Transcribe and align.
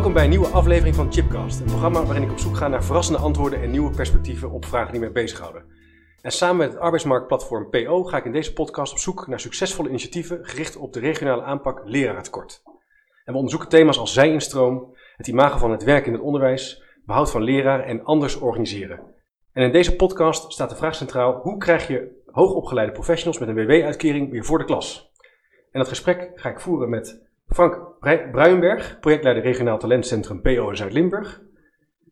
Welkom 0.00 0.18
bij 0.18 0.24
een 0.28 0.36
nieuwe 0.36 0.54
aflevering 0.54 0.94
van 0.94 1.12
Chipcast, 1.12 1.60
een 1.60 1.66
programma 1.66 2.04
waarin 2.04 2.22
ik 2.22 2.30
op 2.30 2.38
zoek 2.38 2.56
ga 2.56 2.68
naar 2.68 2.84
verrassende 2.84 3.20
antwoorden 3.20 3.62
en 3.62 3.70
nieuwe 3.70 3.90
perspectieven 3.90 4.50
op 4.50 4.64
vragen 4.64 4.90
die 4.92 5.00
mij 5.00 5.12
bezighouden. 5.12 5.64
En 6.22 6.30
samen 6.30 6.56
met 6.56 6.72
het 6.72 6.80
arbeidsmarktplatform 6.80 7.70
PO 7.70 8.04
ga 8.04 8.16
ik 8.16 8.24
in 8.24 8.32
deze 8.32 8.52
podcast 8.52 8.92
op 8.92 8.98
zoek 8.98 9.26
naar 9.26 9.40
succesvolle 9.40 9.88
initiatieven 9.88 10.38
gericht 10.42 10.76
op 10.76 10.92
de 10.92 11.00
regionale 11.00 11.42
aanpak 11.42 11.82
lerarentekort. 11.84 12.62
En 13.24 13.32
we 13.32 13.34
onderzoeken 13.34 13.68
thema's 13.68 13.98
als 13.98 14.12
zij-instroom, 14.12 14.96
het 15.16 15.26
imago 15.26 15.58
van 15.58 15.70
het 15.70 15.84
werk 15.84 16.06
in 16.06 16.12
het 16.12 16.22
onderwijs, 16.22 16.82
behoud 17.06 17.30
van 17.30 17.42
leraren 17.42 17.86
en 17.86 18.04
anders 18.04 18.38
organiseren. 18.38 19.00
En 19.52 19.62
in 19.62 19.72
deze 19.72 19.96
podcast 19.96 20.52
staat 20.52 20.70
de 20.70 20.76
vraag 20.76 20.94
centraal: 20.94 21.40
hoe 21.42 21.56
krijg 21.56 21.88
je 21.88 22.22
hoogopgeleide 22.26 22.92
professionals 22.92 23.38
met 23.38 23.48
een 23.48 23.66
WW-uitkering 23.66 24.30
weer 24.30 24.44
voor 24.44 24.58
de 24.58 24.64
klas? 24.64 25.12
En 25.72 25.80
dat 25.80 25.88
gesprek 25.88 26.30
ga 26.34 26.50
ik 26.50 26.60
voeren 26.60 26.88
met 26.88 27.29
Frank 27.50 27.98
Bruinberg, 28.32 28.98
projectleider 29.00 29.42
regionaal 29.42 29.78
talentcentrum 29.78 30.42
PO 30.42 30.68
in 30.68 30.76
Zuid-Limburg. 30.76 31.42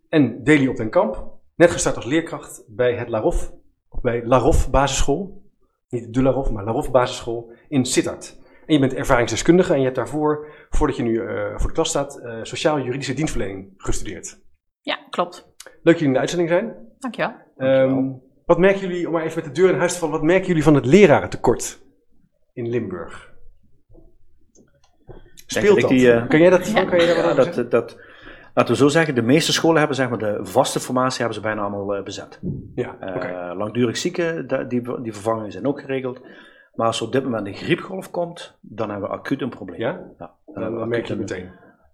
En 0.09 0.45
Deli 0.45 0.69
op 0.69 0.77
den 0.77 0.91
Kamp, 0.91 1.33
net 1.57 1.71
gestart 1.71 1.97
als 1.97 2.05
leerkracht 2.05 2.65
bij 2.69 2.95
het 2.95 3.09
Larof, 3.09 3.53
bij 4.03 4.27
Larof 4.27 4.71
basisschool. 4.71 5.43
Niet 5.89 6.15
de 6.15 6.23
Larof, 6.23 6.51
maar 6.51 6.65
Larof 6.65 6.91
basisschool 6.91 7.53
in 7.69 7.85
Sittard. 7.85 8.39
En 8.67 8.75
je 8.75 8.81
bent 8.81 8.95
ervaringsdeskundige 8.95 9.73
en 9.73 9.79
je 9.79 9.85
hebt 9.85 9.97
daarvoor, 9.97 10.47
voordat 10.71 10.97
je 10.97 11.03
nu 11.03 11.13
uh, 11.13 11.59
voor 11.59 11.69
de 11.69 11.75
klas 11.75 11.89
staat, 11.89 12.21
uh, 12.23 12.39
sociaal-juridische 12.43 13.15
dienstverlening 13.15 13.75
gestudeerd. 13.77 14.41
Ja, 14.81 14.99
klopt. 15.11 15.53
Leuk 15.65 15.83
dat 15.83 15.93
jullie 15.93 16.07
in 16.07 16.13
de 16.13 16.19
uitzending 16.19 16.49
zijn. 16.49 16.77
Dankjewel. 16.99 17.35
Um, 17.57 18.23
wat 18.45 18.59
merken 18.59 18.81
jullie, 18.81 19.07
om 19.07 19.13
maar 19.13 19.23
even 19.23 19.45
met 19.45 19.55
de 19.55 19.61
deur 19.61 19.71
in 19.71 19.79
huis 19.79 19.93
te 19.93 19.99
vallen, 19.99 20.15
wat 20.15 20.25
merken 20.25 20.47
jullie 20.47 20.63
van 20.63 20.75
het 20.75 20.87
lerarentekort 20.87 21.83
in 22.53 22.69
Limburg? 22.69 23.37
Speelt 25.51 25.81
dat? 25.81 25.91
Die, 25.91 26.07
uh, 26.07 26.29
kan 26.29 26.41
jij 26.41 26.51
dat, 26.51 26.71
ja. 26.71 26.85
kan 26.85 26.99
jij 26.99 27.07
dat, 27.07 27.17
ja, 27.17 27.53
dat, 27.53 27.71
dat, 27.71 27.97
Laten 28.55 28.73
we 28.73 28.81
zo 28.81 28.89
zeggen, 28.89 29.15
de 29.15 29.23
meeste 29.23 29.53
scholen 29.53 29.79
hebben 29.79 29.97
zeg 29.97 30.09
maar, 30.09 30.19
de 30.19 30.39
vaste 30.43 30.81
formatie 30.81 31.19
hebben 31.19 31.35
ze 31.35 31.41
bijna 31.41 31.61
allemaal 31.61 31.97
uh, 31.97 32.03
bezet. 32.03 32.41
Ja, 32.75 32.97
okay. 33.01 33.51
uh, 33.51 33.57
langdurig 33.57 33.97
zieken, 33.97 34.49
die, 34.69 35.03
die 35.03 35.13
vervangingen 35.13 35.53
zijn 35.53 35.67
ook 35.67 35.81
geregeld. 35.81 36.21
Maar 36.75 36.87
als 36.87 37.01
er 37.01 37.07
op 37.07 37.13
dit 37.13 37.25
moment 37.25 37.47
een 37.47 37.55
griepgolf 37.55 38.11
komt, 38.11 38.59
dan 38.61 38.91
hebben 38.91 39.09
we 39.09 39.15
acuut 39.15 39.43
een 39.43 39.49
probleem. 39.49 39.81
Ja? 39.81 40.01
ja 40.19 40.35
dan, 40.47 40.63
dan, 40.63 40.79
dan 40.79 40.89
merk 40.89 41.07
je 41.07 41.17
meteen. 41.17 41.51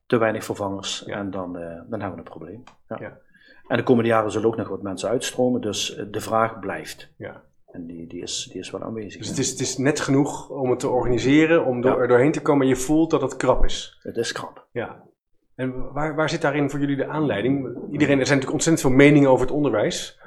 Te 0.06 0.16
weinig 0.16 0.44
vervangers 0.44 1.02
ja. 1.06 1.16
en 1.16 1.30
dan, 1.30 1.56
uh, 1.56 1.62
dan 1.62 2.00
hebben 2.00 2.10
we 2.10 2.16
een 2.16 2.38
probleem. 2.38 2.62
Ja. 2.88 2.96
ja. 3.00 3.18
En 3.68 3.76
de 3.76 3.82
komende 3.82 4.08
jaren 4.08 4.30
zullen 4.30 4.48
ook 4.48 4.56
nog 4.56 4.68
wat 4.68 4.82
mensen 4.82 5.08
uitstromen, 5.08 5.60
dus 5.60 6.00
de 6.10 6.20
vraag 6.20 6.58
blijft. 6.58 7.10
Ja. 7.16 7.42
En 7.74 7.86
die, 7.86 8.06
die, 8.06 8.22
is, 8.22 8.48
die 8.52 8.60
is 8.60 8.70
wel 8.70 8.82
aanwezig. 8.82 9.20
Dus 9.20 9.28
het 9.28 9.38
is, 9.38 9.50
het 9.50 9.60
is 9.60 9.76
net 9.76 10.00
genoeg 10.00 10.48
om 10.48 10.70
het 10.70 10.80
te 10.80 10.88
organiseren, 10.88 11.64
om 11.64 11.80
door, 11.80 12.00
er 12.00 12.08
doorheen 12.08 12.32
te 12.32 12.42
komen. 12.42 12.66
Je 12.66 12.76
voelt 12.76 13.10
dat 13.10 13.22
het 13.22 13.36
krap 13.36 13.64
is. 13.64 13.98
Het 14.02 14.16
is 14.16 14.32
krap. 14.32 14.66
Ja. 14.72 15.02
En 15.54 15.92
waar, 15.92 16.14
waar 16.14 16.30
zit 16.30 16.42
daarin 16.42 16.70
voor 16.70 16.80
jullie 16.80 16.96
de 16.96 17.06
aanleiding? 17.06 17.54
Iedereen, 17.90 18.18
er 18.18 18.26
zijn 18.26 18.38
natuurlijk 18.38 18.52
ontzettend 18.52 18.80
veel 18.80 18.90
meningen 18.90 19.30
over 19.30 19.46
het 19.46 19.54
onderwijs. 19.54 20.20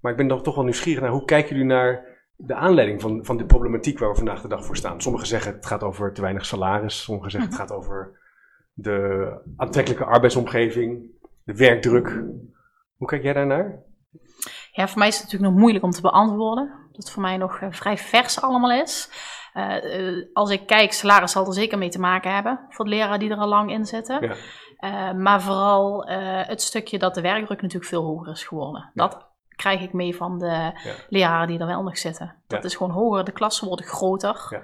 Maar 0.00 0.10
ik 0.10 0.18
ben 0.18 0.28
dan 0.28 0.42
toch 0.42 0.54
wel 0.54 0.64
nieuwsgierig 0.64 1.02
naar 1.02 1.10
hoe 1.10 1.24
kijken 1.24 1.50
jullie 1.50 1.72
naar 1.72 2.04
de 2.36 2.54
aanleiding 2.54 3.00
van, 3.00 3.24
van 3.24 3.36
de 3.36 3.46
problematiek 3.46 3.98
waar 3.98 4.10
we 4.10 4.16
vandaag 4.16 4.42
de 4.42 4.48
dag 4.48 4.64
voor 4.64 4.76
staan. 4.76 5.00
Sommigen 5.00 5.28
zeggen 5.28 5.52
het 5.52 5.66
gaat 5.66 5.82
over 5.82 6.12
te 6.12 6.20
weinig 6.20 6.46
salaris. 6.46 7.02
Sommigen 7.02 7.30
zeggen 7.30 7.50
het 7.50 7.58
gaat 7.58 7.72
over 7.72 8.18
de 8.72 9.32
aantrekkelijke 9.56 10.04
arbeidsomgeving, 10.04 11.02
de 11.44 11.54
werkdruk. 11.54 12.24
Hoe 12.96 13.08
kijk 13.08 13.22
jij 13.22 13.32
daarnaar? 13.32 13.82
Ja, 14.72 14.88
voor 14.88 14.98
mij 14.98 15.08
is 15.08 15.14
het 15.14 15.24
natuurlijk 15.24 15.50
nog 15.50 15.60
moeilijk 15.60 15.84
om 15.84 15.90
te 15.90 16.00
beantwoorden. 16.00 16.86
Dat 16.98 17.06
het 17.06 17.16
voor 17.16 17.22
mij 17.22 17.36
nog 17.36 17.60
uh, 17.60 17.68
vrij 17.70 17.98
vers 17.98 18.40
allemaal 18.40 18.72
is. 18.72 19.10
Uh, 19.54 19.84
uh, 20.00 20.26
als 20.32 20.50
ik 20.50 20.66
kijk, 20.66 20.92
salaris 20.92 21.32
zal 21.32 21.46
er 21.46 21.52
zeker 21.52 21.78
mee 21.78 21.88
te 21.88 22.00
maken 22.00 22.34
hebben 22.34 22.66
voor 22.68 22.84
de 22.84 22.90
leraren 22.90 23.18
die 23.18 23.30
er 23.30 23.36
al 23.36 23.48
lang 23.48 23.70
in 23.70 23.86
zitten. 23.86 24.26
Ja. 24.26 24.34
Uh, 24.80 25.18
maar 25.18 25.42
vooral 25.42 26.06
het 26.46 26.62
stukje 26.62 26.98
dat 26.98 27.14
de 27.14 27.20
werkdruk 27.20 27.62
natuurlijk 27.62 27.90
veel 27.90 28.02
hoger 28.02 28.32
is 28.32 28.44
geworden. 28.44 28.90
Ja. 28.94 29.06
Dat 29.06 29.26
krijg 29.56 29.80
ik 29.80 29.92
mee 29.92 30.16
van 30.16 30.38
de 30.38 30.46
ja. 30.46 30.94
leraren 31.08 31.48
die 31.48 31.58
er 31.58 31.66
wel 31.66 31.82
nog 31.82 31.98
zitten. 31.98 32.42
Dat 32.46 32.64
is 32.64 32.74
gewoon 32.74 32.92
hoger, 32.92 33.24
de 33.24 33.32
klassen 33.32 33.66
worden 33.66 33.86
groter, 33.86 34.62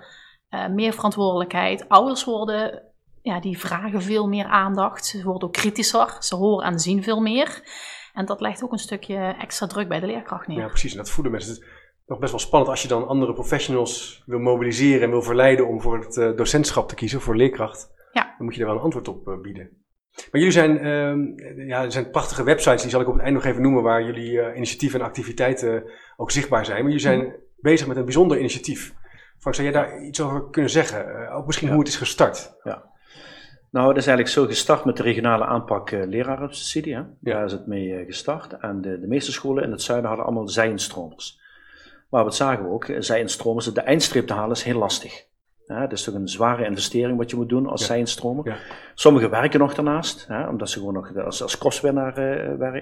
meer 0.71 0.93
verantwoordelijkheid. 0.93 1.89
Ouders 1.89 2.25
worden, 2.25 2.83
ja, 3.23 3.41
die 3.41 3.59
vragen 3.59 4.03
veel 4.03 4.29
meer 4.29 4.47
aandacht. 4.47 5.07
Ze 5.07 5.23
worden 5.23 5.49
ook 5.49 5.55
kritischer, 5.55 6.17
ze 6.19 6.35
horen 6.35 6.67
en 6.67 6.79
zien 6.79 7.03
veel 7.03 7.21
meer. 7.21 7.63
En 8.13 8.25
dat 8.25 8.41
legt 8.41 8.65
ook 8.65 8.73
een 8.73 8.79
stukje 8.79 9.35
extra 9.39 9.67
druk 9.67 9.89
bij 9.89 10.01
de 10.01 10.07
leerkracht 10.07 10.47
neer. 10.47 10.59
Ja, 10.59 10.67
precies. 10.67 10.93
En 10.93 10.99
dat 10.99 11.11
voeden 11.11 11.33
mensen. 11.33 11.65
Nog 12.07 12.19
best 12.19 12.31
wel 12.31 12.41
spannend 12.41 12.71
als 12.71 12.83
je 12.83 12.89
dan 12.89 13.07
andere 13.07 13.33
professionals 13.33 14.23
wil 14.27 14.39
mobiliseren 14.39 15.03
en 15.03 15.11
wil 15.11 15.23
verleiden 15.23 15.69
om 15.69 15.81
voor 15.81 15.99
het 15.99 16.17
uh, 16.17 16.37
docentschap 16.37 16.89
te 16.89 16.95
kiezen, 16.95 17.21
voor 17.21 17.37
leerkracht. 17.37 17.93
Ja. 18.13 18.35
Dan 18.37 18.47
moet 18.47 18.55
je 18.55 18.61
er 18.61 18.67
wel 18.67 18.77
een 18.77 18.83
antwoord 18.83 19.09
op 19.09 19.29
uh, 19.29 19.41
bieden. 19.41 19.83
Maar 20.15 20.41
jullie 20.41 20.51
zijn, 20.51 20.87
uh, 20.87 21.67
ja, 21.69 21.83
er 21.83 21.93
zijn 21.93 22.11
prachtige 22.11 22.45
websites, 22.45 22.83
die 22.83 22.91
zal 22.91 23.01
ik 23.01 23.07
op 23.07 23.13
het 23.13 23.23
eind 23.23 23.35
nog 23.35 23.45
even 23.45 23.63
noemen, 23.63 23.83
waar 23.83 24.05
jullie 24.05 24.41
eh, 24.41 24.57
initiatieven 24.57 25.01
en 25.01 25.07
activiteiten 25.07 25.91
ook 26.17 26.31
zichtbaar 26.31 26.65
zijn. 26.65 26.77
Maar 26.77 26.87
jullie 26.87 27.07
zijn 27.07 27.19
mm. 27.19 27.35
bezig 27.61 27.87
met 27.87 27.97
een 27.97 28.05
bijzonder 28.05 28.39
initiatief. 28.39 28.95
Frank, 29.39 29.57
zou 29.57 29.69
jij 29.69 29.81
daar 29.83 30.03
iets 30.03 30.21
over 30.21 30.51
kunnen 30.51 30.71
zeggen? 30.71 31.31
ook 31.33 31.47
misschien 31.47 31.69
ja. 31.69 31.75
hoe 31.75 31.83
het 31.83 31.93
is 31.93 31.99
gestart? 31.99 32.55
Ja. 32.63 32.93
Nou, 33.71 33.89
het 33.89 33.97
is 33.97 34.07
eigenlijk 34.07 34.37
zo 34.37 34.47
gestart 34.47 34.85
met 34.85 34.97
de 34.97 35.03
regionale 35.03 35.45
aanpak 35.45 35.91
uh. 35.91 36.01
Hè? 36.01 36.81
Ja. 36.81 37.11
Daar 37.21 37.45
is 37.45 37.53
het 37.53 37.67
mee 37.67 37.89
uh, 37.89 38.07
gestart. 38.07 38.53
En 38.53 38.81
de, 38.81 39.01
de, 39.01 39.07
meeste 39.07 39.33
scholen 39.33 39.65
in 39.65 39.71
het 39.71 39.83
zuiden 39.83 40.09
hadden 40.09 40.27
allemaal 40.27 40.49
zij-instromers. 40.49 41.41
Maar 42.15 42.25
wat 42.25 42.37
zagen 42.37 42.65
we 42.65 42.71
ook? 42.71 42.87
Zij-instromers, 42.99 43.73
de 43.73 43.81
eindstreep 43.81 44.27
te 44.27 44.33
halen 44.33 44.57
is 44.57 44.63
heel 44.63 44.79
lastig. 44.79 45.27
Ja, 45.67 45.81
het 45.81 45.93
is 45.93 46.03
toch 46.03 46.15
een 46.15 46.29
zware 46.29 46.65
investering 46.65 47.19
wat 47.19 47.31
je 47.31 47.37
moet 47.37 47.49
doen 47.49 47.67
als 47.67 47.81
ja. 47.81 47.87
zij-instromer. 47.87 48.49
Ja. 48.49 48.57
Sommigen 48.95 49.31
werken 49.31 49.61
nog 49.61 49.75
daarnaast, 49.75 50.29
omdat 50.49 50.71
ze 50.71 50.79
gewoon 50.79 50.95
nog 50.95 51.17
als, 51.17 51.43
als 51.43 51.59
kostwinnaar 51.59 52.19
uh, 52.19 52.75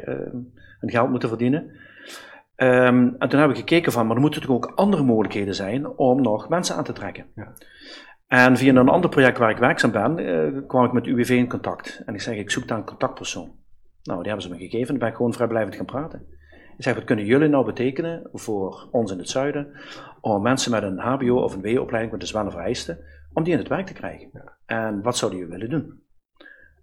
hun 0.81 0.91
geld 0.91 1.11
moeten 1.11 1.29
verdienen. 1.29 1.63
Um, 2.57 3.17
en 3.19 3.29
toen 3.29 3.39
hebben 3.39 3.57
we 3.57 3.63
gekeken 3.63 3.93
van, 3.93 4.07
maar 4.07 4.17
er 4.17 4.23
moeten 4.23 4.41
toch 4.41 4.51
ook 4.51 4.73
andere 4.75 5.03
mogelijkheden 5.03 5.55
zijn 5.55 5.89
om 5.89 6.23
nog 6.23 6.49
mensen 6.49 6.77
aan 6.77 6.85
te 6.85 6.93
trekken. 6.93 7.27
En 8.27 8.57
via 8.57 8.75
een 8.75 8.89
ander 8.89 9.11
project 9.11 9.39
waar 9.39 9.51
ik 9.51 9.59
werkzaam 9.59 9.91
ben, 9.91 10.19
uh, 10.19 10.67
kwam 10.67 10.85
ik 10.85 10.93
met 10.93 11.07
UWV 11.07 11.31
in 11.31 11.49
contact. 11.49 12.03
En 12.07 12.15
ik 12.15 12.21
zeg, 12.21 12.37
ik 12.37 12.51
zoek 12.51 12.69
daar 12.69 12.79
een 12.79 12.85
contactpersoon. 12.85 13.51
Nou, 14.03 14.19
die 14.19 14.33
hebben 14.33 14.43
ze 14.43 14.55
me 14.55 14.59
gegeven. 14.59 14.87
Dan 14.87 14.99
ben 14.99 15.09
ik 15.09 15.17
gewoon 15.17 15.33
vrijblijvend 15.33 15.77
gaan 15.77 15.85
praten. 15.85 16.27
Ik 16.77 16.85
zeg, 16.85 16.95
wat 16.95 17.05
kunnen 17.05 17.25
jullie 17.25 17.49
nou 17.49 17.65
betekenen 17.65 18.29
voor 18.33 18.89
ons 18.91 19.13
in 19.13 19.19
het 19.19 19.29
zuiden, 19.29 19.73
om 20.21 20.43
mensen 20.43 20.71
met 20.71 20.83
een 20.83 20.99
HBO 20.99 21.43
of 21.43 21.55
een 21.55 21.63
W-opleiding 21.63 22.13
met 22.13 22.21
de 22.21 22.27
zware 22.27 22.51
vereisten, 22.51 22.99
om 23.33 23.43
die 23.43 23.53
in 23.53 23.59
het 23.59 23.69
werk 23.69 23.87
te 23.87 23.93
krijgen? 23.93 24.31
En 24.67 25.03
wat 25.03 25.17
zouden 25.17 25.41
jullie 25.41 25.55
willen 25.55 25.71
doen? 25.71 26.01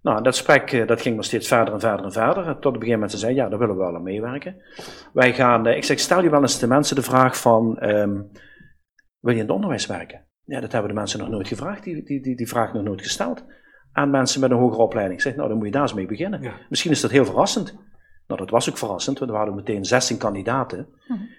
Nou, 0.02 0.22
dat 0.22 0.36
gesprek 0.36 0.88
dat 0.88 1.00
ging 1.00 1.14
maar 1.14 1.24
steeds 1.24 1.48
verder 1.48 1.74
en 1.74 1.80
verder 1.80 2.04
en 2.04 2.12
verder. 2.12 2.44
Tot 2.44 2.54
op 2.54 2.64
een 2.64 2.72
gegeven 2.72 2.92
moment 2.92 3.10
ze 3.10 3.18
zeiden, 3.18 3.42
ja, 3.42 3.48
daar 3.48 3.58
willen 3.58 3.76
we 3.76 3.82
wel 3.82 3.94
aan 3.94 4.02
meewerken. 4.02 4.56
Wij 5.12 5.34
gaan, 5.34 5.66
ik 5.66 5.84
zeg, 5.84 5.98
stel 5.98 6.22
je 6.22 6.30
wel 6.30 6.40
eens 6.40 6.58
de 6.58 6.66
mensen 6.66 6.96
de 6.96 7.02
vraag 7.02 7.40
van, 7.40 7.84
um, 7.84 8.30
wil 9.20 9.32
je 9.32 9.40
in 9.40 9.44
het 9.46 9.54
onderwijs 9.54 9.86
werken? 9.86 10.26
Ja, 10.44 10.60
dat 10.60 10.72
hebben 10.72 10.90
de 10.90 10.96
mensen 10.96 11.18
nog 11.18 11.28
nooit 11.28 11.48
gevraagd, 11.48 11.84
die, 11.84 12.04
die, 12.04 12.22
die, 12.22 12.36
die 12.36 12.48
vraag 12.48 12.72
nog 12.72 12.82
nooit 12.82 13.02
gesteld 13.02 13.44
aan 13.92 14.10
mensen 14.10 14.40
met 14.40 14.50
een 14.50 14.56
hogere 14.56 14.82
opleiding. 14.82 15.18
Ik 15.18 15.24
zeg, 15.24 15.36
nou, 15.36 15.48
dan 15.48 15.56
moet 15.56 15.66
je 15.66 15.72
daar 15.72 15.82
eens 15.82 15.94
mee 15.94 16.06
beginnen. 16.06 16.42
Ja. 16.42 16.52
Misschien 16.68 16.90
is 16.90 17.00
dat 17.00 17.10
heel 17.10 17.24
verrassend. 17.24 17.78
Nou, 18.30 18.42
dat 18.42 18.50
was 18.50 18.70
ook 18.70 18.78
verrassend, 18.78 19.18
want 19.18 19.30
we 19.30 19.36
hadden 19.36 19.54
meteen 19.54 19.84
16 19.84 20.18
kandidaten 20.18 20.88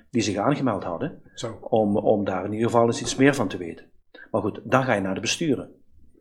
die 0.09 0.22
zich 0.22 0.38
aangemeld 0.38 0.84
hadden, 0.84 1.22
Zo. 1.34 1.57
Om, 1.62 1.97
om 1.97 2.24
daar 2.24 2.46
in 2.46 2.53
ieder 2.53 2.69
geval 2.69 2.85
eens 2.85 3.02
iets 3.02 3.16
meer 3.16 3.35
van 3.35 3.47
te 3.47 3.57
weten. 3.57 3.85
Maar 4.31 4.41
goed, 4.41 4.62
dan 4.63 4.84
ga 4.84 4.94
je 4.94 5.02
naar 5.02 5.16
de 5.16 5.22
besturen. 5.22 5.72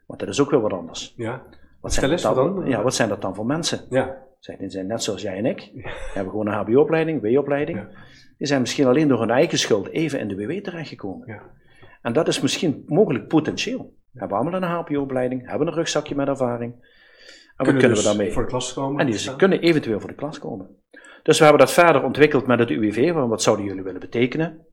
Want 0.07 0.21
dat 0.21 0.29
is 0.29 0.41
ook 0.41 0.51
weer 0.51 0.61
wat 0.61 0.73
anders. 0.73 1.15
Ja. 1.17 1.43
Wat 1.81 1.93
zijn, 1.93 2.11
dat 2.11 2.21
dan, 2.21 2.35
dan? 2.35 2.67
Ja, 2.67 2.83
wat 2.83 2.95
zijn 2.95 3.09
dat 3.09 3.23
dan 3.23 3.35
voor 3.35 3.47
mensen? 3.47 3.81
Ja. 3.89 4.17
Zij 4.39 4.57
zijn 4.67 4.87
net 4.87 5.03
zoals 5.03 5.23
jij 5.23 5.37
en 5.37 5.47
ik. 5.47 5.71
Hebben 6.15 6.31
gewoon 6.31 6.47
een 6.47 6.53
HBO-opleiding, 6.53 7.21
W-opleiding. 7.21 7.79
Ja. 7.79 7.89
Die 8.39 8.47
zijn 8.47 8.61
misschien 8.61 8.87
alleen 8.87 9.09
door 9.09 9.21
hun 9.21 9.31
eigen 9.31 9.59
schuld 9.59 9.89
even 9.89 10.19
in 10.21 10.29
de 10.29 10.37
WW 10.37 10.53
terechtgekomen. 10.63 11.27
Ja. 11.27 11.43
En 12.03 12.13
dat 12.13 12.29
is 12.29 12.41
misschien 12.41 12.83
mogelijk 12.87 13.29
potentieel. 13.29 13.95
We 14.13 14.19
hebben 14.19 14.39
allemaal 14.39 14.63
een 14.63 14.69
HBO-opleiding, 14.69 15.49
hebben 15.49 15.69
een 15.69 15.75
rugzakje 15.75 16.15
met 16.15 16.29
ervaring. 16.29 16.90
En 17.61 17.67
kunnen 17.67 17.83
wat 17.83 17.91
kunnen 17.91 17.91
dus 17.91 18.13
we 18.13 18.17
daarmee? 18.19 18.33
voor 18.33 18.43
de 18.43 18.49
klas 18.49 18.73
komen? 18.73 19.01
En 19.01 19.07
die 19.07 19.19
ze 19.19 19.37
kunnen 19.37 19.61
eventueel 19.61 20.01
voor 20.01 20.09
de 20.09 20.15
klas 20.15 20.39
komen. 20.39 20.69
Dus 21.23 21.39
we 21.39 21.45
hebben 21.45 21.67
dat 21.67 21.75
verder 21.75 22.03
ontwikkeld 22.05 22.47
met 22.47 22.59
het 22.59 22.71
UWV. 22.71 23.13
Wat 23.13 23.43
zouden 23.43 23.65
jullie 23.65 23.83
willen 23.83 24.01
betekenen? 24.01 24.67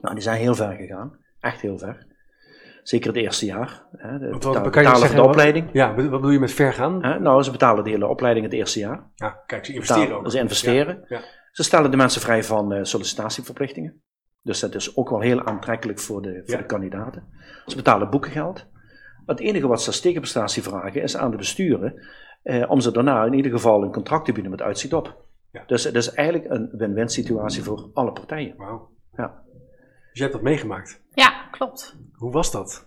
Nou, 0.00 0.14
die 0.14 0.22
zijn 0.22 0.40
heel 0.40 0.54
ver 0.54 0.72
gegaan. 0.76 1.18
Echt 1.40 1.60
heel 1.60 1.78
ver. 1.78 2.06
Zeker 2.82 3.08
het 3.08 3.16
eerste 3.16 3.46
jaar. 3.46 3.86
Hè, 3.96 4.18
de 4.18 4.60
betalen 4.62 4.96
zeggen, 4.96 5.16
de 5.16 5.22
opleiding. 5.22 5.64
Wat, 5.64 5.74
ja, 5.74 5.94
wat 5.94 6.10
bedoel 6.10 6.30
je 6.30 6.38
met 6.38 6.52
ver 6.52 6.72
gaan? 6.72 7.04
Hè, 7.04 7.18
nou, 7.18 7.42
ze 7.42 7.50
betalen 7.50 7.84
de 7.84 7.90
hele 7.90 8.06
opleiding 8.06 8.44
het 8.44 8.54
eerste 8.54 8.78
jaar. 8.78 9.10
Ja, 9.14 9.42
kijk, 9.46 9.64
ze 9.64 9.72
investeren 9.72 10.02
betalen, 10.02 10.26
ook. 10.26 10.32
Ze 10.32 10.38
investeren. 10.38 11.04
Ja, 11.08 11.18
ja. 11.18 11.24
Ze 11.52 11.62
stellen 11.62 11.90
de 11.90 11.96
mensen 11.96 12.20
vrij 12.20 12.44
van 12.44 12.72
uh, 12.72 12.82
sollicitatieverplichtingen. 12.82 14.02
Dus 14.42 14.60
dat 14.60 14.74
is 14.74 14.96
ook 14.96 15.10
wel 15.10 15.20
heel 15.20 15.44
aantrekkelijk 15.44 15.98
voor 15.98 16.22
de, 16.22 16.42
voor 16.44 16.54
Ja. 16.54 16.60
de 16.60 16.66
kandidaten. 16.66 17.28
Ze 17.66 17.76
betalen 17.76 18.10
boekengeld. 18.10 18.66
Het 19.28 19.40
enige 19.40 19.66
wat 19.66 19.80
ze 19.82 19.86
als 19.86 20.00
tegenprestatie 20.00 20.62
vragen 20.62 21.02
is 21.02 21.16
aan 21.16 21.30
de 21.30 21.36
besturen 21.36 22.08
eh, 22.42 22.70
om 22.70 22.80
ze 22.80 22.92
daarna 22.92 23.24
in 23.24 23.32
ieder 23.32 23.52
geval 23.52 23.82
een 23.82 23.92
contract 23.92 24.24
te 24.24 24.32
bieden 24.32 24.50
met 24.50 24.62
uitzicht 24.62 24.92
op. 24.92 25.16
Ja. 25.52 25.62
Dus 25.66 25.84
het 25.84 25.94
is 25.94 26.10
eigenlijk 26.12 26.50
een 26.50 26.70
win-win 26.72 27.08
situatie 27.08 27.62
voor 27.62 27.90
alle 27.94 28.12
partijen. 28.12 28.54
Wauw. 28.56 28.90
Ja. 29.16 29.42
Dus 30.10 30.12
je 30.12 30.20
hebt 30.20 30.32
dat 30.32 30.42
meegemaakt. 30.42 31.02
Ja, 31.14 31.48
klopt. 31.50 31.96
Hoe 32.12 32.32
was 32.32 32.50
dat? 32.50 32.86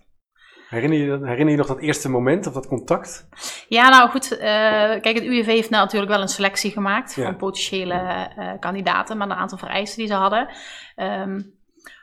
Herinner 0.69 0.97
je, 0.97 1.27
herinner 1.27 1.49
je 1.49 1.57
nog 1.57 1.67
dat 1.67 1.79
eerste 1.79 2.09
moment 2.09 2.47
of 2.47 2.53
dat 2.53 2.67
contact? 2.67 3.27
Ja, 3.67 3.89
nou 3.89 4.09
goed. 4.09 4.31
Uh, 4.31 4.39
kijk, 4.39 5.13
het 5.13 5.23
UWV 5.23 5.45
heeft 5.45 5.69
nou 5.69 5.83
natuurlijk 5.83 6.11
wel 6.11 6.21
een 6.21 6.27
selectie 6.27 6.71
gemaakt 6.71 7.13
van 7.13 7.35
potentiële 7.35 8.29
uh, 8.37 8.51
kandidaten 8.59 9.17
met 9.17 9.29
een 9.29 9.35
aantal 9.35 9.57
vereisten 9.57 9.97
die 9.97 10.07
ze 10.07 10.13
hadden. 10.13 10.49
Um, 10.95 11.59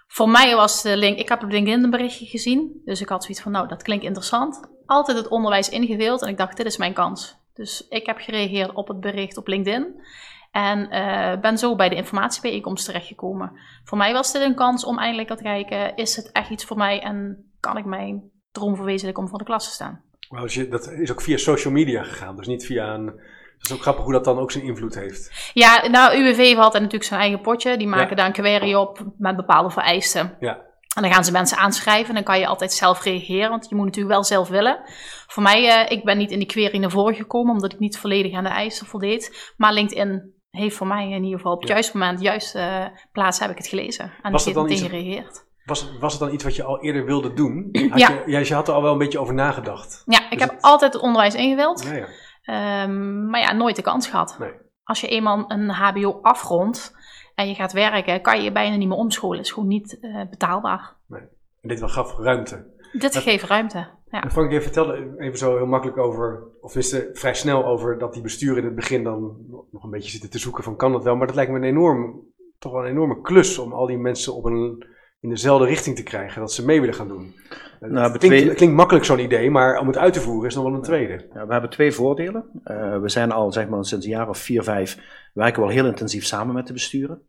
voor 0.08 0.28
mij 0.28 0.54
was 0.56 0.82
de 0.82 0.96
link, 0.96 1.18
ik 1.18 1.28
heb 1.28 1.42
op 1.42 1.50
LinkedIn 1.50 1.84
een 1.84 1.90
berichtje 1.90 2.26
gezien, 2.26 2.80
dus 2.84 3.00
ik 3.00 3.08
had 3.08 3.22
zoiets 3.22 3.42
van, 3.42 3.52
nou, 3.52 3.68
dat 3.68 3.82
klinkt 3.82 4.04
interessant. 4.04 4.60
Altijd 4.86 5.16
het 5.16 5.28
onderwijs 5.28 5.68
ingedeeld 5.68 6.22
en 6.22 6.28
ik 6.28 6.36
dacht, 6.36 6.56
dit 6.56 6.66
is 6.66 6.76
mijn 6.76 6.92
kans. 6.92 7.36
Dus 7.54 7.86
ik 7.88 8.06
heb 8.06 8.18
gereageerd 8.18 8.74
op 8.74 8.88
het 8.88 9.00
bericht 9.00 9.36
op 9.36 9.46
LinkedIn. 9.46 10.02
En 10.50 10.78
uh, 10.78 11.40
ben 11.40 11.58
zo 11.58 11.76
bij 11.76 11.88
de 11.88 11.94
informatiebijeenkomst 11.94 12.84
terechtgekomen. 12.84 13.52
Voor 13.84 13.98
mij 13.98 14.12
was 14.12 14.32
dit 14.32 14.42
een 14.42 14.54
kans 14.54 14.84
om 14.84 14.98
eindelijk 14.98 15.28
te 15.28 15.42
kijken: 15.42 15.96
is 15.96 16.16
het 16.16 16.32
echt 16.32 16.50
iets 16.50 16.64
voor 16.64 16.76
mij 16.76 17.00
en 17.00 17.44
kan 17.60 17.76
ik 17.76 17.84
mijn 17.84 18.30
droom 18.50 18.76
verwezenlijken 18.76 19.22
om 19.22 19.28
voor 19.28 19.38
de 19.38 19.44
klas 19.44 19.64
te 19.64 19.74
staan? 19.74 20.02
dus 20.40 20.68
dat 20.68 20.90
is 20.90 21.10
ook 21.10 21.20
via 21.20 21.36
social 21.36 21.72
media 21.72 22.02
gegaan, 22.02 22.36
dus 22.36 22.46
niet 22.46 22.66
via 22.66 22.94
een. 22.94 23.20
Het 23.58 23.66
is 23.66 23.72
ook 23.72 23.82
grappig 23.82 24.04
hoe 24.04 24.12
dat 24.12 24.24
dan 24.24 24.38
ook 24.38 24.50
zijn 24.50 24.64
invloed 24.64 24.94
heeft. 24.94 25.50
Ja, 25.52 25.88
nou, 25.88 26.18
UWV 26.18 26.54
had 26.54 26.72
natuurlijk 26.72 27.04
zijn 27.04 27.20
eigen 27.20 27.40
potje. 27.40 27.76
Die 27.76 27.86
maken 27.86 28.16
daar 28.16 28.26
een 28.26 28.32
query 28.32 28.74
op 28.74 29.04
met 29.18 29.36
bepaalde 29.36 29.70
vereisten. 29.70 30.36
Ja. 30.40 30.66
En 30.96 31.02
dan 31.02 31.12
gaan 31.12 31.24
ze 31.24 31.32
mensen 31.32 31.58
aanschrijven. 31.58 32.08
En 32.08 32.14
dan 32.14 32.24
kan 32.24 32.38
je 32.38 32.46
altijd 32.46 32.72
zelf 32.72 33.02
reageren, 33.02 33.50
want 33.50 33.68
je 33.68 33.74
moet 33.74 33.84
natuurlijk 33.84 34.14
wel 34.14 34.24
zelf 34.24 34.48
willen. 34.48 34.80
Voor 35.26 35.42
mij, 35.42 35.84
uh, 35.84 35.90
ik 35.90 36.04
ben 36.04 36.18
niet 36.18 36.30
in 36.30 36.38
die 36.38 36.48
query 36.48 36.78
naar 36.78 36.90
voren 36.90 37.14
gekomen, 37.14 37.52
omdat 37.52 37.72
ik 37.72 37.78
niet 37.78 37.98
volledig 37.98 38.34
aan 38.34 38.44
de 38.44 38.50
eisen 38.50 38.86
voldeed. 38.86 39.52
Maar 39.56 39.72
LinkedIn 39.72 40.32
heeft 40.50 40.76
voor 40.76 40.86
mij 40.86 41.10
in 41.10 41.24
ieder 41.24 41.36
geval 41.36 41.52
op 41.52 41.60
het 41.60 41.68
juiste 41.68 41.98
moment, 41.98 42.20
juiste 42.20 42.58
uh, 42.58 42.84
plaats 43.12 43.38
heb 43.38 43.50
ik 43.50 43.56
het 43.56 43.66
gelezen. 43.66 44.12
En 44.22 44.32
was 44.32 44.46
ik 44.46 44.54
heb 44.54 44.62
meteen 44.62 44.78
gereageerd. 44.78 45.46
Was, 45.64 45.98
was 46.00 46.12
het 46.12 46.20
dan 46.20 46.32
iets 46.32 46.44
wat 46.44 46.56
je 46.56 46.62
al 46.62 46.82
eerder 46.82 47.04
wilde 47.04 47.32
doen? 47.32 47.68
Had 47.90 47.98
ja. 47.98 48.22
Je, 48.26 48.44
je 48.44 48.54
had 48.54 48.68
er 48.68 48.74
al 48.74 48.82
wel 48.82 48.92
een 48.92 48.98
beetje 48.98 49.18
over 49.18 49.34
nagedacht. 49.34 50.02
Ja, 50.06 50.30
ik 50.30 50.38
dus 50.38 50.48
heb 50.48 50.58
altijd 50.60 50.92
het 50.92 51.02
onderwijs 51.02 51.34
ingewild. 51.34 51.84
Ja, 51.84 51.94
ja. 51.94 52.06
Um, 52.48 53.30
maar 53.30 53.40
ja, 53.40 53.52
nooit 53.52 53.76
de 53.76 53.82
kans 53.82 54.08
gehad. 54.08 54.36
Nee. 54.38 54.52
Als 54.84 55.00
je 55.00 55.08
eenmaal 55.08 55.44
een 55.48 55.70
HBO 55.70 56.18
afrondt 56.22 56.94
en 57.34 57.48
je 57.48 57.54
gaat 57.54 57.72
werken, 57.72 58.22
kan 58.22 58.36
je 58.36 58.42
je 58.42 58.52
bijna 58.52 58.76
niet 58.76 58.88
meer 58.88 58.96
omscholen. 58.96 59.40
Is 59.40 59.52
gewoon 59.52 59.68
niet 59.68 59.98
uh, 60.00 60.22
betaalbaar. 60.30 60.94
Nee. 61.06 61.20
En 61.60 61.68
dit 61.68 61.80
wel 61.80 61.88
gaf 61.88 62.18
ruimte. 62.18 62.66
Dit 62.92 63.16
geeft 63.16 63.44
ruimte. 63.44 63.88
Ja. 64.10 64.30
Frank, 64.30 64.52
je 64.52 64.62
vertelde 64.62 65.14
even 65.18 65.38
zo 65.38 65.56
heel 65.56 65.66
makkelijk 65.66 65.98
over, 65.98 66.42
of 66.60 66.74
wist 66.74 67.08
vrij 67.12 67.34
snel 67.34 67.64
over 67.64 67.98
dat 67.98 68.12
die 68.12 68.22
besturen 68.22 68.56
in 68.56 68.64
het 68.64 68.74
begin 68.74 69.04
dan 69.04 69.36
nog 69.70 69.84
een 69.84 69.90
beetje 69.90 70.10
zitten 70.10 70.30
te 70.30 70.38
zoeken 70.38 70.64
van 70.64 70.76
kan 70.76 70.92
dat 70.92 71.04
wel. 71.04 71.16
Maar 71.16 71.26
dat 71.26 71.36
lijkt 71.36 71.50
me 71.50 71.56
een 71.56 71.64
enorm, 71.64 72.20
toch 72.58 72.72
wel 72.72 72.80
een 72.82 72.90
enorme 72.90 73.20
klus 73.20 73.58
om 73.58 73.72
al 73.72 73.86
die 73.86 73.98
mensen 73.98 74.34
op 74.34 74.44
een, 74.44 74.86
in 75.20 75.28
dezelfde 75.28 75.66
richting 75.66 75.96
te 75.96 76.02
krijgen, 76.02 76.40
dat 76.40 76.52
ze 76.52 76.64
mee 76.64 76.80
willen 76.80 76.94
gaan 76.94 77.08
doen. 77.08 77.34
Nou, 77.80 78.12
het 78.12 78.18
klinkt, 78.18 78.54
klinkt, 78.54 78.76
makkelijk 78.76 79.04
zo'n 79.04 79.18
idee, 79.18 79.50
maar 79.50 79.78
om 79.78 79.86
het 79.86 79.96
uit 79.96 80.12
te 80.12 80.20
voeren 80.20 80.48
is 80.48 80.54
nog 80.54 80.64
wel 80.64 80.74
een 80.74 80.82
tweede. 80.82 81.26
Ja, 81.34 81.46
we 81.46 81.52
hebben 81.52 81.70
twee 81.70 81.92
voordelen. 81.92 82.44
Uh, 82.64 83.00
we 83.00 83.08
zijn 83.08 83.32
al 83.32 83.52
zeg 83.52 83.68
maar 83.68 83.84
sinds 83.84 84.04
een 84.04 84.12
jaar 84.12 84.28
of 84.28 84.38
vier, 84.38 84.62
vijf, 84.62 84.98
werken 85.32 85.60
we 85.60 85.68
al 85.68 85.74
heel 85.74 85.86
intensief 85.86 86.24
samen 86.24 86.54
met 86.54 86.66
de 86.66 86.72
besturen. 86.72 87.22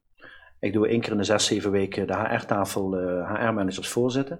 Ik 0.59 0.73
doe 0.73 0.87
één 0.87 1.01
keer 1.01 1.11
in 1.11 1.17
de 1.17 1.23
zes, 1.23 1.45
zeven 1.45 1.71
weken 1.71 2.07
de 2.07 2.13
HR-tafel, 2.13 2.99
uh, 2.99 3.33
HR-managers 3.33 3.89
voorzitten 3.89 4.39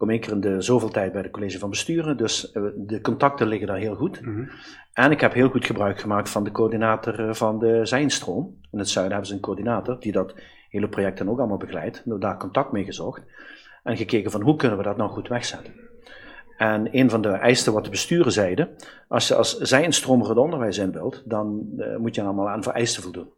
kom 0.00 0.10
één 0.10 0.20
keer 0.20 0.32
in 0.32 0.40
de 0.40 0.60
zoveel 0.60 0.88
tijd 0.88 1.12
bij 1.12 1.22
de 1.22 1.30
college 1.30 1.58
van 1.58 1.70
besturen, 1.70 2.16
dus 2.16 2.52
eh, 2.52 2.62
de 2.76 3.00
contacten 3.00 3.46
liggen 3.46 3.66
daar 3.66 3.76
heel 3.76 3.94
goed. 3.94 4.20
Mhm. 4.20 4.48
En 4.92 5.10
ik 5.10 5.20
heb 5.20 5.32
heel 5.32 5.48
goed 5.48 5.66
gebruik 5.66 6.00
gemaakt 6.00 6.28
van 6.28 6.44
de 6.44 6.50
coördinator 6.50 7.28
eh, 7.28 7.34
van 7.34 7.58
de 7.58 7.80
Zijnstroom. 7.86 8.58
In 8.70 8.78
het 8.78 8.88
zuiden 8.88 9.12
hebben 9.12 9.30
ze 9.30 9.36
een 9.36 9.46
coördinator 9.46 10.00
die 10.00 10.12
dat 10.12 10.34
hele 10.70 10.88
project 10.88 11.18
dan 11.18 11.30
ook 11.30 11.38
allemaal 11.38 11.56
begeleidt. 11.56 12.02
We 12.04 12.18
daar 12.18 12.36
contact 12.36 12.72
mee 12.72 12.84
gezocht 12.84 13.22
en 13.82 13.96
gekeken 13.96 14.30
van 14.30 14.42
hoe 14.42 14.56
kunnen 14.56 14.78
we 14.78 14.84
dat 14.84 14.96
nou 14.96 15.10
goed 15.10 15.28
wegzetten. 15.28 15.74
En 16.56 16.88
een 16.96 17.10
van 17.10 17.22
de 17.22 17.28
eisen 17.28 17.72
wat 17.72 17.84
de 17.84 17.90
besturen 17.90 18.32
zeiden, 18.32 18.68
als 19.08 19.28
je 19.28 19.34
als 19.34 19.58
zijnstromer 19.58 20.28
het 20.28 20.38
onderwijs 20.38 20.78
in 20.78 20.92
wilt, 20.92 21.22
dan 21.24 21.68
uh, 21.76 21.96
moet 21.96 22.14
je 22.14 22.22
allemaal 22.22 22.48
aan 22.48 22.62
vereisten 22.62 23.02
voldoen. 23.02 23.28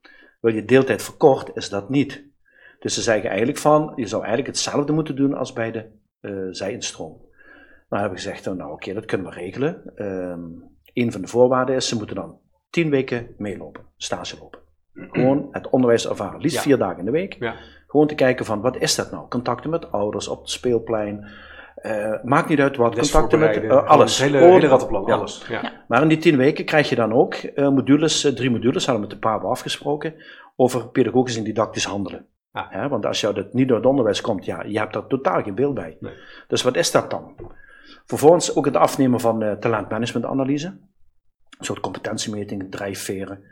Wil 0.41 0.55
je 0.55 0.65
deeltijd 0.65 1.03
verkort, 1.03 1.51
is 1.57 1.69
dat 1.69 1.89
niet. 1.89 2.25
Dus 2.79 2.95
ze 2.95 3.03
zeggen 3.03 3.29
eigenlijk 3.29 3.59
van, 3.59 3.93
je 3.97 4.07
zou 4.07 4.23
eigenlijk 4.23 4.55
hetzelfde 4.55 4.93
moeten 4.93 5.17
doen 5.17 5.35
als 5.35 5.53
bij 5.53 5.73
de 5.73 5.87
uh, 6.21 6.47
zijinstroom. 6.51 7.21
Nou 7.89 8.03
heb 8.03 8.13
ik 8.13 8.19
gezegd, 8.19 8.47
oh, 8.47 8.57
nou 8.57 8.73
oké, 8.73 8.93
dat 8.93 9.05
kunnen 9.05 9.27
we 9.27 9.33
regelen. 9.33 9.93
Um, 9.97 10.71
een 10.93 11.13
van 11.13 11.21
de 11.21 11.27
voorwaarden 11.27 11.75
is, 11.75 11.89
ze 11.89 11.97
moeten 11.97 12.17
dan 12.17 12.39
tien 12.71 12.91
weken 12.91 13.35
meelopen, 13.39 13.85
stage 13.97 14.39
lopen. 14.39 14.62
Gewoon 14.95 15.49
het 15.51 15.71
onderwijs 15.71 16.09
ervaren, 16.09 16.41
liefst 16.41 16.61
vier 16.61 16.79
dagen 16.79 16.99
in 16.99 17.05
de 17.05 17.11
week. 17.11 17.37
Ja. 17.39 17.55
Gewoon 17.87 18.07
te 18.07 18.15
kijken 18.15 18.45
van, 18.45 18.61
wat 18.61 18.77
is 18.77 18.95
dat 18.95 19.11
nou? 19.11 19.29
Contacten 19.29 19.71
met 19.71 19.93
ouders 19.93 20.29
op 20.29 20.41
het 20.41 20.51
speelplein. 20.51 21.25
Uh, 21.83 22.23
maakt 22.23 22.49
niet 22.49 22.61
uit 22.61 22.77
wat, 22.77 22.95
contacten 22.95 23.39
met 23.39 23.63
uh, 23.63 23.87
alles. 23.87 24.19
Het 24.19 24.31
hele, 24.31 24.45
hele 24.45 24.67
rattenplan, 24.67 25.05
ja. 25.07 25.15
alles. 25.15 25.47
Ja. 25.49 25.73
Maar 25.89 26.03
in 26.03 26.09
die 26.09 26.19
tien 26.19 26.37
weken 26.37 26.65
krijg 26.65 26.89
je 26.89 26.95
dan 26.95 27.13
ook 27.13 27.35
uh, 27.35 27.69
modules, 27.69 28.21
drie 28.21 28.51
modules, 28.51 28.87
hadden 28.87 28.95
we 28.95 29.09
met 29.09 29.23
de 29.23 29.29
PABO 29.29 29.49
afgesproken, 29.49 30.15
over 30.57 30.89
pedagogisch 30.89 31.37
en 31.37 31.45
didactisch 31.45 31.85
handelen. 31.85 32.27
Ja. 32.53 32.89
want 32.89 33.07
als 33.07 33.21
jou 33.21 33.35
dat 33.35 33.53
niet 33.53 33.69
door 33.69 33.77
het 33.77 33.87
onderwijs 33.87 34.21
komt, 34.21 34.45
ja, 34.45 34.63
je 34.63 34.79
hebt 34.79 34.93
daar 34.93 35.07
totaal 35.07 35.43
geen 35.43 35.55
beeld 35.55 35.75
bij. 35.75 35.97
Nee. 36.01 36.13
Dus 36.49 36.63
wat 36.63 36.77
is 36.77 36.91
dat 36.91 37.11
dan? 37.11 37.35
Vervolgens 38.07 38.57
ook 38.57 38.65
het 38.65 38.77
afnemen 38.77 39.21
van 39.21 39.43
uh, 39.43 39.53
talentmanagementanalyse. 39.53 40.67
Een 41.59 41.65
soort 41.65 41.81
competentiemeting, 41.81 42.71
drijfveren. 42.71 43.45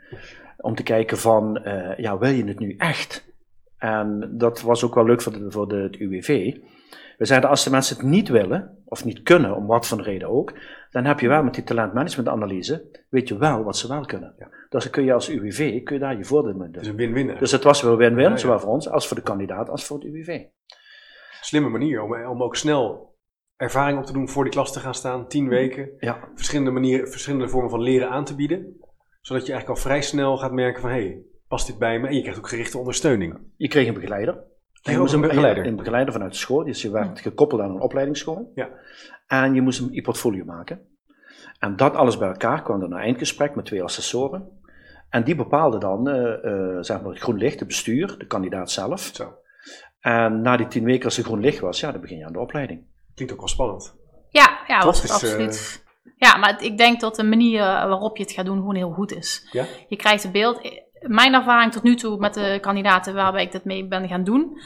Om 0.61 0.75
te 0.75 0.83
kijken 0.83 1.17
van, 1.17 1.61
uh, 1.63 1.97
ja, 1.97 2.17
wil 2.17 2.29
je 2.29 2.43
het 2.43 2.59
nu 2.59 2.75
echt? 2.77 3.29
En 3.77 4.31
dat 4.37 4.61
was 4.61 4.83
ook 4.83 4.95
wel 4.95 5.05
leuk 5.05 5.21
voor, 5.21 5.31
de, 5.31 5.51
voor 5.51 5.67
de, 5.67 5.75
het 5.75 5.95
UWV. 5.95 6.55
We 7.17 7.25
zeiden, 7.25 7.49
als 7.49 7.63
de 7.63 7.69
mensen 7.69 7.95
het 7.95 8.05
niet 8.05 8.29
willen, 8.29 8.77
of 8.85 9.05
niet 9.05 9.21
kunnen, 9.21 9.55
om 9.55 9.65
wat 9.67 9.87
voor 9.87 10.01
reden 10.01 10.29
ook, 10.29 10.53
dan 10.89 11.05
heb 11.05 11.19
je 11.19 11.27
wel 11.27 11.43
met 11.43 11.53
die 11.53 11.63
talentmanagementanalyse, 11.63 13.05
weet 13.09 13.27
je 13.27 13.37
wel 13.37 13.63
wat 13.63 13.77
ze 13.77 13.87
wel 13.87 14.05
kunnen. 14.05 14.33
Ja. 14.37 14.49
Dus 14.69 14.83
dan 14.83 14.91
kun 14.91 15.03
je 15.03 15.13
als 15.13 15.29
UWV, 15.29 15.83
kun 15.83 15.95
je 15.95 16.01
daar 16.01 16.17
je 16.17 16.25
voordeel 16.25 16.53
mee 16.53 16.69
doen. 16.69 16.81
Is 16.81 16.87
een 16.87 16.95
win-win. 16.95 17.35
Dus 17.39 17.51
het 17.51 17.63
was 17.63 17.81
wel 17.81 17.97
win-win, 17.97 18.39
zowel 18.39 18.59
voor 18.59 18.69
ons 18.69 18.89
als 18.89 19.07
voor 19.07 19.17
de 19.17 19.23
kandidaat 19.23 19.69
als 19.69 19.85
voor 19.85 19.97
het 19.97 20.05
UWV. 20.05 20.43
Slimme 21.41 21.69
manier 21.69 22.01
om, 22.01 22.25
om 22.25 22.43
ook 22.43 22.55
snel 22.55 23.15
ervaring 23.55 23.99
op 23.99 24.05
te 24.05 24.13
doen 24.13 24.29
voor 24.29 24.43
die 24.43 24.53
klas 24.53 24.73
te 24.73 24.79
gaan 24.79 24.95
staan, 24.95 25.27
tien 25.27 25.47
weken. 25.47 25.89
Ja. 25.99 26.29
Verschillende, 26.35 26.71
manieren, 26.71 27.09
verschillende 27.09 27.49
vormen 27.49 27.69
van 27.69 27.81
leren 27.81 28.09
aan 28.09 28.25
te 28.25 28.35
bieden. 28.35 28.75
Zodat 29.21 29.45
je 29.45 29.51
eigenlijk 29.51 29.81
al 29.81 29.89
vrij 29.89 30.01
snel 30.01 30.37
gaat 30.37 30.51
merken 30.51 30.81
van, 30.81 30.89
hé, 30.89 30.95
hey, 30.95 31.21
past 31.47 31.67
dit 31.67 31.77
bij 31.77 31.99
me? 31.99 32.07
En 32.07 32.15
je 32.15 32.21
krijgt 32.21 32.39
ook 32.39 32.47
gerichte 32.47 32.77
ondersteuning. 32.77 33.37
Je 33.57 33.67
kreeg 33.67 33.87
een 33.87 33.93
begeleider. 33.93 34.43
Je 34.81 34.97
moest 34.97 35.13
een 35.13 35.21
begeleider. 35.21 35.65
Een 35.65 35.75
begeleider 35.75 36.13
vanuit 36.13 36.31
de 36.31 36.37
school. 36.37 36.63
Dus 36.63 36.81
je 36.81 36.91
werd 36.91 37.19
gekoppeld 37.19 37.61
aan 37.61 37.69
een 37.69 37.81
opleidingsschool. 37.81 38.51
Ja. 38.55 38.69
En 39.27 39.53
je 39.53 39.61
moest 39.61 39.79
een 39.79 39.89
e-portfolio 39.93 40.45
maken. 40.45 40.81
En 41.59 41.75
dat 41.75 41.95
alles 41.95 42.17
bij 42.17 42.27
elkaar 42.27 42.63
kwam 42.63 42.79
dan 42.79 42.91
een 42.91 42.99
eindgesprek 42.99 43.55
met 43.55 43.65
twee 43.65 43.83
assessoren. 43.83 44.59
En 45.09 45.23
die 45.23 45.35
bepaalde 45.35 45.77
dan, 45.77 46.09
uh, 46.09 46.15
uh, 46.15 46.77
zeg 46.79 47.01
maar, 47.01 47.11
het 47.11 47.21
groen 47.21 47.37
licht, 47.37 47.59
het 47.59 47.67
bestuur, 47.67 48.15
de 48.17 48.27
kandidaat 48.27 48.71
zelf. 48.71 49.01
Zo. 49.13 49.33
En 49.99 50.41
na 50.41 50.57
die 50.57 50.67
tien 50.67 50.83
weken 50.83 51.05
als 51.05 51.17
er 51.17 51.23
groen 51.23 51.39
licht 51.39 51.59
was, 51.59 51.79
ja, 51.79 51.91
dan 51.91 52.01
begin 52.01 52.17
je 52.17 52.25
aan 52.25 52.33
de 52.33 52.39
opleiding. 52.39 52.83
Klinkt 53.15 53.33
ook 53.33 53.39
wel 53.39 53.49
spannend. 53.49 53.95
Ja, 54.29 54.59
ja, 54.67 54.85
was 54.85 55.01
het 55.01 55.11
absoluut. 55.11 55.80
Ja, 56.15 56.37
maar 56.37 56.63
ik 56.63 56.77
denk 56.77 56.99
dat 56.99 57.15
de 57.15 57.23
manier 57.23 57.61
waarop 57.61 58.17
je 58.17 58.23
het 58.23 58.31
gaat 58.31 58.45
doen 58.45 58.57
gewoon 58.57 58.75
heel 58.75 58.91
goed 58.91 59.13
is. 59.13 59.47
Ja? 59.51 59.65
Je 59.87 59.95
krijgt 59.95 60.23
een 60.23 60.31
beeld. 60.31 60.81
Mijn 60.99 61.33
ervaring 61.33 61.71
tot 61.71 61.83
nu 61.83 61.95
toe 61.95 62.17
met 62.17 62.33
de 62.33 62.57
kandidaten 62.61 63.13
waarbij 63.13 63.43
ik 63.43 63.51
dit 63.51 63.65
mee 63.65 63.87
ben 63.87 64.07
gaan 64.07 64.23
doen, 64.23 64.61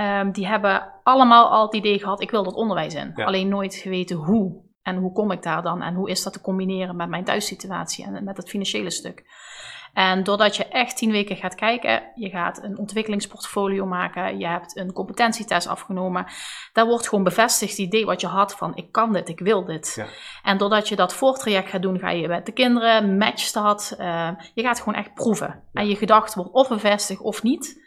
um, 0.00 0.32
die 0.32 0.46
hebben 0.46 0.92
allemaal 1.02 1.48
al 1.48 1.64
het 1.64 1.74
idee 1.74 1.98
gehad, 1.98 2.22
ik 2.22 2.30
wil 2.30 2.44
dat 2.44 2.54
onderwijs 2.54 2.94
in. 2.94 3.14
Alleen 3.14 3.48
nooit 3.48 3.74
geweten 3.74 4.16
hoe. 4.16 4.62
En 4.82 4.96
hoe 4.96 5.12
kom 5.12 5.30
ik 5.30 5.42
daar 5.42 5.62
dan? 5.62 5.82
En 5.82 5.94
hoe 5.94 6.10
is 6.10 6.22
dat 6.22 6.32
te 6.32 6.40
combineren 6.40 6.96
met 6.96 7.08
mijn 7.08 7.24
thuissituatie 7.24 8.04
en 8.04 8.24
met 8.24 8.36
het 8.36 8.48
financiële 8.48 8.90
stuk? 8.90 9.24
En 9.94 10.24
doordat 10.24 10.56
je 10.56 10.68
echt 10.68 10.96
tien 10.96 11.10
weken 11.10 11.36
gaat 11.36 11.54
kijken, 11.54 12.02
je 12.14 12.28
gaat 12.28 12.62
een 12.62 12.78
ontwikkelingsportfolio 12.78 13.86
maken, 13.86 14.38
je 14.38 14.46
hebt 14.46 14.76
een 14.76 14.92
competentietest 14.92 15.66
afgenomen, 15.66 16.26
daar 16.72 16.86
wordt 16.86 17.08
gewoon 17.08 17.24
bevestigd 17.24 17.70
het 17.70 17.86
idee 17.86 18.06
wat 18.06 18.20
je 18.20 18.26
had 18.26 18.54
van 18.54 18.76
ik 18.76 18.92
kan 18.92 19.12
dit, 19.12 19.28
ik 19.28 19.38
wil 19.38 19.64
dit. 19.64 19.92
Ja. 19.96 20.06
En 20.42 20.58
doordat 20.58 20.88
je 20.88 20.96
dat 20.96 21.14
voortraject 21.14 21.68
gaat 21.68 21.82
doen, 21.82 21.98
ga 21.98 22.10
je 22.10 22.28
met 22.28 22.46
de 22.46 22.52
kinderen, 22.52 23.16
match 23.16 23.50
dat, 23.50 23.96
uh, 24.00 24.28
je 24.54 24.62
gaat 24.62 24.78
gewoon 24.78 24.94
echt 24.94 25.14
proeven. 25.14 25.62
En 25.72 25.88
je 25.88 25.96
gedacht 25.96 26.34
wordt 26.34 26.52
of 26.52 26.68
bevestigd 26.68 27.20
of 27.20 27.42
niet. 27.42 27.82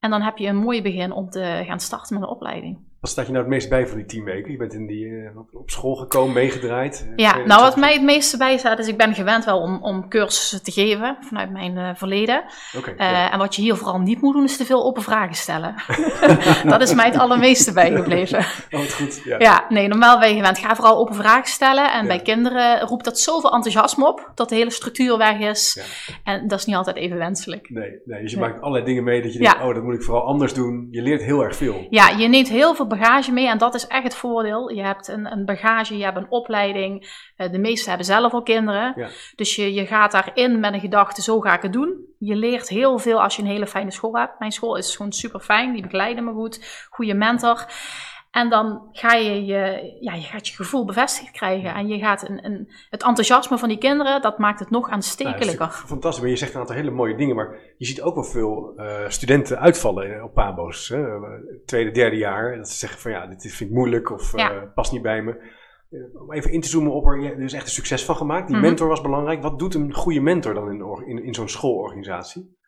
En 0.00 0.10
dan 0.10 0.22
heb 0.22 0.38
je 0.38 0.46
een 0.46 0.56
mooi 0.56 0.82
begin 0.82 1.12
om 1.12 1.30
te 1.30 1.62
gaan 1.66 1.80
starten 1.80 2.14
met 2.14 2.22
een 2.22 2.34
opleiding. 2.34 2.89
Wat 3.00 3.10
staat 3.10 3.26
je 3.26 3.32
nou 3.32 3.44
het 3.44 3.52
meest 3.52 3.68
bij 3.68 3.86
voor 3.86 3.96
die 3.96 4.06
tien 4.06 4.24
weken? 4.24 4.50
Je 4.50 4.56
bent 4.56 4.74
in 4.74 4.86
die, 4.86 5.04
uh, 5.04 5.30
op 5.52 5.70
school 5.70 5.94
gekomen, 5.94 6.34
meegedraaid. 6.34 7.06
Eh, 7.08 7.12
ja, 7.16 7.36
nou 7.36 7.62
wat 7.62 7.76
mij 7.76 7.92
het 7.92 8.02
meeste 8.02 8.36
bij 8.36 8.58
staat 8.58 8.78
is, 8.78 8.88
ik 8.88 8.96
ben 8.96 9.14
gewend 9.14 9.44
wel 9.44 9.60
om, 9.60 9.82
om 9.82 10.08
cursussen 10.08 10.62
te 10.62 10.70
geven 10.70 11.16
vanuit 11.20 11.50
mijn 11.50 11.76
uh, 11.76 11.90
verleden. 11.94 12.44
Okay, 12.76 12.94
uh, 12.96 13.32
en 13.32 13.38
wat 13.38 13.54
je 13.56 13.62
hier 13.62 13.76
vooral 13.76 13.98
niet 13.98 14.20
moet 14.20 14.34
doen, 14.34 14.44
is 14.44 14.56
te 14.56 14.64
veel 14.64 14.84
open 14.84 15.02
vragen 15.02 15.34
stellen. 15.34 15.74
dat 16.72 16.80
is 16.80 16.94
mij 16.94 17.06
het 17.06 17.18
allermeeste 17.18 17.72
bijgebleven. 17.72 18.38
Oh, 18.70 18.80
goed. 18.80 19.22
Ja. 19.24 19.38
ja, 19.38 19.59
nee, 19.70 19.88
normaal 19.88 20.18
ben 20.18 20.28
je 20.28 20.34
gewend. 20.34 20.58
Ga 20.58 20.74
vooral 20.74 20.96
open 20.96 21.14
vragen 21.14 21.50
stellen. 21.50 21.92
En 21.92 22.02
ja. 22.02 22.06
bij 22.06 22.22
kinderen 22.22 22.80
roept 22.80 23.04
dat 23.04 23.18
zoveel 23.18 23.52
enthousiasme 23.52 24.06
op, 24.06 24.32
dat 24.34 24.48
de 24.48 24.54
hele 24.54 24.70
structuur 24.70 25.18
weg 25.18 25.38
is. 25.38 25.74
Ja. 26.06 26.14
En 26.32 26.48
dat 26.48 26.58
is 26.58 26.64
niet 26.64 26.76
altijd 26.76 26.96
even 26.96 27.16
wenselijk. 27.16 27.70
Nee, 27.70 28.00
nee 28.04 28.22
dus 28.22 28.30
je 28.30 28.38
nee. 28.38 28.48
maakt 28.48 28.60
allerlei 28.60 28.84
dingen 28.84 29.04
mee 29.04 29.22
dat 29.22 29.32
je 29.32 29.38
denkt, 29.38 29.62
oh, 29.62 29.74
dat 29.74 29.82
moet 29.82 29.94
ik 29.94 30.02
vooral 30.02 30.26
anders 30.26 30.54
doen. 30.54 30.88
Je 30.90 31.02
leert 31.02 31.22
heel 31.22 31.42
erg 31.42 31.56
veel. 31.56 31.86
Ja, 31.90 32.08
je 32.08 32.28
neemt 32.28 32.48
heel 32.48 32.74
veel 32.74 32.86
bagage 32.86 33.32
mee 33.32 33.48
en 33.48 33.58
dat 33.58 33.74
is 33.74 33.86
echt 33.86 34.02
het 34.02 34.14
voordeel. 34.14 34.70
Je 34.70 34.82
hebt 34.82 35.08
een, 35.08 35.32
een 35.32 35.44
bagage, 35.44 35.96
je 35.96 36.04
hebt 36.04 36.16
een 36.16 36.30
opleiding. 36.30 37.08
Uh, 37.36 37.50
de 37.50 37.58
meesten 37.58 37.88
hebben 37.88 38.06
zelf 38.06 38.32
al 38.32 38.42
kinderen. 38.42 39.10
Dus 39.36 39.56
je, 39.56 39.74
je 39.74 39.86
gaat 39.86 40.12
daarin 40.12 40.60
met 40.60 40.72
een 40.72 40.80
gedachte, 40.80 41.22
zo 41.22 41.40
ga 41.40 41.54
ik 41.54 41.62
het 41.62 41.72
doen. 41.72 42.08
Je 42.18 42.36
leert 42.36 42.68
heel 42.68 42.98
veel 42.98 43.22
als 43.22 43.36
je 43.36 43.42
een 43.42 43.48
hele 43.48 43.66
fijne 43.66 43.90
school 43.90 44.16
hebt. 44.16 44.38
Mijn 44.38 44.52
school 44.52 44.76
is 44.76 44.96
gewoon 44.96 45.12
super 45.12 45.40
fijn, 45.40 45.72
die 45.72 45.82
begeleiden 45.82 46.24
me 46.24 46.32
goed. 46.32 46.86
Goede 46.90 47.14
mentor. 47.14 47.66
En 48.30 48.48
dan 48.48 48.88
ga 48.92 49.12
je 49.12 49.44
je, 49.44 49.96
ja, 50.00 50.14
je, 50.14 50.22
gaat 50.22 50.48
je 50.48 50.54
gevoel 50.54 50.84
bevestigd 50.84 51.30
krijgen. 51.30 51.74
En 51.74 51.88
je 51.88 51.98
gaat 51.98 52.28
een, 52.28 52.44
een, 52.44 52.68
het 52.90 53.02
enthousiasme 53.02 53.58
van 53.58 53.68
die 53.68 53.78
kinderen, 53.78 54.22
dat 54.22 54.38
maakt 54.38 54.60
het 54.60 54.70
nog 54.70 54.88
aanstekelijker. 54.88 55.70
Fantastisch, 55.70 56.20
maar 56.22 56.30
je 56.30 56.36
zegt 56.36 56.54
een 56.54 56.60
aantal 56.60 56.76
hele 56.76 56.90
mooie 56.90 57.16
dingen. 57.16 57.36
Maar 57.36 57.58
je 57.76 57.86
ziet 57.86 58.02
ook 58.02 58.14
wel 58.14 58.24
veel 58.24 58.72
uh, 58.76 59.08
studenten 59.08 59.58
uitvallen 59.58 60.24
op 60.24 60.34
PABO's. 60.34 60.88
Hè? 60.88 61.04
Tweede, 61.64 61.90
derde 61.90 62.16
jaar. 62.16 62.56
Dat 62.56 62.68
ze 62.68 62.76
zeggen 62.76 63.00
van 63.00 63.10
ja, 63.10 63.26
dit 63.26 63.42
vind 63.42 63.70
ik 63.70 63.76
moeilijk 63.76 64.10
of 64.10 64.34
uh, 64.34 64.48
past 64.74 64.92
niet 64.92 65.02
bij 65.02 65.22
me. 65.22 65.58
Uh, 65.90 66.20
om 66.20 66.32
even 66.32 66.52
in 66.52 66.60
te 66.60 66.68
zoomen 66.68 66.92
op 66.92 67.06
er, 67.06 67.20
je 67.20 67.34
is 67.36 67.52
echt 67.52 67.64
een 67.64 67.70
succes 67.70 68.04
van 68.04 68.16
gemaakt. 68.16 68.46
Die 68.46 68.56
mm 68.56 68.60
-hmm. 68.60 68.70
mentor 68.70 68.88
was 68.88 69.00
belangrijk. 69.00 69.42
Wat 69.42 69.58
doet 69.58 69.74
een 69.74 69.94
goede 69.94 70.20
mentor 70.20 70.54
dan 70.54 70.70
in, 70.70 71.06
in, 71.06 71.24
in 71.24 71.34
zo'n 71.34 71.48
schoolorganisatie? 71.48 72.58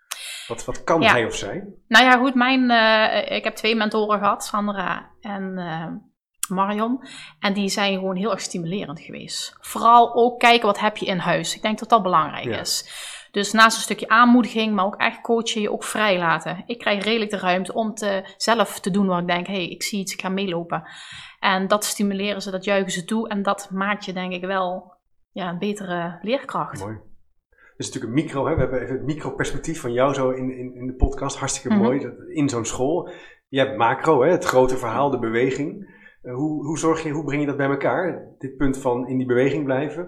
Wat, 0.53 0.65
wat 0.65 0.85
kan 0.85 1.03
hij 1.03 1.25
of 1.25 1.35
zij? 1.35 1.65
Nou 1.89 2.05
ja, 2.05 2.17
goed, 2.17 2.35
mijn, 2.35 2.71
uh, 2.71 3.37
ik 3.37 3.45
heb 3.45 3.55
twee 3.55 3.77
mentoren 3.77 4.19
gehad, 4.19 4.45
Sandra 4.45 5.11
en 5.21 5.53
uh, 5.57 5.87
Marion. 6.49 7.05
En 7.39 7.53
die 7.53 7.69
zijn 7.69 7.95
gewoon 7.95 8.17
heel 8.17 8.31
erg 8.31 8.41
stimulerend 8.41 9.01
geweest. 9.01 9.57
Vooral 9.61 10.15
ook 10.15 10.41
kijken 10.41 10.67
wat 10.67 10.81
heb 10.81 10.97
je 10.97 11.07
in 11.07 11.19
huis. 11.19 11.57
Ik 11.57 11.63
denk 11.63 11.79
dat 11.79 11.89
dat 11.89 12.03
belangrijk 12.03 12.45
ja. 12.45 12.59
is. 12.59 12.91
Dus 13.31 13.53
naast 13.53 13.77
een 13.77 13.83
stukje 13.83 14.09
aanmoediging, 14.09 14.75
maar 14.75 14.85
ook 14.85 14.97
echt 14.97 15.21
coachen, 15.21 15.61
je 15.61 15.73
ook 15.73 15.85
vrij 15.85 16.19
laten. 16.19 16.63
Ik 16.67 16.79
krijg 16.79 17.05
redelijk 17.05 17.31
de 17.31 17.39
ruimte 17.39 17.75
om 17.75 17.95
te, 17.95 18.35
zelf 18.37 18.81
te 18.81 18.91
doen 18.91 19.07
waar 19.07 19.21
ik 19.21 19.27
denk, 19.27 19.47
hé, 19.47 19.53
hey, 19.53 19.69
ik 19.69 19.83
zie 19.83 20.01
iets, 20.01 20.13
ik 20.13 20.21
ga 20.21 20.29
meelopen. 20.29 20.89
En 21.41 21.69
dat 21.69 21.85
stimuleren 21.85 22.43
ze, 22.43 22.51
dat 22.51 22.65
juichen 22.65 22.93
ze 22.93 23.05
toe. 23.05 23.29
En 23.29 23.43
dat 23.43 23.69
maakt 23.71 24.05
je 24.05 24.13
denk 24.13 24.33
ik 24.33 24.45
wel 24.45 24.95
ja, 25.31 25.49
een 25.49 25.59
betere 25.59 26.19
leerkracht. 26.23 26.81
Mooi 26.81 27.11
is 27.83 27.93
natuurlijk 27.93 28.19
een 28.19 28.25
micro, 28.25 28.47
hè? 28.47 28.55
we 28.55 28.61
hebben 28.61 28.83
even 28.83 28.97
het 28.97 29.05
micro-perspectief 29.05 29.81
van 29.81 29.93
jou 29.93 30.15
zo 30.15 30.31
in, 30.31 30.57
in, 30.59 30.75
in 30.75 30.87
de 30.87 30.95
podcast. 30.95 31.39
Hartstikke 31.39 31.77
mhm. 31.77 31.83
mooi, 31.83 32.13
in 32.29 32.49
zo'n 32.49 32.65
school. 32.65 33.11
Je 33.49 33.59
hebt 33.59 33.77
macro, 33.77 34.23
hè? 34.23 34.31
het 34.31 34.45
grote 34.45 34.77
verhaal, 34.77 35.11
de 35.11 35.19
beweging. 35.19 36.01
Uh, 36.23 36.35
hoe, 36.35 36.67
hoe, 36.67 36.79
zorg 36.79 37.03
je, 37.03 37.11
hoe 37.11 37.25
breng 37.25 37.41
je 37.41 37.47
dat 37.47 37.57
bij 37.57 37.69
elkaar? 37.69 38.35
Dit 38.39 38.57
punt 38.57 38.79
van 38.79 39.09
in 39.09 39.17
die 39.19 39.27
beweging 39.27 39.65
blijven. 39.65 40.03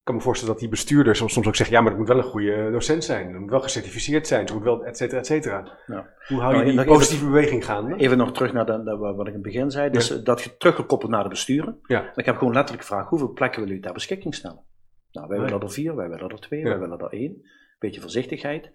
Ik 0.00 0.06
kan 0.06 0.14
me 0.14 0.20
voorstellen 0.20 0.52
dat 0.52 0.62
die 0.62 0.70
bestuurders 0.70 1.18
soms, 1.18 1.32
soms 1.32 1.46
ook 1.46 1.56
zeggen, 1.56 1.76
ja, 1.76 1.82
maar 1.82 1.90
het 1.90 2.00
moet 2.00 2.08
wel 2.08 2.18
een 2.18 2.30
goede 2.30 2.70
docent 2.70 3.04
zijn. 3.04 3.32
Het 3.32 3.40
moet 3.40 3.50
wel 3.50 3.60
gecertificeerd 3.60 4.26
zijn, 4.26 4.40
het 4.40 4.54
moet 4.54 4.62
wel, 4.62 4.84
et 4.84 4.96
cetera, 4.96 5.18
et 5.18 5.26
cetera. 5.26 5.78
Ja. 5.86 6.08
Hoe 6.28 6.40
hou 6.40 6.56
je 6.56 6.62
nou, 6.62 6.76
die 6.76 6.84
positieve 6.84 7.24
even, 7.24 7.34
beweging 7.34 7.64
gaande? 7.64 7.96
Even 7.96 8.18
nog 8.18 8.32
terug 8.32 8.52
naar 8.52 8.66
de, 8.66 8.96
wat 8.96 9.20
ik 9.20 9.26
in 9.26 9.32
het 9.32 9.42
begin 9.42 9.70
zei. 9.70 9.90
Dus 9.90 10.08
ja. 10.08 10.16
dat 10.16 10.42
je 10.42 10.56
teruggekoppeld 10.56 11.10
naar 11.10 11.22
de 11.22 11.28
besturen. 11.28 11.78
Ja. 11.82 12.12
Ik 12.14 12.24
heb 12.24 12.36
gewoon 12.36 12.52
letterlijk 12.52 12.86
gevraagd, 12.86 13.08
hoeveel 13.08 13.32
plekken 13.32 13.60
willen 13.60 13.68
jullie 13.68 13.84
ter 13.84 13.94
beschikking 13.94 14.34
stellen? 14.34 14.64
Nou, 15.12 15.28
wij 15.28 15.40
willen 15.40 15.60
er 15.60 15.70
vier, 15.70 15.96
wij 15.96 16.08
willen 16.08 16.30
er 16.30 16.40
twee, 16.40 16.62
wij 16.62 16.78
willen 16.78 16.98
er 16.98 17.12
één 17.12 17.42
beetje 17.80 18.00
voorzichtigheid. 18.00 18.70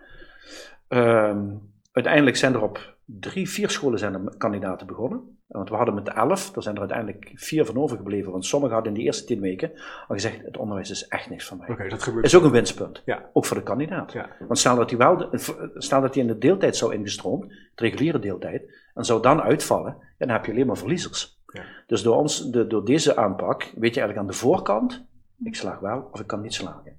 Um, 0.90 1.74
uiteindelijk 1.92 2.36
zijn 2.36 2.54
er 2.54 2.62
op 2.62 2.96
drie, 3.06 3.50
vier 3.50 3.70
scholen 3.70 4.00
zijn 4.00 4.14
er 4.14 4.38
kandidaten 4.38 4.88
begonnen. 4.88 5.38
Want 5.48 5.70
we 5.70 5.76
hadden 5.76 5.96
met 5.96 6.06
de 6.06 6.12
elf, 6.12 6.52
daar 6.52 6.64
zijn 6.64 6.76
er 6.76 6.82
uiteindelijk 6.82 7.32
vier 7.36 7.66
van 7.66 7.78
overgebleven. 7.78 8.32
Want 8.32 8.46
sommigen 8.46 8.74
hadden 8.74 8.94
in 8.94 8.98
die 9.00 9.08
eerste 9.08 9.26
tien 9.26 9.42
weken 9.42 9.72
al 10.08 10.16
gezegd: 10.16 10.46
het 10.46 10.58
onderwijs 10.58 10.90
is 10.90 11.08
echt 11.08 11.30
niks 11.30 11.46
van 11.46 11.58
mij. 11.58 11.70
Okay, 11.70 11.90
dat 11.90 12.04
gebeurt. 12.04 12.26
Is 12.26 12.36
ook 12.36 12.44
een 12.44 12.52
winstpunt. 12.52 13.02
Ja. 13.06 13.30
Ook 13.34 13.46
voor 13.46 13.58
de 13.58 13.64
kandidaat. 13.64 14.12
Ja. 14.12 14.30
Want 14.40 14.60
stel 14.60 14.76
dat 14.76 14.90
hij 14.90 15.00
wel, 15.00 15.30
stel 15.76 16.02
dat 16.02 16.14
hij 16.14 16.24
in 16.24 16.30
de 16.30 16.38
deeltijd 16.38 16.76
zou 16.76 16.94
ingestroomd, 16.94 17.50
de 17.50 17.84
reguliere 17.84 18.20
deeltijd, 18.20 18.74
en 18.94 19.06
zou 19.06 19.22
dan 19.22 19.42
uitvallen, 19.42 19.98
dan 20.18 20.30
heb 20.30 20.46
je 20.46 20.52
alleen 20.52 20.68
maar 20.68 20.78
verliezers. 20.78 21.40
Ja. 21.48 21.64
Dus 21.88 22.04
door, 22.04 22.16
ons, 22.16 22.52
de, 22.52 22.68
door 22.68 22.86
deze 22.86 23.16
aanpak 23.16 23.62
weet 23.64 23.94
je 23.94 24.00
eigenlijk 24.02 24.18
aan 24.18 24.28
de 24.28 24.34
voorkant: 24.34 25.06
ik 25.44 25.56
slaag 25.56 25.80
wel 25.80 26.10
of 26.12 26.20
ik 26.20 26.28
kan 26.28 26.42
niet 26.42 26.54
slagen. 26.54 26.98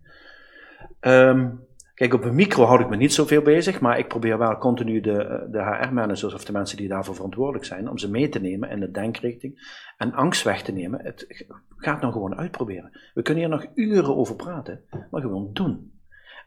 Um, 1.00 1.66
Kijk, 1.96 2.14
op 2.14 2.24
een 2.24 2.34
micro 2.34 2.64
houd 2.64 2.80
ik 2.80 2.88
me 2.88 2.96
niet 2.96 3.12
zoveel 3.12 3.42
bezig, 3.42 3.80
maar 3.80 3.98
ik 3.98 4.08
probeer 4.08 4.38
wel 4.38 4.58
continu 4.58 5.00
de, 5.00 5.24
eh, 5.24 5.52
de 5.52 5.62
HR-managers 5.62 6.34
of 6.34 6.44
de 6.44 6.52
mensen 6.52 6.76
die 6.76 6.88
daarvoor 6.88 7.14
verantwoordelijk 7.14 7.64
zijn, 7.64 7.90
om 7.90 7.98
ze 7.98 8.10
mee 8.10 8.28
te 8.28 8.40
nemen 8.40 8.70
in 8.70 8.80
de 8.80 8.90
denkrichting 8.90 9.82
en 9.96 10.12
angst 10.12 10.42
weg 10.42 10.62
te 10.62 10.72
nemen. 10.72 11.00
Het 11.04 11.44
gaat 11.76 12.00
nou 12.00 12.12
gewoon 12.12 12.36
uitproberen. 12.36 13.00
We 13.14 13.22
kunnen 13.22 13.44
hier 13.44 13.52
nog 13.52 13.66
uren 13.74 14.16
over 14.16 14.36
praten, 14.36 14.84
maar 15.10 15.20
gewoon 15.20 15.50
doen. 15.52 15.92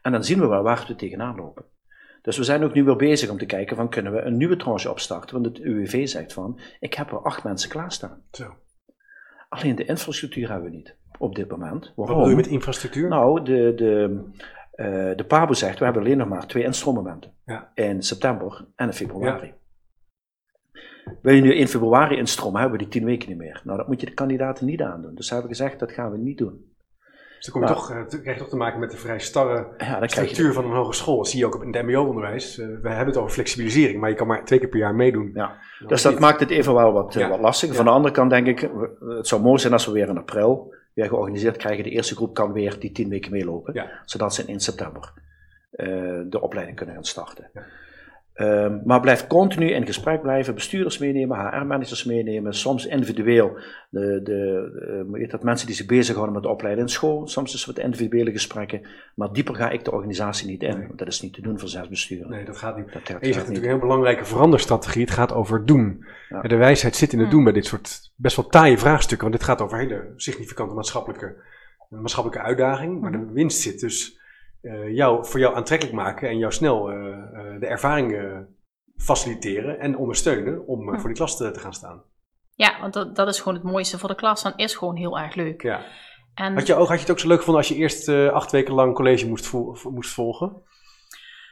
En 0.02 0.12
dan 0.12 0.24
zien 0.24 0.40
we 0.40 0.46
wel 0.46 0.62
waar 0.62 0.84
we 0.88 0.94
tegenaan 0.94 1.36
lopen. 1.36 1.64
Dus 2.22 2.36
we 2.36 2.44
zijn 2.44 2.64
ook 2.64 2.74
nu 2.74 2.84
weer 2.84 2.96
bezig 2.96 3.30
om 3.30 3.38
te 3.38 3.46
kijken 3.46 3.76
van 3.76 3.88
kunnen 3.88 4.12
we 4.12 4.20
een 4.20 4.36
nieuwe 4.36 4.56
tranche 4.56 4.90
opstarten, 4.90 5.42
want 5.42 5.56
het 5.56 5.64
UWV 5.64 6.08
zegt 6.08 6.32
van 6.32 6.60
ik 6.80 6.94
heb 6.94 7.10
er 7.10 7.22
acht 7.22 7.44
mensen 7.44 7.70
klaarstaan. 7.70 8.22
Zo. 8.30 8.54
Alleen 9.48 9.74
de 9.74 9.84
infrastructuur 9.84 10.50
hebben 10.50 10.70
we 10.70 10.76
niet 10.76 10.96
op 11.20 11.34
dit 11.34 11.50
moment. 11.50 11.80
Waarom? 11.80 11.94
Wat 11.96 12.06
bedoel 12.06 12.28
je 12.28 12.36
met 12.36 12.46
infrastructuur? 12.46 13.08
Nou, 13.08 13.42
de, 13.42 13.72
de, 13.76 14.20
uh, 14.76 15.16
de 15.16 15.24
PABO 15.28 15.52
zegt, 15.52 15.78
we 15.78 15.84
hebben 15.84 16.02
alleen 16.02 16.16
nog 16.16 16.28
maar 16.28 16.46
twee 16.46 16.64
instroommomenten. 16.64 17.32
Ja. 17.44 17.70
In 17.74 18.02
september 18.02 18.64
en 18.76 18.86
in 18.86 18.92
februari. 18.92 19.46
Ja. 19.46 19.52
Wil 21.22 21.34
je 21.34 21.40
nu 21.40 21.54
in 21.54 21.68
februari 21.68 22.16
instromen, 22.16 22.60
hebben 22.60 22.78
we 22.78 22.84
die 22.84 22.92
tien 22.92 23.04
weken 23.04 23.28
niet 23.28 23.38
meer. 23.38 23.60
Nou, 23.64 23.78
dat 23.78 23.88
moet 23.88 24.00
je 24.00 24.06
de 24.06 24.14
kandidaten 24.14 24.66
niet 24.66 24.82
aandoen. 24.82 25.14
Dus 25.14 25.30
hebben 25.30 25.48
we 25.48 25.56
gezegd, 25.56 25.78
dat 25.78 25.92
gaan 25.92 26.10
we 26.10 26.18
niet 26.18 26.38
doen. 26.38 26.68
Dus 27.36 27.48
dan 27.48 27.60
kom 27.60 27.62
je 27.62 27.74
toch, 27.74 27.90
uh, 27.90 28.06
krijg 28.06 28.36
je 28.36 28.42
toch 28.42 28.48
te 28.48 28.56
maken 28.56 28.80
met 28.80 28.90
de 28.90 28.96
vrij 28.96 29.18
starre 29.18 29.66
ja, 29.78 30.06
structuur 30.06 30.52
van 30.52 30.64
een 30.64 30.76
hogeschool. 30.76 31.16
Dat 31.16 31.28
zie 31.28 31.38
je 31.38 31.46
ook 31.46 31.62
in 31.62 31.74
het 31.74 31.86
mbo-onderwijs. 31.86 32.58
Uh, 32.58 32.66
we 32.66 32.88
hebben 32.88 33.06
het 33.06 33.16
over 33.16 33.30
flexibilisering, 33.30 34.00
maar 34.00 34.10
je 34.10 34.16
kan 34.16 34.26
maar 34.26 34.44
twee 34.44 34.58
keer 34.58 34.68
per 34.68 34.78
jaar 34.78 34.94
meedoen. 34.94 35.30
Ja. 35.34 35.56
Dus 35.86 36.02
dat 36.02 36.18
maakt 36.18 36.40
het 36.40 36.50
even 36.50 36.74
wel 36.74 36.92
wat, 36.92 37.14
ja. 37.14 37.28
wat 37.28 37.40
lastiger. 37.40 37.74
Van 37.74 37.84
de 37.84 37.90
andere 37.90 38.14
kant 38.14 38.30
denk 38.30 38.46
ik, 38.46 38.70
het 39.00 39.26
zou 39.26 39.42
mooi 39.42 39.58
zijn 39.58 39.72
als 39.72 39.86
we 39.86 39.92
weer 39.92 40.08
in 40.08 40.18
april 40.18 40.74
weer 41.00 41.08
georganiseerd 41.08 41.56
krijgen. 41.56 41.84
De 41.84 41.90
eerste 41.90 42.14
groep 42.14 42.34
kan 42.34 42.52
weer 42.52 42.78
die 42.78 42.92
tien 42.92 43.08
weken 43.08 43.32
meelopen, 43.32 43.90
zodat 44.04 44.34
ze 44.34 44.44
in 44.46 44.60
september 44.60 45.12
uh, 45.72 46.20
de 46.26 46.40
opleiding 46.40 46.76
kunnen 46.76 46.94
gaan 46.94 47.04
starten. 47.04 47.50
Ja. 47.54 47.62
Um, 48.34 48.82
maar 48.84 49.00
blijf 49.00 49.26
continu 49.26 49.70
in 49.70 49.86
gesprek 49.86 50.22
blijven, 50.22 50.54
bestuurders 50.54 50.98
meenemen, 50.98 51.38
HR-managers 51.38 52.04
meenemen, 52.04 52.54
soms 52.54 52.86
individueel 52.86 53.58
de, 53.90 54.20
de, 54.22 55.06
de, 55.12 55.26
dat 55.26 55.42
mensen 55.42 55.66
die 55.66 55.76
zich 55.76 55.86
bezighouden 55.86 56.34
met 56.34 56.46
opleiden 56.46 56.84
in 56.84 56.90
school, 56.90 57.28
soms 57.28 57.54
is 57.54 57.64
het 57.64 57.76
wat 57.76 57.84
individuele 57.84 58.30
gesprekken, 58.30 58.86
maar 59.14 59.32
dieper 59.32 59.54
ga 59.54 59.70
ik 59.70 59.84
de 59.84 59.92
organisatie 59.92 60.46
niet 60.46 60.62
in, 60.62 60.78
nee. 60.78 60.88
dat 60.96 61.08
is 61.08 61.20
niet 61.20 61.34
te 61.34 61.42
doen 61.42 61.58
voor 61.58 61.68
zes 61.68 61.88
besturen. 61.88 62.30
Nee, 62.30 62.44
dat 62.44 62.56
gaat 62.56 62.76
niet. 62.76 62.92
Dat, 62.92 63.08
en 63.08 63.14
je 63.20 63.26
zegt 63.26 63.36
natuurlijk 63.36 63.64
een 63.64 63.70
heel 63.70 63.88
belangrijke 63.88 64.24
veranderstrategie, 64.24 65.02
het 65.02 65.10
gaat 65.10 65.32
over 65.32 65.66
doen. 65.66 66.04
Ja. 66.28 66.40
De 66.40 66.56
wijsheid 66.56 66.96
zit 66.96 67.12
in 67.12 67.18
het 67.20 67.30
doen 67.30 67.44
bij 67.44 67.52
dit 67.52 67.66
soort 67.66 68.12
best 68.16 68.36
wel 68.36 68.46
taaie 68.46 68.78
vraagstukken, 68.78 69.28
want 69.28 69.38
dit 69.38 69.48
gaat 69.48 69.60
over 69.60 69.78
hele 69.78 70.12
significante 70.16 70.74
maatschappelijke, 70.74 71.36
maatschappelijke 71.88 72.46
uitdaging, 72.46 73.00
maar 73.00 73.12
de 73.12 73.18
mhm. 73.18 73.32
winst 73.32 73.60
zit 73.60 73.80
dus 73.80 74.19
jou, 74.90 75.26
voor 75.26 75.40
jou 75.40 75.54
aantrekkelijk 75.56 75.96
maken 75.96 76.28
en 76.28 76.38
jou 76.38 76.52
snel 76.52 76.92
uh, 76.92 76.96
uh, 76.96 77.60
de 77.60 77.66
ervaring 77.66 78.36
faciliteren 78.96 79.80
en 79.80 79.96
ondersteunen 79.96 80.66
om 80.66 80.88
hm. 80.88 80.98
voor 80.98 81.08
die 81.08 81.16
klas 81.16 81.36
te, 81.36 81.50
te, 81.50 81.60
gaan 81.60 81.74
staan. 81.74 82.02
Ja, 82.54 82.80
want 82.80 82.92
dat, 82.92 83.16
dat 83.16 83.28
is 83.28 83.38
gewoon 83.38 83.54
het 83.54 83.62
mooiste 83.62 83.98
voor 83.98 84.08
de 84.08 84.14
klas. 84.14 84.42
Dan 84.42 84.52
is 84.56 84.74
gewoon 84.74 84.96
heel 84.96 85.18
erg 85.18 85.34
leuk. 85.34 85.62
Ja. 85.62 85.84
En... 86.34 86.54
Had, 86.54 86.66
je 86.66 86.74
ook, 86.74 86.88
had 86.88 86.96
je 86.96 87.02
het 87.02 87.10
ook 87.10 87.18
zo 87.18 87.28
leuk 87.28 87.38
gevonden 87.38 87.62
als 87.62 87.72
je 87.72 87.78
eerst 87.78 88.08
acht 88.08 88.50
weken 88.50 88.74
lang 88.74 88.94
college 88.94 89.28
moest, 89.28 89.46
vo 89.46 89.76
moest 89.90 90.12
volgen? 90.12 90.62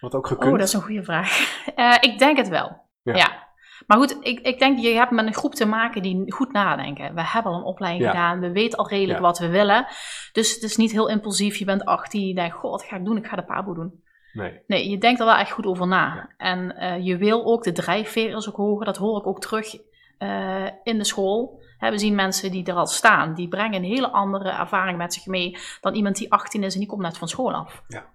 Wat 0.01 0.15
ook 0.15 0.27
gekund? 0.27 0.53
Oh, 0.53 0.59
dat 0.59 0.67
is 0.67 0.73
een 0.73 0.83
goede 0.83 1.05
vraag. 1.05 1.63
ik 2.09 2.19
denk 2.19 2.37
het 2.37 2.49
wel. 2.49 2.81
ja. 3.03 3.17
ja. 3.17 3.48
Maar 3.89 3.99
goed, 3.99 4.17
ik, 4.21 4.41
ik 4.41 4.59
denk, 4.59 4.79
je 4.79 4.89
hebt 4.89 5.11
met 5.11 5.27
een 5.27 5.35
groep 5.35 5.55
te 5.55 5.67
maken 5.67 6.03
die 6.03 6.33
goed 6.33 6.53
nadenken. 6.53 7.15
We 7.15 7.23
hebben 7.25 7.53
al 7.53 7.59
een 7.59 7.65
opleiding 7.65 8.11
gedaan, 8.11 8.41
we 8.41 8.53
weten 8.53 8.79
al 8.79 8.89
redelijk 8.89 9.19
wat 9.19 9.39
we 9.39 9.49
willen. 9.49 9.87
Dus 10.33 10.55
het 10.55 10.63
is 10.63 10.77
niet 10.77 10.93
heel 10.93 11.09
impulsief, 11.09 11.57
je 11.57 11.65
bent 11.65 11.85
18, 11.85 12.27
je 12.27 12.35
denkt, 12.35 12.57
goh, 12.57 12.71
wat 12.71 12.83
ga 12.83 12.97
ik 12.97 13.05
doen? 13.05 13.17
Ik 13.17 13.27
ga 13.27 13.37
de 13.37 13.45
pabo 13.45 13.75
doen. 13.75 14.03
Nee. 14.33 14.61
nee, 14.67 14.91
je 14.91 14.99
denkt 14.99 15.21
er 15.21 15.27
wel 15.27 15.37
echt 15.37 15.51
goed 15.51 15.67
over 15.67 15.87
na. 15.87 16.35
En 16.37 16.75
uh, 16.79 17.05
je 17.05 17.17
wil 17.17 17.45
ook, 17.45 17.63
de 17.63 17.73
drijfveer 17.73 18.37
is 18.37 18.49
ook 18.49 18.57
hoger, 18.57 18.85
dat 18.85 18.97
hoor 18.97 19.19
ik 19.19 19.27
ook 19.27 19.41
terug 19.41 19.75
uh, 20.19 20.67
in 20.83 20.99
de 20.99 21.05
school. 21.05 21.63
we 21.79 21.99
zien 21.99 22.15
mensen 22.15 22.51
die 22.51 22.67
er 22.67 22.75
al 22.75 22.87
staan, 22.87 23.35
die 23.35 23.49
brengen 23.49 23.75
een 23.75 23.91
hele 23.91 24.11
andere 24.11 24.51
ervaring 24.51 24.99
met 24.99 25.15
zich 25.15 25.27
mee 25.27 25.57
dan 25.81 25.95
iemand 25.95 26.17
die 26.17 26.33
18 26.33 26.63
is 26.63 26.73
en 26.73 26.81
die 26.81 26.89
komt 26.89 27.03
net 27.03 27.19
van 27.19 27.29
school 27.29 27.55
af. 27.55 27.83
Ja. 27.87 28.07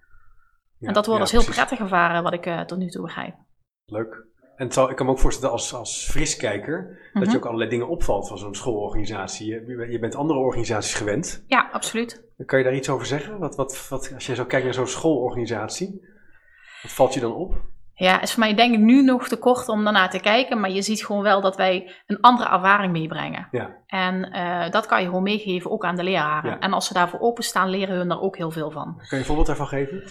en 0.79 0.93
dat 0.93 1.05
wordt 1.05 1.21
als 1.21 1.31
heel 1.31 1.45
prettig 1.45 1.79
ervaren, 1.79 2.23
wat 2.23 2.33
ik 2.33 2.45
uh, 2.45 2.61
tot 2.61 2.77
nu 2.77 2.89
toe 2.89 3.01
begrijp. 3.01 3.35
Leuk. 3.85 4.31
En 4.63 4.71
zal, 4.71 4.89
ik 4.89 4.95
kan 4.95 5.05
me 5.05 5.11
ook 5.11 5.19
voorstellen 5.19 5.51
als, 5.51 5.73
als 5.73 6.07
friskijker 6.09 6.99
dat 7.13 7.23
je 7.23 7.27
mhm. 7.27 7.37
ook 7.37 7.45
allerlei 7.45 7.69
dingen 7.69 7.87
opvalt 7.87 8.27
van 8.27 8.37
zo'n 8.37 8.55
schoolorganisatie. 8.55 9.47
Je, 9.47 9.87
je, 9.89 9.99
bent 9.99 10.15
andere 10.15 10.39
organisaties 10.39 10.93
gewend. 10.93 11.43
Ja, 11.47 11.69
absoluut. 11.71 12.23
Kan 12.45 12.59
je 12.59 12.65
daar 12.65 12.75
iets 12.75 12.89
over 12.89 13.05
zeggen? 13.05 13.39
Wat, 13.39 13.55
wat, 13.55 13.87
wat, 13.89 14.11
als 14.13 14.25
je 14.25 14.35
zo 14.35 14.45
kijkt 14.45 14.65
naar 14.65 14.73
zo'n 14.73 14.87
schoolorganisatie, 14.87 16.01
wat 16.81 16.91
valt 16.91 17.13
je 17.13 17.19
dan 17.19 17.33
op? 17.33 17.53
Ja, 17.93 18.21
is 18.21 18.31
voor 18.31 18.39
mij 18.39 18.55
denk 18.55 18.73
ik 18.73 18.79
nu 18.79 19.03
nog 19.03 19.27
te 19.27 19.37
kort 19.37 19.67
om 19.67 19.83
daarna 19.83 20.07
te 20.07 20.19
kijken, 20.19 20.59
maar 20.59 20.71
je 20.71 20.81
ziet 20.81 21.05
gewoon 21.05 21.23
wel 21.23 21.41
dat 21.41 21.55
wij 21.55 21.93
een 22.05 22.19
andere 22.21 22.49
ervaring 22.49 22.91
meebrengen. 22.91 23.47
Ja. 23.51 23.77
En 23.87 24.29
uh, 24.35 24.71
dat 24.71 24.85
kan 24.85 24.99
je 24.99 25.05
gewoon 25.05 25.23
meegeven, 25.23 25.71
ook 25.71 25.85
aan 25.85 25.95
de 25.95 26.03
leraren. 26.03 26.51
Ja. 26.51 26.59
En 26.59 26.73
als 26.73 26.87
ze 26.87 26.93
daarvoor 26.93 27.19
openstaan, 27.19 27.69
leren 27.69 27.95
hun 27.95 28.07
daar 28.07 28.21
ook 28.21 28.37
heel 28.37 28.51
veel 28.51 28.71
van. 28.71 28.95
Kan 28.95 29.07
je 29.09 29.15
een 29.15 29.25
voorbeeld 29.25 29.47
daarvan 29.47 29.67
geven? 29.67 30.03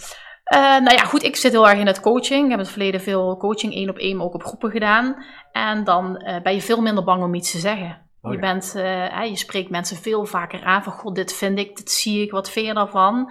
Uh, 0.53 0.59
nou 0.59 0.97
ja, 0.97 1.05
goed, 1.05 1.23
ik 1.23 1.37
zit 1.37 1.53
heel 1.53 1.69
erg 1.69 1.79
in 1.79 1.87
het 1.87 2.01
coaching. 2.01 2.45
Ik 2.45 2.51
heb 2.51 2.59
in 2.59 2.65
het 2.65 2.69
verleden 2.69 3.01
veel 3.01 3.37
coaching 3.37 3.75
één 3.75 3.89
op 3.89 3.97
één, 3.97 4.17
maar 4.17 4.27
ook 4.27 4.35
op 4.35 4.45
groepen 4.45 4.71
gedaan. 4.71 5.25
En 5.53 5.85
dan 5.85 6.23
uh, 6.27 6.41
ben 6.43 6.55
je 6.55 6.63
veel 6.63 6.81
minder 6.81 7.05
bang 7.05 7.23
om 7.23 7.35
iets 7.35 7.51
te 7.51 7.59
zeggen. 7.59 8.01
Oh, 8.23 8.33
je, 8.33 8.39
bent, 8.39 8.75
uh, 8.77 9.25
je 9.25 9.37
spreekt 9.37 9.71
mensen 9.71 9.97
veel 9.97 10.25
vaker 10.25 10.63
aan 10.63 10.83
van, 10.83 10.93
god, 10.93 11.15
dit 11.15 11.35
vind 11.35 11.59
ik, 11.59 11.77
dit 11.77 11.91
zie 11.91 12.23
ik, 12.23 12.31
wat 12.31 12.51
vind 12.51 12.67
je 12.67 12.75
daarvan? 12.75 13.31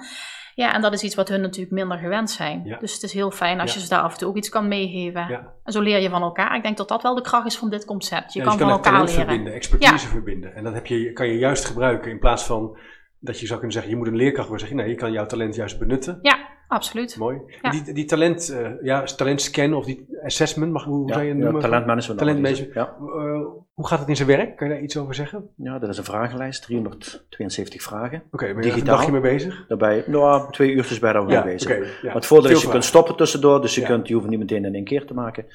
Ja, 0.55 0.73
en 0.73 0.81
dat 0.81 0.93
is 0.93 1.03
iets 1.03 1.15
wat 1.15 1.29
hun 1.29 1.41
natuurlijk 1.41 1.71
minder 1.71 1.97
gewend 1.97 2.29
zijn. 2.29 2.77
Dus 2.79 2.93
het 2.93 3.03
is 3.03 3.13
heel 3.13 3.31
fijn 3.31 3.59
als 3.59 3.73
je 3.73 3.79
ze 3.79 3.89
daar 3.89 4.01
af 4.01 4.11
en 4.11 4.17
toe 4.17 4.27
ook 4.27 4.37
iets 4.37 4.49
kan 4.49 4.67
meegeven. 4.67 5.49
En 5.63 5.73
zo 5.73 5.81
leer 5.81 5.99
je 5.99 6.09
van 6.09 6.21
elkaar. 6.21 6.55
Ik 6.55 6.63
denk 6.63 6.77
dat 6.77 6.87
dat 6.87 7.01
wel 7.01 7.15
de 7.15 7.21
kracht 7.21 7.45
is 7.45 7.57
van 7.57 7.69
dit 7.69 7.85
concept. 7.85 8.33
Je 8.33 8.41
kan, 8.41 8.57
van 8.57 8.69
elkaar 8.69 8.93
leren. 8.93 9.09
verbinden, 9.09 9.53
expertise 9.53 10.07
verbinden. 10.07 10.55
En 10.55 10.63
dat 10.63 10.73
heb 10.73 10.85
je, 10.85 11.13
kan 11.13 11.27
je 11.27 11.37
juist 11.37 11.65
gebruiken 11.65 12.11
in 12.11 12.19
plaats 12.19 12.43
van 12.43 12.77
dat 13.19 13.39
je 13.39 13.45
zou 13.45 13.59
kunnen 13.59 13.71
zeggen, 13.71 13.91
je 13.91 13.97
moet 13.97 14.07
een 14.07 14.15
leerkracht 14.15 14.47
worden. 14.47 14.67
Zeg 14.67 14.77
je, 14.77 14.81
nee, 14.83 14.91
je 14.91 14.99
kan 14.99 15.11
jouw 15.11 15.25
talent 15.25 15.55
juist 15.55 15.79
benutten. 15.79 16.19
Ja, 16.21 16.37
absoluut. 16.71 17.17
Mooi. 17.17 17.37
Die, 17.71 17.93
die 17.93 18.05
talent, 18.05 18.49
uh, 18.51 18.69
ja, 18.81 19.03
talentscan 19.03 19.73
of 19.73 19.85
die 19.85 20.05
assessment, 20.23 20.71
mag, 20.71 20.83
hoe 20.83 21.11
zou 21.11 21.23
je 21.23 21.29
het 21.29 21.37
noemen? 21.37 21.61
talentmanagement. 21.61 22.19
Talentmanagement. 22.19 22.73
Ja. 22.73 22.95
Uh, 22.99 23.41
hoe 23.73 23.87
gaat 23.87 23.99
het 23.99 24.09
in 24.09 24.15
zijn 24.15 24.27
werk? 24.27 24.55
Kan 24.57 24.67
je 24.67 24.73
daar 24.73 24.83
iets 24.83 24.97
over 24.97 25.15
zeggen? 25.15 25.49
Ja, 25.55 25.79
dat 25.79 25.89
is 25.89 25.97
een 25.97 26.03
vragenlijst, 26.03 26.63
372 26.63 27.81
vragen. 27.83 28.17
Oké, 28.17 28.43
okay, 28.43 28.55
ben 28.55 28.65
je 28.65 28.71
een 28.71 28.83
dagje 28.83 29.11
mee 29.11 29.21
bezig? 29.21 29.65
Daarbij, 29.67 30.03
nou, 30.07 30.51
twee 30.51 30.71
uurtjes 30.71 30.99
bij 30.99 31.13
daar 31.13 31.25
mee 31.25 31.43
bezig. 31.43 31.71
Okay, 31.71 31.81
ja. 31.81 31.91
Maar 32.03 32.15
het 32.15 32.25
voordeel 32.25 32.51
is, 32.51 32.61
je 32.61 32.69
kunt 32.69 32.85
stoppen 32.85 33.15
tussendoor, 33.15 33.61
dus 33.61 33.75
je, 33.75 33.81
kunt, 33.81 34.07
je 34.07 34.13
hoeft 34.13 34.27
niet 34.27 34.39
meteen 34.39 34.65
in 34.65 34.75
één 34.75 34.83
keer 34.83 35.05
te 35.05 35.13
maken. 35.13 35.45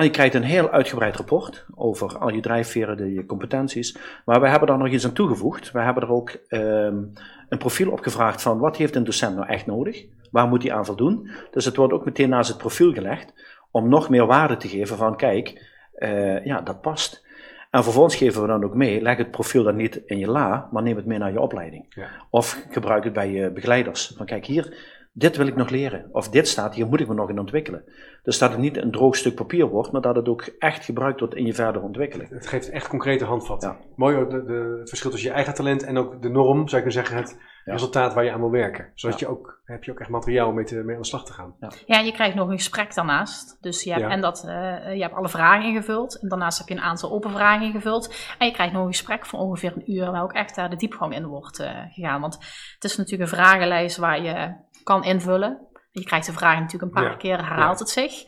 En 0.00 0.06
je 0.06 0.12
krijgt 0.12 0.34
een 0.34 0.42
heel 0.42 0.70
uitgebreid 0.70 1.16
rapport 1.16 1.66
over 1.74 2.18
al 2.18 2.28
je 2.28 2.40
drijfveren, 2.40 2.96
de, 2.96 3.12
je 3.12 3.26
competenties. 3.26 3.96
Maar 4.24 4.40
we 4.40 4.48
hebben 4.48 4.68
daar 4.68 4.78
nog 4.78 4.88
iets 4.88 5.04
aan 5.04 5.12
toegevoegd. 5.12 5.72
We 5.72 5.80
hebben 5.80 6.02
er 6.02 6.12
ook 6.12 6.30
um, 6.48 7.12
een 7.48 7.58
profiel 7.58 7.90
op 7.90 8.00
gevraagd 8.00 8.42
van 8.42 8.58
wat 8.58 8.76
heeft 8.76 8.96
een 8.96 9.04
docent 9.04 9.36
nou 9.36 9.48
echt 9.48 9.66
nodig? 9.66 10.06
Waar 10.30 10.48
moet 10.48 10.62
hij 10.62 10.72
aan 10.72 10.84
voldoen? 10.84 11.30
Dus 11.50 11.64
het 11.64 11.76
wordt 11.76 11.92
ook 11.92 12.04
meteen 12.04 12.28
naast 12.28 12.48
het 12.48 12.58
profiel 12.58 12.92
gelegd 12.92 13.32
om 13.70 13.88
nog 13.88 14.08
meer 14.08 14.26
waarde 14.26 14.56
te 14.56 14.68
geven 14.68 14.96
van 14.96 15.16
kijk, 15.16 15.72
uh, 15.98 16.44
ja, 16.44 16.60
dat 16.60 16.80
past. 16.80 17.26
En 17.70 17.82
vervolgens 17.82 18.16
geven 18.16 18.40
we 18.40 18.46
dan 18.46 18.64
ook 18.64 18.74
mee, 18.74 19.02
leg 19.02 19.16
het 19.16 19.30
profiel 19.30 19.62
dan 19.62 19.76
niet 19.76 20.02
in 20.06 20.18
je 20.18 20.30
la, 20.30 20.68
maar 20.70 20.82
neem 20.82 20.96
het 20.96 21.06
mee 21.06 21.18
naar 21.18 21.32
je 21.32 21.40
opleiding. 21.40 21.86
Ja. 21.88 22.08
Of 22.30 22.66
gebruik 22.70 23.04
het 23.04 23.12
bij 23.12 23.30
je 23.30 23.50
begeleiders. 23.50 24.12
Van 24.16 24.26
kijk, 24.26 24.46
hier, 24.46 24.74
dit 25.12 25.36
wil 25.36 25.46
ik 25.46 25.56
nog 25.56 25.70
leren. 25.70 26.08
Of 26.12 26.28
dit 26.28 26.48
staat, 26.48 26.74
hier 26.74 26.86
moet 26.86 27.00
ik 27.00 27.08
me 27.08 27.14
nog 27.14 27.28
in 27.28 27.38
ontwikkelen. 27.38 27.84
Dus 28.22 28.38
dat 28.38 28.50
het 28.50 28.60
niet 28.60 28.76
een 28.76 28.90
droog 28.90 29.16
stuk 29.16 29.34
papier 29.34 29.66
wordt, 29.66 29.92
maar 29.92 30.00
dat 30.00 30.16
het 30.16 30.28
ook 30.28 30.42
echt 30.58 30.84
gebruikt 30.84 31.20
wordt 31.20 31.34
in 31.34 31.46
je 31.46 31.54
verdere 31.54 31.84
ontwikkeling. 31.84 32.30
Het 32.30 32.46
geeft 32.46 32.70
echt 32.70 32.88
concrete 32.88 33.24
handvatten. 33.24 33.76
Mooi 33.96 34.28
de, 34.28 34.44
de, 34.44 34.76
het 34.78 34.88
verschil 34.88 35.10
tussen 35.10 35.28
je 35.28 35.34
eigen 35.34 35.54
talent 35.54 35.82
en 35.82 35.98
ook 35.98 36.22
de 36.22 36.28
norm, 36.28 36.68
zou 36.68 36.82
ik 36.82 36.88
kunnen 36.88 36.92
zeggen, 36.92 37.16
het 37.16 37.38
resultaat 37.64 38.14
waar 38.14 38.24
je 38.24 38.32
aan 38.32 38.40
wil 38.40 38.50
werken. 38.50 38.90
Zodat 38.94 39.18
je 39.18 39.26
ook, 39.26 39.60
heb 39.64 39.84
je 39.84 39.90
ook 39.90 40.00
echt 40.00 40.10
materiaal 40.10 40.48
om 40.48 40.54
mee, 40.54 40.64
te, 40.64 40.74
mee 40.74 40.94
aan 40.94 41.02
de 41.02 41.06
slag 41.06 41.24
te 41.24 41.32
gaan. 41.32 41.54
Ja. 41.60 41.70
ja, 41.86 41.98
je 41.98 42.12
krijgt 42.12 42.34
nog 42.34 42.48
een 42.48 42.56
gesprek 42.56 42.94
daarnaast. 42.94 43.58
Dus 43.60 43.82
je 43.82 43.92
hebt, 43.92 44.10
en 44.10 44.20
dat, 44.20 44.44
uh, 44.46 44.94
je 44.94 45.02
hebt 45.02 45.14
alle 45.14 45.28
vragen 45.28 45.68
ingevuld. 45.68 46.20
En 46.20 46.28
daarnaast 46.28 46.58
heb 46.58 46.68
je 46.68 46.74
een 46.74 46.80
aantal 46.80 47.10
open 47.10 47.30
vragen 47.30 47.66
ingevuld. 47.66 48.34
En 48.38 48.46
je 48.46 48.52
krijgt 48.52 48.72
nog 48.72 48.82
een 48.82 48.92
gesprek 48.92 49.26
van 49.26 49.40
ongeveer 49.40 49.72
een 49.76 49.92
uur, 49.92 50.10
waar 50.10 50.22
ook 50.22 50.32
echt 50.32 50.54
daar 50.54 50.70
de 50.70 50.76
diepgang 50.76 51.14
in 51.14 51.26
wordt 51.26 51.60
uh, 51.60 51.70
gegaan. 51.90 52.20
Want 52.20 52.34
het 52.74 52.84
is 52.84 52.96
natuurlijk 52.96 53.30
een 53.30 53.36
vragenlijst 53.36 53.96
waar 53.96 54.22
je 54.22 54.54
kan 54.82 55.04
invullen. 55.04 55.58
Je 55.92 56.04
krijgt 56.04 56.26
de 56.26 56.32
vraag 56.32 56.58
natuurlijk 56.58 56.94
een 56.94 57.02
paar 57.02 57.16
keer, 57.16 57.36
herhaalt 57.36 57.78
het 57.78 57.90
zich. 57.90 58.24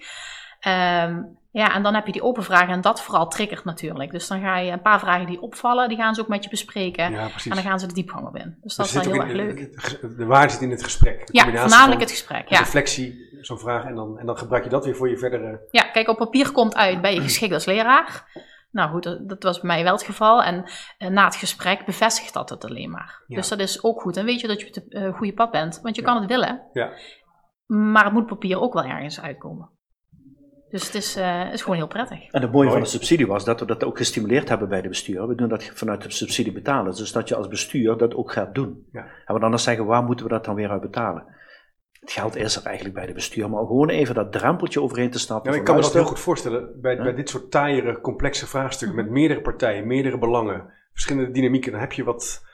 Um, 0.66 1.40
ja, 1.52 1.74
en 1.74 1.82
dan 1.82 1.94
heb 1.94 2.06
je 2.06 2.12
die 2.12 2.22
open 2.22 2.42
vragen 2.42 2.68
en 2.68 2.80
dat 2.80 3.02
vooral 3.02 3.28
triggert 3.28 3.64
natuurlijk. 3.64 4.10
Dus 4.10 4.26
dan 4.26 4.40
ga 4.40 4.58
je 4.58 4.70
een 4.70 4.82
paar 4.82 5.00
vragen 5.00 5.26
die 5.26 5.40
opvallen, 5.40 5.88
die 5.88 5.96
gaan 5.96 6.14
ze 6.14 6.20
ook 6.20 6.28
met 6.28 6.44
je 6.44 6.50
bespreken. 6.50 7.12
Ja, 7.12 7.30
en 7.44 7.54
dan 7.54 7.62
gaan 7.62 7.80
ze 7.80 7.86
de 7.86 7.94
diepgang 7.94 8.26
op 8.26 8.36
in. 8.36 8.56
Dus 8.62 8.76
dat 8.76 8.86
is 8.86 8.92
dan 8.92 9.02
heel 9.02 9.20
erg 9.20 9.32
leuk. 9.32 9.76
De 10.16 10.24
waarde 10.24 10.52
zit 10.52 10.60
in 10.60 10.70
het 10.70 10.84
gesprek. 10.84 11.28
ja, 11.32 11.44
voornamelijk 11.44 12.00
het 12.00 12.10
gesprek. 12.10 12.48
Ja. 12.48 12.58
Reflectie, 12.58 13.38
zo'n 13.40 13.58
vraag 13.58 13.84
en 13.84 13.94
dan, 13.94 14.18
en 14.18 14.26
dan 14.26 14.38
gebruik 14.38 14.64
je 14.64 14.70
dat 14.70 14.84
weer 14.84 14.96
voor 14.96 15.08
je 15.08 15.18
verdere... 15.18 15.60
Ja, 15.70 15.82
kijk, 15.82 16.08
op 16.08 16.16
papier 16.16 16.52
komt 16.52 16.74
uit, 16.74 17.00
ben 17.00 17.14
je 17.14 17.20
geschikt 17.30 17.52
als 17.52 17.64
leraar? 17.64 18.24
Nou 18.72 18.90
goed, 18.90 19.28
dat, 19.28 19.42
was 19.42 19.60
bij 19.60 19.66
mij 19.66 19.82
wel 19.82 19.92
het 19.92 20.02
geval. 20.02 20.42
En, 20.42 20.64
eh, 20.98 21.08
na 21.08 21.24
het 21.24 21.36
gesprek 21.36 21.84
bevestigt 21.86 22.34
dat 22.34 22.50
het 22.50 22.64
alleen 22.64 22.90
maar. 22.90 23.24
Dus 23.26 23.48
dat 23.48 23.58
is 23.58 23.84
ook 23.84 24.00
goed. 24.00 24.16
En 24.16 24.24
weet 24.24 24.40
je 24.40 24.46
dat 24.46 24.60
je 24.60 24.66
op 24.66 24.74
het 24.74 24.84
uh, 24.88 25.14
goede 25.14 25.32
pad 25.32 25.50
bent. 25.50 25.80
Want 25.82 25.96
je 25.96 26.02
kan 26.02 26.20
het 26.20 26.28
willen. 26.28 26.62
Ja. 26.72 26.90
Maar 27.66 28.04
het 28.04 28.12
moet 28.12 28.26
papier 28.26 28.60
ook 28.60 28.72
wel 28.72 28.84
ergens 28.84 29.20
uitkomen. 29.20 29.70
Dus 30.68 30.86
het 30.86 30.94
is, 30.94 31.16
uh, 31.16 31.52
is 31.52 31.62
gewoon 31.62 31.76
heel 31.76 31.86
prettig. 31.86 32.30
En 32.30 32.42
het 32.42 32.52
mooie 32.52 32.70
van 32.70 32.80
de 32.80 32.86
subsidie 32.86 33.26
was 33.26 33.44
dat 33.44 33.60
we 33.60 33.66
dat 33.66 33.84
ook 33.84 33.96
gestimuleerd 33.96 34.48
hebben 34.48 34.68
bij 34.68 34.82
de 34.82 34.88
bestuur. 34.88 35.28
We 35.28 35.34
doen 35.34 35.48
dat 35.48 35.64
vanuit 35.64 36.02
de 36.02 36.10
subsidie 36.10 36.52
betalen. 36.52 36.94
Dus 36.94 37.12
dat 37.12 37.28
je 37.28 37.36
als 37.36 37.48
bestuur 37.48 37.96
dat 37.96 38.14
ook 38.14 38.32
gaat 38.32 38.54
doen. 38.54 38.86
Ja. 38.92 39.06
En 39.24 39.34
we 39.34 39.40
dan 39.40 39.58
zeggen, 39.58 39.86
waar 39.86 40.02
moeten 40.02 40.26
we 40.26 40.32
dat 40.32 40.44
dan 40.44 40.54
weer 40.54 40.70
uit 40.70 40.80
betalen? 40.80 41.24
Het 42.02 42.12
geld 42.12 42.36
is 42.36 42.56
er 42.56 42.64
eigenlijk 42.64 42.94
bij 42.94 43.06
de 43.06 43.12
bestuur, 43.12 43.50
maar 43.50 43.66
gewoon 43.66 43.88
even 43.88 44.14
dat 44.14 44.32
drempeltje 44.32 44.82
overheen 44.82 45.10
te 45.10 45.18
stappen. 45.18 45.52
Ja, 45.52 45.58
ik 45.58 45.64
kan 45.64 45.74
me 45.74 45.80
dat 45.80 45.92
heel 45.92 46.04
goed 46.04 46.20
voorstellen. 46.20 46.80
Bij, 46.80 46.96
bij 46.96 47.14
dit 47.14 47.28
soort 47.28 47.50
taaiere, 47.50 48.00
complexe 48.00 48.46
vraagstukken 48.46 48.96
met 48.96 49.10
meerdere 49.10 49.40
partijen, 49.40 49.86
meerdere 49.86 50.18
belangen, 50.18 50.72
verschillende 50.92 51.30
dynamieken, 51.30 51.72
dan 51.72 51.80
heb 51.80 51.92
je 51.92 52.04
wat 52.04 52.44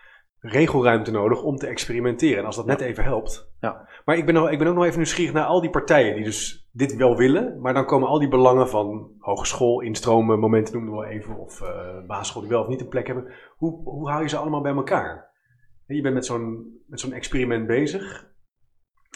regelruimte 0.41 1.11
nodig 1.11 1.43
om 1.43 1.57
te 1.57 1.67
experimenteren. 1.67 2.39
En 2.39 2.45
als 2.45 2.57
dat 2.57 2.67
net 2.67 2.81
even 2.81 3.05
helpt. 3.05 3.53
Ja. 3.61 3.89
Maar 4.05 4.17
ik 4.17 4.25
ben, 4.25 4.35
nog, 4.35 4.51
ik 4.51 4.59
ben 4.59 4.69
ook 4.69 4.75
nog 4.75 4.85
even 4.85 4.97
nieuwsgierig 4.97 5.35
naar 5.35 5.45
al 5.45 5.61
die 5.61 5.71
partijen 5.71 6.15
die 6.15 6.25
dus 6.25 6.69
dit 6.73 6.97
wel 6.97 7.17
willen, 7.17 7.61
maar 7.61 7.75
dan 7.75 7.87
komen 7.87 8.09
al 8.09 8.19
die 8.19 8.29
belangen 8.29 8.69
van 8.69 9.11
hogeschool, 9.19 9.81
instromen, 9.81 10.39
momenten 10.39 10.75
noemen 10.75 10.93
we 10.93 10.99
wel 10.99 11.09
even, 11.09 11.39
of 11.39 11.61
uh, 11.61 12.07
basisschool 12.07 12.43
die 12.43 12.51
wel 12.51 12.63
of 12.63 12.69
niet 12.69 12.81
een 12.81 12.89
plek 12.89 13.07
hebben. 13.07 13.33
Hoe, 13.57 13.83
hoe 13.83 14.11
hou 14.11 14.23
je 14.23 14.29
ze 14.29 14.37
allemaal 14.37 14.63
bij 14.63 14.75
elkaar? 14.75 15.31
Je 15.87 16.03
bent 16.03 16.15
met 16.15 16.27
zo'n, 16.27 16.81
met 16.87 17.01
zo'n 17.01 17.13
experiment 17.13 17.67
bezig. 17.67 18.28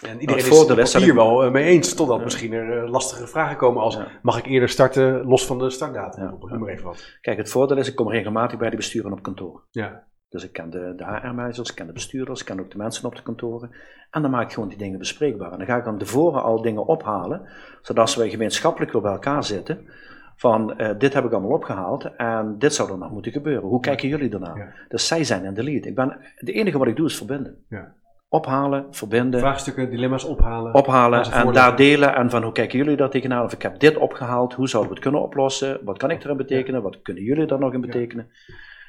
En 0.03 0.21
iedereen 0.21 0.79
is 0.79 0.93
het 0.93 1.03
hier 1.03 1.15
wel 1.15 1.45
eh, 1.45 1.51
mee 1.51 1.65
eens, 1.65 1.95
totdat 1.95 2.23
misschien 2.25 2.53
er 2.53 2.83
eh, 2.83 2.91
lastige 2.91 3.27
vragen 3.27 3.57
komen 3.57 3.83
als... 3.83 3.99
mag 4.23 4.39
ik 4.39 4.47
eerder 4.47 4.69
starten 4.69 5.25
los 5.25 5.47
van 5.47 5.59
de 5.59 5.71
startdatum? 5.71 6.23
Ja. 6.23 6.35
Noem 6.41 6.61
maar 6.61 6.69
even 6.69 6.85
wat. 6.85 7.19
Kijk, 7.21 7.37
het 7.37 7.51
voordeel 7.51 7.77
is, 7.77 7.89
ik 7.89 7.95
kom 7.95 8.11
regelmatig 8.11 8.59
bij 8.59 8.71
de 8.71 8.77
besturen 8.77 9.13
op 9.13 9.23
kantoor. 9.23 9.63
Ja. 9.71 10.05
Dus 10.29 10.45
ik 10.45 10.53
ken 10.53 10.71
de, 10.71 10.93
de 10.97 11.05
HR-managers, 11.05 11.71
ik 11.71 11.75
ken 11.75 11.87
de 11.87 11.93
bestuurders, 11.93 12.41
ik 12.41 12.47
ken 12.47 12.61
ook 12.61 12.71
de 12.71 12.77
mensen 12.77 13.07
op 13.07 13.17
de 13.17 13.23
kantoren. 13.23 13.71
En 14.11 14.23
dan 14.23 14.31
maak 14.31 14.47
ik 14.47 14.53
gewoon 14.53 14.69
die 14.69 14.79
dingen 14.79 14.99
bespreekbaar. 14.99 15.53
En 15.53 15.59
dan 15.59 15.67
ga 15.67 15.77
ik 15.77 15.85
van 15.85 15.99
tevoren 15.99 16.43
al 16.43 16.63
dingen 16.63 16.87
ophalen, 16.87 17.49
zodat 17.83 18.05
als 18.05 18.17
we 18.17 18.31
gemeenschappelijk 18.31 18.93
weer 18.93 19.03
bij 19.03 19.13
elkaar 19.13 19.45
zitten, 19.45 19.89
van 20.37 20.75
uh, 20.81 20.91
dit 20.99 21.15
heb 21.15 21.25
ik 21.25 21.33
allemaal 21.33 21.51
opgehaald 21.51 22.17
en 22.17 22.59
dit 22.59 22.75
zou 22.75 22.91
er 22.91 22.99
nog 22.99 23.11
moeten 23.11 23.33
gebeuren. 23.33 23.69
Hoe 23.69 23.81
kijken 23.81 24.09
jullie 24.09 24.29
daarnaar? 24.29 24.87
Dus 24.89 25.07
zij 25.07 25.25
zijn 25.25 25.45
in 25.45 25.55
de 25.55 25.63
lead. 25.63 25.85
Ik 25.85 25.95
ben, 25.95 26.17
het 26.35 26.49
enige 26.49 26.79
wat 26.79 26.87
ik 26.87 26.97
doe 26.97 27.07
is 27.07 27.17
verbinden. 27.17 27.65
Ja 27.69 27.95
ophalen, 28.33 28.87
verbinden. 28.91 29.41
Vraagstukken, 29.41 29.91
dilemma's 29.91 30.25
ophalen. 30.25 30.75
Ophalen 30.75 31.33
en 31.33 31.53
daar 31.53 31.77
delen. 31.77 32.15
En 32.15 32.31
van 32.31 32.43
hoe 32.43 32.53
kijken 32.53 32.79
jullie 32.79 32.97
dat 32.97 33.11
tegenaan? 33.11 33.45
Of 33.45 33.53
ik 33.53 33.63
heb 33.63 33.79
dit 33.79 33.97
opgehaald, 33.97 34.55
hoe 34.55 34.69
zouden 34.69 34.93
we 34.93 34.99
het 34.99 35.09
kunnen 35.09 35.23
oplossen? 35.23 35.81
Wat 35.85 35.99
kan 35.99 36.11
ik 36.11 36.25
erin 36.25 36.37
betekenen? 36.37 36.83
Wat 36.83 37.03
kunnen 37.03 37.23
jullie 37.23 37.47
daar 37.47 37.59
nog 37.59 37.73
in 37.73 37.81
betekenen? 37.81 38.31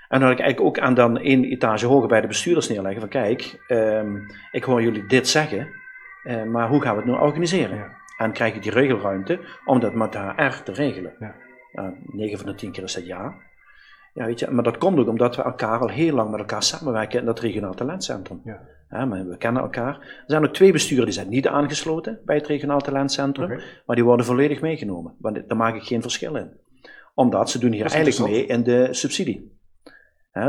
En 0.09 0.19
dan 0.19 0.31
ik 0.31 0.39
eigenlijk 0.39 0.77
ook 0.77 0.83
aan 0.85 0.93
dan 0.93 1.17
één 1.17 1.43
etage 1.43 1.85
hoger 1.85 2.07
bij 2.07 2.21
de 2.21 2.27
bestuurders 2.27 2.69
neerleggen 2.69 2.99
van 2.99 3.09
kijk, 3.09 3.63
um, 3.67 4.25
ik 4.51 4.63
hoor 4.63 4.81
jullie 4.81 5.05
dit 5.05 5.27
zeggen, 5.27 5.67
uh, 6.23 6.43
maar 6.43 6.67
hoe 6.67 6.81
gaan 6.81 6.95
we 6.95 7.01
het 7.01 7.09
nu 7.09 7.17
organiseren? 7.17 7.77
Ja. 7.77 7.91
En 8.17 8.31
krijg 8.31 8.53
je 8.53 8.59
die 8.59 8.71
regelruimte 8.71 9.39
om 9.65 9.79
dat 9.79 9.93
met 9.93 10.13
HR 10.13 10.63
te 10.63 10.71
regelen. 10.71 11.13
Ja. 11.19 11.35
Uh, 11.73 11.87
9 12.05 12.37
van 12.37 12.47
de 12.47 12.55
10 12.55 12.71
keer 12.71 12.83
is 12.83 12.93
dat 12.93 13.05
ja. 13.05 13.35
Ja, 14.13 14.25
weet 14.25 14.39
je, 14.39 14.51
maar 14.51 14.63
dat 14.63 14.77
komt 14.77 14.99
ook 14.99 15.07
omdat 15.07 15.35
we 15.35 15.43
elkaar 15.43 15.79
al 15.79 15.89
heel 15.89 16.15
lang 16.15 16.29
met 16.29 16.39
elkaar 16.39 16.63
samenwerken 16.63 17.19
in 17.19 17.25
dat 17.25 17.39
regionaal 17.39 17.73
talentcentrum. 17.73 18.41
Ja. 18.43 18.59
Ja 18.93 19.05
maar 19.05 19.27
we 19.27 19.37
kennen 19.37 19.61
elkaar. 19.61 19.99
Er 19.99 20.23
zijn 20.27 20.45
ook 20.45 20.53
twee 20.53 20.71
besturen 20.71 21.05
die 21.05 21.13
zijn 21.13 21.29
niet 21.29 21.47
aangesloten 21.47 22.19
bij 22.25 22.35
het 22.35 22.47
regionaal 22.47 22.79
talentcentrum, 22.79 23.51
okay. 23.51 23.63
maar 23.85 23.95
die 23.95 24.05
worden 24.05 24.25
volledig 24.25 24.61
meegenomen. 24.61 25.15
Want 25.19 25.47
daar 25.47 25.57
maak 25.57 25.75
ik 25.75 25.83
geen 25.83 26.01
verschil 26.01 26.35
in. 26.35 26.51
Omdat 27.13 27.49
ze 27.49 27.59
doen 27.59 27.71
hier 27.71 27.91
eigenlijk 27.91 28.31
mee 28.31 28.45
in 28.45 28.63
de 28.63 28.87
subsidie 28.91 29.53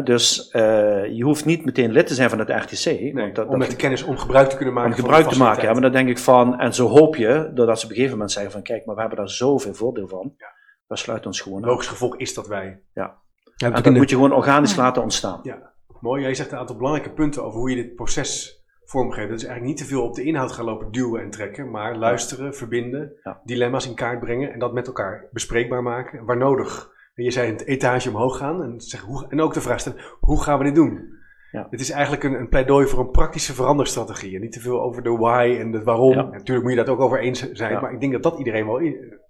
dus 0.05 0.51
uh, 0.53 1.07
je 1.07 1.23
hoeft 1.23 1.45
niet 1.45 1.65
meteen 1.65 1.93
lid 1.93 2.07
te 2.07 2.15
zijn 2.15 2.31
van 2.31 2.39
het 2.39 2.49
RTC. 2.49 2.85
Nee, 2.85 3.15
want 3.15 3.35
dat, 3.35 3.49
om 3.49 3.59
met 3.59 3.71
de 3.71 3.77
kennis 3.77 4.03
om 4.03 4.17
gebruik 4.17 4.49
te 4.49 4.57
kunnen 4.57 4.75
maken. 4.75 4.91
Om 4.91 4.97
gebruik 4.97 5.29
te 5.29 5.39
maken, 5.39 5.63
ja, 5.63 5.73
maar 5.73 5.83
dan 5.83 5.93
denk 5.93 6.09
ik 6.09 6.19
van, 6.19 6.59
en 6.59 6.75
zo 6.75 6.89
hoop 6.89 7.17
je, 7.17 7.51
doordat 7.55 7.79
ze 7.79 7.85
op 7.85 7.91
een 7.91 7.97
gegeven 7.97 8.17
moment 8.17 8.33
zeggen 8.33 8.53
van, 8.53 8.63
kijk, 8.63 8.85
maar 8.85 8.95
we 8.95 9.01
hebben 9.01 9.19
daar 9.19 9.31
zoveel 9.31 9.75
voordeel 9.75 10.09
van, 10.09 10.35
ja. 10.37 10.47
we 10.87 10.97
sluiten 10.97 11.27
ons 11.27 11.41
gewoon 11.41 11.65
Logisch 11.65 11.87
gevolg 11.87 12.17
is 12.17 12.35
dat 12.35 12.47
wij. 12.47 12.81
Ja. 12.93 13.19
en 13.57 13.73
dat 13.73 13.93
moet 13.93 14.11
je 14.11 14.17
gewoon 14.17 14.33
organisch 14.33 14.77
laten 14.77 15.03
ontstaan. 15.03 15.41
Ja, 15.43 15.73
mooi. 16.05 16.23
Jij 16.23 16.35
zegt 16.35 16.53
een 16.53 16.59
aantal 16.59 16.77
belangrijke 16.77 17.15
punten 17.15 17.45
over 17.45 17.59
hoe 17.59 17.71
je 17.71 17.77
dit 17.77 17.95
proces 17.95 18.63
vormgeeft. 18.85 19.29
Dat 19.29 19.39
is 19.39 19.45
eigenlijk 19.45 19.79
niet 19.79 19.89
te 19.89 19.95
veel 19.95 20.03
op 20.03 20.15
de 20.15 20.23
inhoud 20.23 20.53
gaan 20.53 20.65
lopen 20.65 20.93
duwen 20.93 21.23
en 21.23 21.31
trekken, 21.31 21.71
maar 21.71 21.97
luisteren, 21.97 22.55
verbinden, 22.55 23.13
dilemma's 23.45 23.87
in 23.87 23.95
kaart 23.95 24.21
brengen 24.21 24.53
en 24.53 24.59
dat 24.59 24.73
met 24.73 24.87
elkaar 24.87 25.29
bespreekbaar 25.33 25.83
maken. 25.83 26.25
Waar 26.25 26.37
nodig 26.37 26.93
je 27.15 27.31
zei 27.31 27.51
het 27.51 27.65
etage 27.65 28.09
omhoog 28.09 28.37
gaan 28.37 28.63
en, 28.63 28.81
hoe, 29.07 29.27
en 29.29 29.41
ook 29.41 29.55
de 29.55 29.61
vraag 29.61 29.81
stellen, 29.81 29.99
hoe 30.21 30.43
gaan 30.43 30.59
we 30.59 30.65
dit 30.65 30.75
doen? 30.75 31.13
Ja. 31.51 31.67
Het 31.71 31.81
is 31.81 31.91
eigenlijk 31.91 32.23
een, 32.25 32.35
een, 32.35 32.49
pleidooi 32.49 32.87
voor 32.87 32.99
een 32.99 33.11
praktische 33.11 33.55
veranderstrategie. 33.55 34.35
En 34.35 34.41
niet 34.41 34.53
te 34.53 34.61
veel 34.61 34.83
over 34.83 35.03
de 35.03 35.11
why 35.11 35.57
en 35.61 35.71
de 35.71 35.83
waarom. 35.83 36.17
natuurlijk 36.17 36.63
moet 36.63 36.71
je 36.71 36.85
dat 36.85 36.89
ook 36.89 37.01
over 37.01 37.21
eens 37.21 37.53
zijn, 37.53 37.81
maar 37.81 37.93
ik 37.93 38.01
denk 38.01 38.13
dat 38.13 38.23
dat 38.23 38.39
iedereen 38.39 38.67
wel 38.67 38.79
in... 38.79 39.23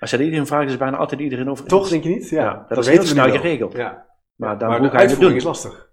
Als 0.00 0.10
je 0.10 0.16
dat 0.16 0.26
iedereen 0.26 0.46
vraagt, 0.46 0.70
is 0.70 0.76
bijna 0.76 0.96
altijd 0.96 1.20
iedereen 1.20 1.48
over 1.50 1.66
Toch, 1.66 1.88
denk 1.88 2.02
je 2.02 2.08
niet? 2.08 2.28
Ja, 2.28 2.54
dat, 2.54 2.68
dat, 2.68 2.78
is 2.78 2.88
heel 2.88 3.02
snel 3.02 3.30
geregeld. 3.30 3.72
Ja. 3.72 4.06
Maar, 4.36 4.58
dan 4.58 4.68
maar 4.68 4.78
hoe 4.78 4.90
de 4.90 4.96
uitvoering 4.96 5.36
is 5.36 5.44
lastig. 5.44 5.92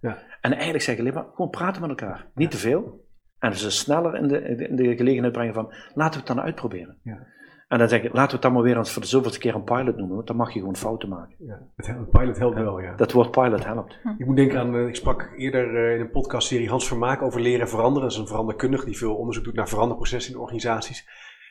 Ja. 0.00 0.18
En 0.40 0.52
eigenlijk 0.52 0.82
zeg 0.82 0.94
ik 0.94 1.00
alleen 1.00 1.14
maar, 1.14 1.26
gewoon 1.34 1.50
praten 1.50 1.80
met 1.80 1.90
elkaar. 1.90 2.26
Niet 2.34 2.50
te 2.50 2.56
veel. 2.56 3.06
En 3.38 3.56
ze 3.56 3.70
sneller 3.70 4.14
in 4.14 4.28
de, 4.28 4.40
in 4.68 4.76
de 4.76 4.96
gelegenheid 4.96 5.32
brengen 5.32 5.54
van, 5.54 5.74
laten 5.94 6.20
we 6.20 6.26
het 6.26 6.36
dan 6.36 6.44
uitproberen. 6.44 6.96
Ja. 7.02 7.26
En 7.68 7.78
dan 7.78 7.88
zeg 7.88 8.02
ik, 8.02 8.12
laten 8.12 8.26
we 8.26 8.32
het 8.32 8.42
dan 8.42 8.52
maar 8.52 8.62
weer 8.62 8.76
eens 8.76 8.92
voor 8.92 9.02
de 9.02 9.08
zoveelste 9.08 9.38
keer 9.38 9.54
een 9.54 9.64
pilot 9.64 9.96
noemen, 9.96 10.14
want 10.14 10.26
dan 10.26 10.36
mag 10.36 10.52
je 10.52 10.58
gewoon 10.58 10.76
fouten 10.76 11.08
maken. 11.08 11.34
Ja, 11.38 11.60
het 11.76 12.10
pilot 12.10 12.38
helpt 12.38 12.56
wel, 12.56 12.80
ja. 12.80 12.94
Dat 12.94 13.12
woord 13.12 13.30
pilot 13.30 13.64
helpt. 13.64 13.98
Ik 14.18 14.26
moet 14.26 14.36
denken 14.36 14.58
aan, 14.58 14.88
ik 14.88 14.96
sprak 14.96 15.32
eerder 15.36 15.94
in 15.94 16.00
een 16.00 16.10
podcastserie 16.10 16.68
Hans 16.68 16.88
Vermaak 16.88 17.22
over 17.22 17.40
leren 17.40 17.68
veranderen. 17.68 18.02
Dat 18.02 18.12
is 18.12 18.18
een 18.18 18.26
veranderkundige 18.26 18.84
die 18.84 18.96
veel 18.96 19.14
onderzoek 19.14 19.44
doet 19.44 19.54
naar 19.54 19.68
veranderprocessen 19.68 20.32
in 20.34 20.40
organisaties. 20.40 21.08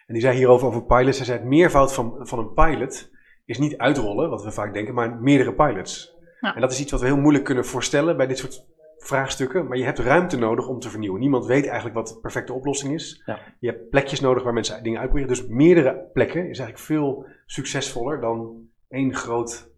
En 0.07 0.13
die 0.13 0.21
zei 0.21 0.35
hierover 0.37 0.67
over 0.67 0.85
pilots. 0.85 1.17
Hij 1.17 1.25
zei: 1.25 1.37
het 1.37 1.47
meervoud 1.47 1.93
van, 1.93 2.15
van 2.19 2.39
een 2.39 2.53
pilot 2.53 3.11
is 3.45 3.57
niet 3.57 3.77
uitrollen, 3.77 4.29
wat 4.29 4.43
we 4.43 4.51
vaak 4.51 4.73
denken, 4.73 4.93
maar 4.93 5.15
meerdere 5.15 5.53
pilots. 5.53 6.16
Ja. 6.39 6.55
En 6.55 6.61
dat 6.61 6.71
is 6.71 6.79
iets 6.79 6.91
wat 6.91 6.99
we 6.99 7.05
heel 7.05 7.17
moeilijk 7.17 7.43
kunnen 7.43 7.65
voorstellen 7.65 8.17
bij 8.17 8.27
dit 8.27 8.37
soort 8.37 8.65
vraagstukken. 8.97 9.67
Maar 9.67 9.77
je 9.77 9.83
hebt 9.83 9.99
ruimte 9.99 10.37
nodig 10.37 10.67
om 10.67 10.79
te 10.79 10.89
vernieuwen. 10.89 11.19
Niemand 11.19 11.45
weet 11.45 11.65
eigenlijk 11.65 11.95
wat 11.95 12.07
de 12.07 12.19
perfecte 12.19 12.53
oplossing 12.53 12.93
is. 12.93 13.23
Ja. 13.25 13.39
Je 13.59 13.67
hebt 13.67 13.89
plekjes 13.89 14.19
nodig 14.19 14.43
waar 14.43 14.53
mensen 14.53 14.83
dingen 14.83 14.99
uitproberen. 14.99 15.35
Dus 15.35 15.47
meerdere 15.47 16.09
plekken 16.13 16.49
is 16.49 16.59
eigenlijk 16.59 16.79
veel 16.79 17.25
succesvoller 17.45 18.21
dan 18.21 18.67
één 18.89 19.15
groot 19.15 19.69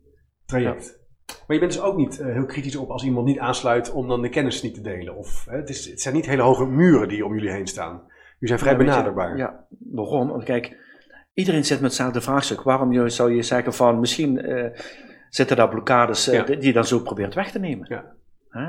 traject. 0.46 1.00
Maar 1.48 1.56
je 1.56 1.60
bent 1.60 1.72
dus 1.74 1.82
ook 1.82 1.98
niet 1.98 2.20
uh, 2.20 2.34
heel 2.34 2.46
kritisch 2.46 2.76
op 2.76 2.90
als 2.90 3.04
iemand 3.04 3.26
niet 3.26 3.40
aansluit 3.40 3.92
om 3.92 4.08
dan 4.08 4.22
de 4.22 4.30
kennis 4.30 4.62
niet 4.62 4.74
te 4.74 4.82
delen. 4.82 5.16
Of, 5.16 5.46
hè, 5.50 5.58
het, 5.58 5.70
is, 5.70 5.86
het 5.90 6.02
zijn 6.02 6.16
niet 6.16 6.26
hele 6.26 6.42
hoge 6.42 6.66
muren 6.66 7.08
die 7.08 7.26
om 7.26 7.34
jullie 7.34 7.52
heen 7.52 7.68
staan. 7.68 8.04
Jullie 8.40 8.58
zijn 8.58 8.60
vrij 8.60 8.78
benaderbaar. 8.78 9.38
ja, 9.38 9.66
waarom? 9.92 10.28
Want 10.28 10.44
kijk, 10.44 10.78
iedereen 11.34 11.66
zit 11.66 11.82
met 11.82 11.90
hetzelfde 11.90 12.22
vraagstuk. 12.22 12.62
Waarom 12.62 13.10
zou 13.10 13.36
je 13.36 13.42
zeggen 13.42 13.74
van 13.74 14.00
misschien 14.00 14.50
uh, 14.50 14.66
zitten 15.30 15.58
daar 15.58 15.70
blokkades 15.70 16.34
uh, 16.34 16.46
die 16.46 16.62
je 16.62 16.74
dan 16.74 16.86
zo 16.86 17.00
probeert 17.00 17.34
weg 17.34 17.52
te 17.52 17.60
nemen? 17.60 17.86
Ja. 17.90 18.16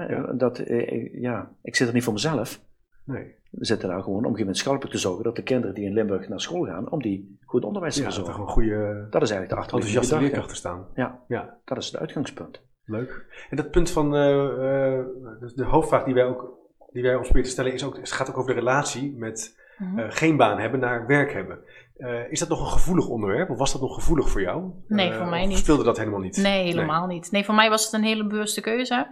ja. 0.09 0.33
Dat, 0.33 0.59
uh, 0.59 1.21
ja, 1.21 1.51
ik 1.63 1.77
zit 1.77 1.89
er 1.89 1.95
niet 1.95 2.05
voor 2.05 2.13
mezelf. 2.13 2.61
Nee. 3.05 3.39
We 3.51 3.65
zitten 3.65 3.89
daar 3.89 4.03
gewoon 4.03 4.25
om 4.25 4.37
gemeenschappelijk 4.37 4.95
te 4.95 5.01
zorgen 5.01 5.25
dat 5.25 5.37
de 5.37 5.43
kinderen 5.43 5.75
die 5.75 5.85
in 5.85 5.93
Limburg 5.93 6.29
naar 6.29 6.41
school 6.41 6.65
gaan, 6.65 6.91
om 6.91 7.03
die 7.03 7.39
goed 7.45 7.65
onderwijs 7.65 7.95
te. 7.95 8.03
Ja, 8.03 8.09
dat, 8.09 8.29
goede, 8.29 9.07
dat 9.11 9.23
is 9.23 9.31
eigenlijk 9.31 9.49
de 9.49 9.57
achtergrond. 9.57 9.85
Enthousiaste 9.85 10.19
leerkrachten 10.19 10.57
staan. 10.57 10.87
Ja, 10.95 11.21
ja, 11.29 11.59
dat 11.65 11.79
is 11.79 11.87
het 11.87 11.97
uitgangspunt. 11.97 12.61
Leuk. 12.85 13.27
En 13.51 13.57
dat 13.57 13.71
punt 13.71 13.91
van 13.91 14.11
de, 14.11 15.53
de 15.55 15.65
hoofdvraag 15.65 16.05
die 16.05 16.15
wij 16.15 16.25
ook 16.25 16.59
die 16.93 17.03
wij 17.03 17.15
ons 17.15 17.23
proberen 17.23 17.47
te 17.47 17.53
stellen, 17.53 17.73
is 17.73 17.85
ook, 17.85 17.97
het 17.97 18.13
gaat 18.13 18.31
ook 18.31 18.39
over 18.39 18.55
de 18.55 18.59
relatie 18.59 19.17
met 19.17 19.59
Mhm. 19.81 19.99
Eh, 19.99 20.07
geen 20.09 20.37
baan 20.37 20.59
hebben 20.59 20.81
naar 20.81 21.07
werk 21.07 21.33
hebben. 21.33 21.59
Uh, 22.01 22.31
is 22.33 22.39
dat 22.39 22.49
nog 22.49 22.61
een 22.61 22.73
gevoelig 22.73 23.09
onderwerp 23.09 23.51
of 23.51 23.59
was 23.59 23.73
dat 23.73 23.81
nog 23.81 23.95
gevoelig 23.95 24.29
voor 24.29 24.41
jou? 24.41 24.71
Nee, 24.89 25.13
voor 25.13 25.25
uh, 25.25 25.31
mij 25.31 25.47
niet. 25.47 25.59
speelde 25.59 25.85
dat 25.85 25.99
helemaal 25.99 26.21
niet? 26.21 26.37
Nee, 26.37 26.65
helemaal 26.65 27.07
niet. 27.07 27.31
Nee, 27.31 27.45
voor 27.45 27.55
mij 27.55 27.71
was 27.71 27.85
het 27.85 27.93
een 27.93 28.03
hele 28.03 28.27
bewuste 28.27 28.61
keuze. 28.61 29.07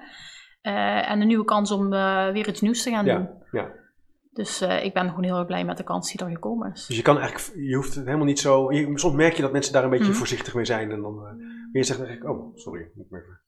en 0.62 1.20
een 1.20 1.26
nieuwe 1.26 1.44
kans 1.44 1.70
om 1.70 1.90
weer 2.32 2.48
iets 2.48 2.60
nieuws 2.60 2.82
te 2.82 2.90
gaan 2.90 3.04
doen. 3.04 3.28
Ja. 3.50 3.72
Dus 4.32 4.62
ik 4.62 4.94
ben 4.94 5.08
gewoon 5.08 5.24
heel 5.24 5.36
erg 5.36 5.46
blij 5.46 5.64
met 5.64 5.76
de 5.76 5.84
kans 5.84 6.12
die 6.12 6.26
er 6.26 6.32
gekomen 6.32 6.72
is. 6.72 6.86
Dus 6.86 6.96
je 6.96 7.02
kan 7.02 7.18
eigenlijk, 7.18 7.66
je 7.68 7.74
hoeft 7.74 7.94
het 7.94 8.04
helemaal 8.04 8.26
niet 8.26 8.38
zo. 8.38 8.72
Je, 8.72 8.98
soms 8.98 9.14
merk 9.14 9.34
je 9.34 9.42
dat 9.42 9.52
mensen 9.52 9.72
daar 9.72 9.84
een 9.84 9.90
beetje 9.90 10.08
mhm. 10.08 10.14
voorzichtig 10.14 10.54
mee 10.54 10.64
zijn. 10.64 10.90
En 10.90 11.00
dan 11.00 11.14
je 11.72 11.82
zegt 11.82 12.00
eigenlijk, 12.00 12.30
oh, 12.30 12.56
sorry, 12.56 12.90
moet 12.94 13.06
ik 13.06 13.47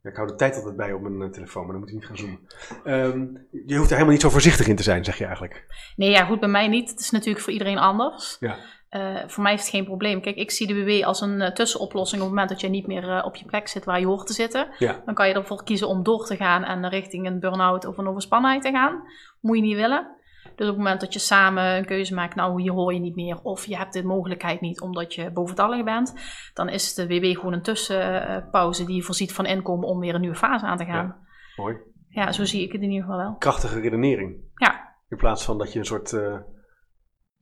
even 0.00 0.10
ik 0.10 0.16
hou 0.16 0.28
de 0.28 0.34
tijd 0.34 0.56
altijd 0.56 0.76
bij 0.76 0.92
op 0.92 1.00
mijn 1.00 1.22
eh, 1.22 1.28
telefoon, 1.28 1.62
maar 1.62 1.72
dan 1.72 1.80
moet 1.80 1.88
je 1.88 1.94
niet 1.94 2.06
gaan 2.06 2.16
zoomen. 2.16 2.40
Um, 2.84 3.46
je 3.66 3.76
hoeft 3.76 3.88
er 3.88 3.94
helemaal 3.94 4.12
niet 4.12 4.20
zo 4.20 4.30
voorzichtig 4.30 4.66
in 4.66 4.76
te 4.76 4.82
zijn, 4.82 5.04
zeg 5.04 5.18
je 5.18 5.24
eigenlijk. 5.24 5.66
Nee, 5.96 6.10
ja, 6.10 6.24
goed, 6.24 6.40
bij 6.40 6.48
mij 6.48 6.68
niet. 6.68 6.90
Het 6.90 7.00
is 7.00 7.10
natuurlijk 7.10 7.44
voor 7.44 7.52
iedereen 7.52 7.78
anders. 7.78 8.36
Ja. 8.40 8.56
Uh, 8.90 9.18
voor 9.26 9.42
mij 9.42 9.52
is 9.52 9.60
het 9.60 9.68
geen 9.68 9.84
probleem. 9.84 10.20
Kijk, 10.20 10.36
ik 10.36 10.50
zie 10.50 10.66
de 10.66 10.84
WW 10.84 11.04
als 11.04 11.20
een 11.20 11.40
uh, 11.40 11.50
tussenoplossing 11.50 12.22
op 12.22 12.26
het 12.26 12.36
moment 12.36 12.52
dat 12.52 12.60
je 12.60 12.68
niet 12.68 12.86
meer 12.86 13.04
uh, 13.04 13.24
op 13.24 13.36
je 13.36 13.44
plek 13.44 13.68
zit 13.68 13.84
waar 13.84 14.00
je 14.00 14.06
hoort 14.06 14.26
te 14.26 14.32
zitten. 14.32 14.68
Ja. 14.78 15.02
Dan 15.04 15.14
kan 15.14 15.28
je 15.28 15.34
ervoor 15.34 15.64
kiezen 15.64 15.88
om 15.88 16.02
door 16.02 16.26
te 16.26 16.36
gaan 16.36 16.64
en 16.64 16.88
richting 16.88 17.26
een 17.26 17.40
burn-out 17.40 17.84
of 17.84 17.98
een 17.98 18.08
overspannenheid 18.08 18.62
te 18.62 18.70
gaan. 18.70 19.02
Moet 19.40 19.56
je 19.56 19.62
niet 19.62 19.76
willen. 19.76 20.19
Dus 20.60 20.68
op 20.68 20.74
het 20.74 20.84
moment 20.84 21.00
dat 21.00 21.12
je 21.12 21.18
samen 21.18 21.76
een 21.76 21.84
keuze 21.84 22.14
maakt, 22.14 22.34
nou 22.34 22.62
hier 22.62 22.72
hoor 22.72 22.94
je 22.94 23.00
niet 23.00 23.14
meer, 23.14 23.42
of 23.42 23.66
je 23.66 23.76
hebt 23.76 23.92
de 23.92 24.04
mogelijkheid 24.04 24.60
niet 24.60 24.80
omdat 24.80 25.14
je 25.14 25.30
boventallig 25.30 25.84
bent, 25.84 26.14
dan 26.54 26.68
is 26.68 26.94
de 26.94 27.06
WW 27.06 27.24
gewoon 27.24 27.52
een 27.52 27.62
tussenpauze 27.62 28.84
die 28.84 29.04
voorziet 29.04 29.32
van 29.32 29.46
inkomen 29.46 29.88
om 29.88 30.00
weer 30.00 30.14
een 30.14 30.20
nieuwe 30.20 30.36
fase 30.36 30.66
aan 30.66 30.76
te 30.76 30.84
gaan. 30.84 31.06
Ja, 31.06 31.18
mooi. 31.56 31.76
Ja, 32.08 32.32
zo 32.32 32.44
zie 32.44 32.62
ik 32.62 32.72
het 32.72 32.82
in 32.82 32.90
ieder 32.90 33.04
geval 33.04 33.18
wel. 33.18 33.36
Krachtige 33.38 33.80
redenering. 33.80 34.36
Ja. 34.54 34.94
In 35.08 35.16
plaats 35.16 35.44
van 35.44 35.58
dat 35.58 35.72
je 35.72 35.78
een 35.78 35.84
soort 35.84 36.12
uh, 36.12 36.36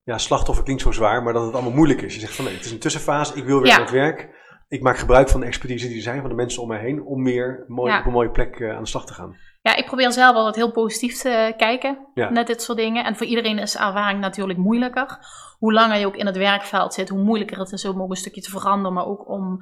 ja, 0.04 0.18
slachtoffer 0.18 0.64
klinkt 0.64 0.82
zo 0.82 0.92
zwaar, 0.92 1.22
maar 1.22 1.32
dat 1.32 1.44
het 1.44 1.54
allemaal 1.54 1.72
moeilijk 1.72 2.02
is. 2.02 2.14
Je 2.14 2.20
zegt 2.20 2.34
van 2.34 2.44
nee, 2.44 2.54
het 2.54 2.64
is 2.64 2.70
een 2.70 2.78
tussenfase, 2.78 3.36
ik 3.36 3.44
wil 3.44 3.60
weer 3.60 3.72
aan 3.72 3.80
het 3.80 3.90
werk. 3.90 4.37
Ik 4.68 4.82
maak 4.82 4.98
gebruik 4.98 5.28
van 5.28 5.40
de 5.40 5.46
expertise 5.46 5.86
die 5.86 5.96
er 5.96 6.02
zijn, 6.02 6.20
van 6.20 6.30
de 6.30 6.36
mensen 6.36 6.62
om 6.62 6.68
mij 6.68 6.80
heen, 6.80 7.02
om 7.02 7.22
meer 7.22 7.64
mooi, 7.66 7.98
op 7.98 8.06
een 8.06 8.12
mooie 8.12 8.30
plek 8.30 8.58
uh, 8.58 8.76
aan 8.76 8.82
de 8.82 8.88
slag 8.88 9.06
te 9.06 9.14
gaan. 9.14 9.36
Ja, 9.62 9.76
ik 9.76 9.84
probeer 9.84 10.12
zelf 10.12 10.34
altijd 10.36 10.56
heel 10.56 10.72
positief 10.72 11.20
te 11.20 11.54
kijken 11.56 12.06
naar 12.14 12.44
dit 12.44 12.62
soort 12.62 12.78
dingen. 12.78 13.04
En 13.04 13.16
voor 13.16 13.26
iedereen 13.26 13.58
is 13.58 13.76
ervaring 13.76 14.20
natuurlijk 14.20 14.58
moeilijker. 14.58 15.18
Hoe 15.58 15.72
langer 15.72 15.98
je 15.98 16.06
ook 16.06 16.16
in 16.16 16.26
het 16.26 16.36
werkveld 16.36 16.94
zit, 16.94 17.08
hoe 17.08 17.22
moeilijker 17.22 17.58
het 17.58 17.72
is 17.72 17.84
om 17.84 18.02
ook 18.02 18.10
een 18.10 18.16
stukje 18.16 18.40
te 18.40 18.50
veranderen, 18.50 18.92
maar 18.92 19.06
ook 19.06 19.28
om 19.28 19.58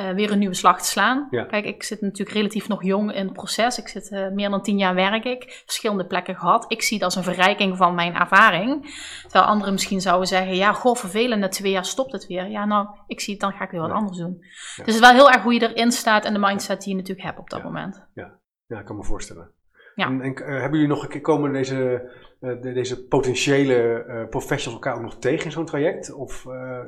uh, 0.00 0.10
weer 0.10 0.32
een 0.32 0.38
nieuwe 0.38 0.54
slag 0.54 0.82
te 0.82 0.88
slaan. 0.88 1.28
Kijk, 1.30 1.64
ik 1.64 1.82
zit 1.82 2.00
natuurlijk 2.00 2.36
relatief 2.36 2.68
nog 2.68 2.84
jong 2.84 3.12
in 3.12 3.24
het 3.24 3.32
proces. 3.32 3.78
Ik 3.78 3.88
zit 3.88 4.10
uh, 4.10 4.28
meer 4.28 4.50
dan 4.50 4.62
tien 4.62 4.78
jaar 4.78 4.94
werk 4.94 5.24
ik, 5.24 5.62
verschillende 5.64 6.06
plekken 6.06 6.36
gehad. 6.36 6.64
Ik 6.68 6.82
zie 6.82 6.98
dat 6.98 7.06
als 7.06 7.16
een 7.16 7.34
verrijking 7.34 7.76
van 7.76 7.94
mijn 7.94 8.14
ervaring. 8.14 8.94
Terwijl 9.22 9.44
anderen 9.44 9.72
misschien 9.72 10.00
zouden 10.00 10.28
zeggen, 10.28 10.56
ja, 10.56 10.72
goh, 10.72 10.96
vervelend, 10.96 11.40
na 11.40 11.48
twee 11.48 11.72
jaar 11.72 11.84
stopt 11.84 12.12
het 12.12 12.26
weer. 12.26 12.48
Ja, 12.48 12.64
nou, 12.64 12.88
ik 13.06 13.20
zie 13.20 13.32
het, 13.32 13.42
dan 13.42 13.52
ga 13.52 13.64
ik 13.64 13.70
weer 13.70 13.80
wat 13.80 13.90
anders 13.90 14.18
doen. 14.18 14.36
Dus 14.40 14.76
het 14.76 14.88
is 14.88 14.98
wel 14.98 15.12
heel 15.12 15.30
erg 15.30 15.42
hoe 15.42 15.54
je 15.54 15.70
erin 15.70 15.92
staat 15.92 16.24
en 16.24 16.32
de 16.32 16.38
mindset 16.38 16.80
die 16.80 16.90
je 16.90 16.96
natuurlijk 16.98 17.26
hebt 17.26 17.38
op 17.38 17.50
dat 17.50 17.62
moment. 17.62 18.06
Ja. 18.14 18.38
Ja, 18.66 18.78
ik 18.78 18.84
kan 18.84 18.96
me 18.96 19.04
voorstellen. 19.04 19.50
Ja. 19.94 20.06
En, 20.06 20.20
en 20.20 20.32
uh, 20.32 20.46
hebben 20.46 20.80
jullie 20.80 20.94
nog, 20.94 21.20
komen 21.20 21.52
deze, 21.52 22.10
uh, 22.40 22.62
de, 22.62 22.72
deze 22.72 23.06
potentiële 23.06 24.04
uh, 24.08 24.28
professionals 24.28 24.84
elkaar 24.84 24.94
ook 24.94 25.02
nog 25.02 25.18
tegen 25.18 25.44
in 25.44 25.52
zo'n 25.52 25.66
traject? 25.66 26.12
Of 26.12 26.46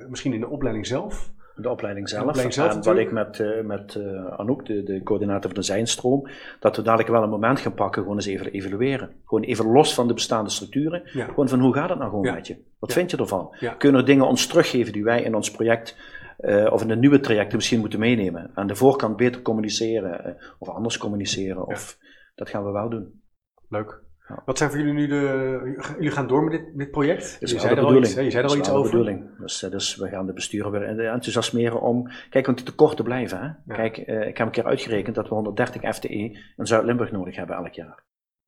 misschien 0.09 0.33
in 0.33 0.41
de 0.41 0.49
opleiding 0.49 0.87
zelf? 0.87 1.31
De 1.61 1.71
opleiding 1.71 2.09
zelf. 2.09 2.23
De 2.23 2.29
opleiding 2.29 2.55
zelf 2.55 2.75
en 2.75 2.83
wat 2.83 2.99
ik 2.99 3.13
met, 3.13 3.65
met 3.65 3.99
Anouk, 4.37 4.67
de, 4.67 4.83
de 4.83 5.03
coördinator 5.03 5.51
van 5.51 5.61
de 5.61 5.67
Zijnstroom, 5.67 6.29
dat 6.61 6.77
we 6.77 6.83
dadelijk 6.83 7.09
wel 7.09 7.23
een 7.23 7.31
moment 7.31 7.61
gaan 7.61 7.75
pakken, 7.75 8.03
gewoon 8.03 8.17
eens 8.17 8.27
even 8.27 8.53
evalueren. 8.53 9.11
Gewoon 9.25 9.45
even 9.45 9.67
los 9.67 9.95
van 9.95 10.09
de 10.09 10.15
bestaande 10.15 10.51
structuren. 10.51 11.03
Ja. 11.13 11.25
Gewoon 11.27 11.49
van 11.49 11.61
hoe 11.61 11.75
gaat 11.75 11.89
het 11.89 11.99
nou 11.99 12.11
gewoon 12.11 12.35
met 12.35 12.47
je? 12.47 12.57
Wat 12.79 12.93
vind 12.93 13.11
je 13.11 13.17
ervan? 13.17 13.55
Kunnen 13.79 14.01
er 14.01 14.07
dingen 14.07 14.27
ons 14.27 14.47
teruggeven 14.47 14.93
die 14.93 15.05
wij 15.05 15.23
in 15.23 15.35
ons 15.35 15.51
project 15.51 15.97
uh, 16.39 16.73
of 16.73 16.83
in 16.83 16.89
de 16.89 16.97
nieuwe 16.97 17.21
trajecten 17.21 17.57
misschien 17.57 17.81
moeten 17.81 17.99
meenemen. 17.99 18.51
Aan 18.55 18.67
de 18.67 18.75
voorkant 18.75 19.17
beter 19.17 19.43
communiceren 19.43 20.27
uh, 20.27 20.33
of 20.59 20.69
anders 20.69 20.99
communiceren. 20.99 21.67
Of, 21.67 21.99
dat 22.35 22.49
gaan 22.49 22.65
we 22.65 22.71
wel 22.71 22.89
doen. 22.89 23.23
Leuk. 23.69 24.03
Wat 24.45 24.59
zijn 24.59 24.71
voor 24.71 24.79
jullie 24.79 24.95
nu 24.95 25.07
de. 25.07 25.85
Jullie 25.97 26.11
gaan 26.11 26.27
door 26.27 26.45
met 26.45 26.63
dit, 26.75 26.91
project? 26.91 27.37
Is 27.41 27.51
je 27.51 27.59
zei 27.59 27.75
er 27.75 27.85
al 27.85 27.97
iets, 27.97 28.15
je 28.15 28.31
zei 28.31 28.45
er 28.45 28.51
al 28.51 28.57
iets 28.57 28.71
over. 28.71 28.91
bedoeling. 28.91 29.39
Dus, 29.39 29.63
eh, 29.63 29.71
dus 29.71 29.97
we 29.97 30.09
gaan 30.09 30.27
de 30.27 30.33
besturen 30.33 30.71
weer 30.71 30.83
enthousiasmeren 30.83 31.81
om. 31.81 32.11
Kijk, 32.31 32.47
want 32.47 32.59
die 32.59 32.67
tekorten 32.67 33.05
blijven. 33.05 33.39
Hè? 33.39 33.45
Ja. 33.45 33.75
Kijk, 33.75 34.09
uh, 34.09 34.27
ik 34.27 34.39
heb 34.39 34.47
een 34.47 34.53
keer 34.53 34.67
uitgerekend 34.67 35.15
dat 35.15 35.29
we 35.29 35.35
130 35.35 35.95
FTE 35.95 36.09
in 36.09 36.67
Zuid-Limburg 36.67 37.11
nodig 37.11 37.37
hebben 37.37 37.57
elk 37.57 37.73
jaar. 37.73 38.05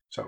Zo. 0.07 0.27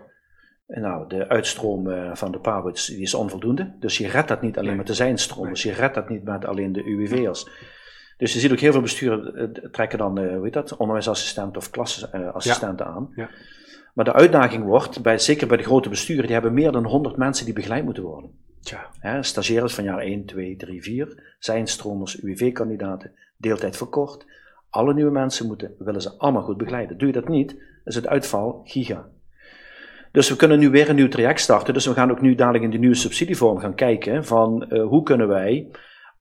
Nou, 0.68 1.08
de 1.08 1.30
uitstroom 1.30 1.88
uh, 1.88 2.16
van 2.16 2.32
de 2.32 2.72
die 2.86 3.02
is 3.02 3.14
onvoldoende. 3.14 3.76
Dus 3.80 3.98
je 3.98 4.08
redt 4.08 4.28
dat 4.28 4.42
niet 4.42 4.58
alleen 4.58 4.68
nee. 4.68 4.78
met 4.78 4.88
de 4.88 4.94
zijnstroom. 4.94 5.50
Dus 5.50 5.64
je 5.64 5.72
redt 5.72 5.96
dat 5.96 6.10
niet 6.10 6.24
met 6.24 6.46
alleen 6.46 6.74
de 6.74 6.84
UWV'ers. 6.84 7.50
Dus 8.18 8.34
je 8.34 8.40
ziet 8.40 8.52
ook 8.52 8.60
heel 8.60 8.72
veel 8.72 8.82
besturen 8.82 9.72
trekken 9.72 9.98
dan, 9.98 10.20
hoe 10.20 10.44
heet 10.44 10.54
dat, 10.54 10.78
onderwijsassistenten 10.78 11.58
of 11.58 11.70
klasassistenten 11.70 12.86
ja. 12.86 12.92
aan. 12.92 13.12
Ja. 13.16 13.30
Maar 13.94 14.06
de 14.06 14.14
uitdaging 14.14 14.64
wordt, 14.64 15.02
bij, 15.02 15.18
zeker 15.18 15.48
bij 15.48 15.58
de 15.58 15.64
grote 15.64 15.90
besturen, 15.90 16.24
die 16.24 16.34
hebben 16.34 16.54
meer 16.54 16.72
dan 16.72 16.86
100 16.86 17.18
mensen 17.18 17.46
die 17.46 17.54
begeleid 17.54 17.84
moeten 17.84 18.04
worden. 18.04 18.32
Tja. 18.62 18.90
Hè, 19.00 19.24
stagiaires 19.24 19.74
van 19.74 19.84
jaar 19.84 20.00
1, 20.00 20.26
2, 20.26 20.56
3, 20.56 20.82
4, 20.82 21.36
zijnstromers, 21.40 22.22
UWV-kandidaten, 22.22 23.12
deeltijd 23.38 23.78
verkort. 23.78 24.26
Alle 24.70 24.94
nieuwe 24.94 25.12
mensen 25.12 25.48
moeten, 25.48 25.76
willen 25.80 26.02
ze 26.02 26.18
allemaal 26.18 26.44
goed 26.44 26.58
begeleiden. 26.58 26.98
Doe 26.98 27.08
je 27.08 27.14
dat 27.14 27.28
niet, 27.28 27.56
is 27.86 27.96
het 27.96 28.08
uitval 28.08 28.62
giga. 28.66 29.08
Dus 30.12 30.30
we 30.30 30.36
kunnen 30.36 30.60
nu 30.60 30.70
weer 30.70 30.90
een 30.90 30.96
nieuw 30.96 31.08
traject 31.08 31.40
starten. 31.40 31.74
Dus 31.74 31.86
we 31.86 31.94
gaan 31.94 32.12
ook 32.12 32.22
nu 32.22 32.36
dadelijk 32.36 32.64
in 32.64 32.70
de 32.70 32.78
nieuwe 32.78 32.96
subsidievorm 32.96 33.60
gaan 33.60 33.76
kijken 33.76 34.26
van 34.26 34.66
uh, 34.70 34.84
hoe 34.84 35.04
kunnen 35.04 35.28
wij 35.28 35.68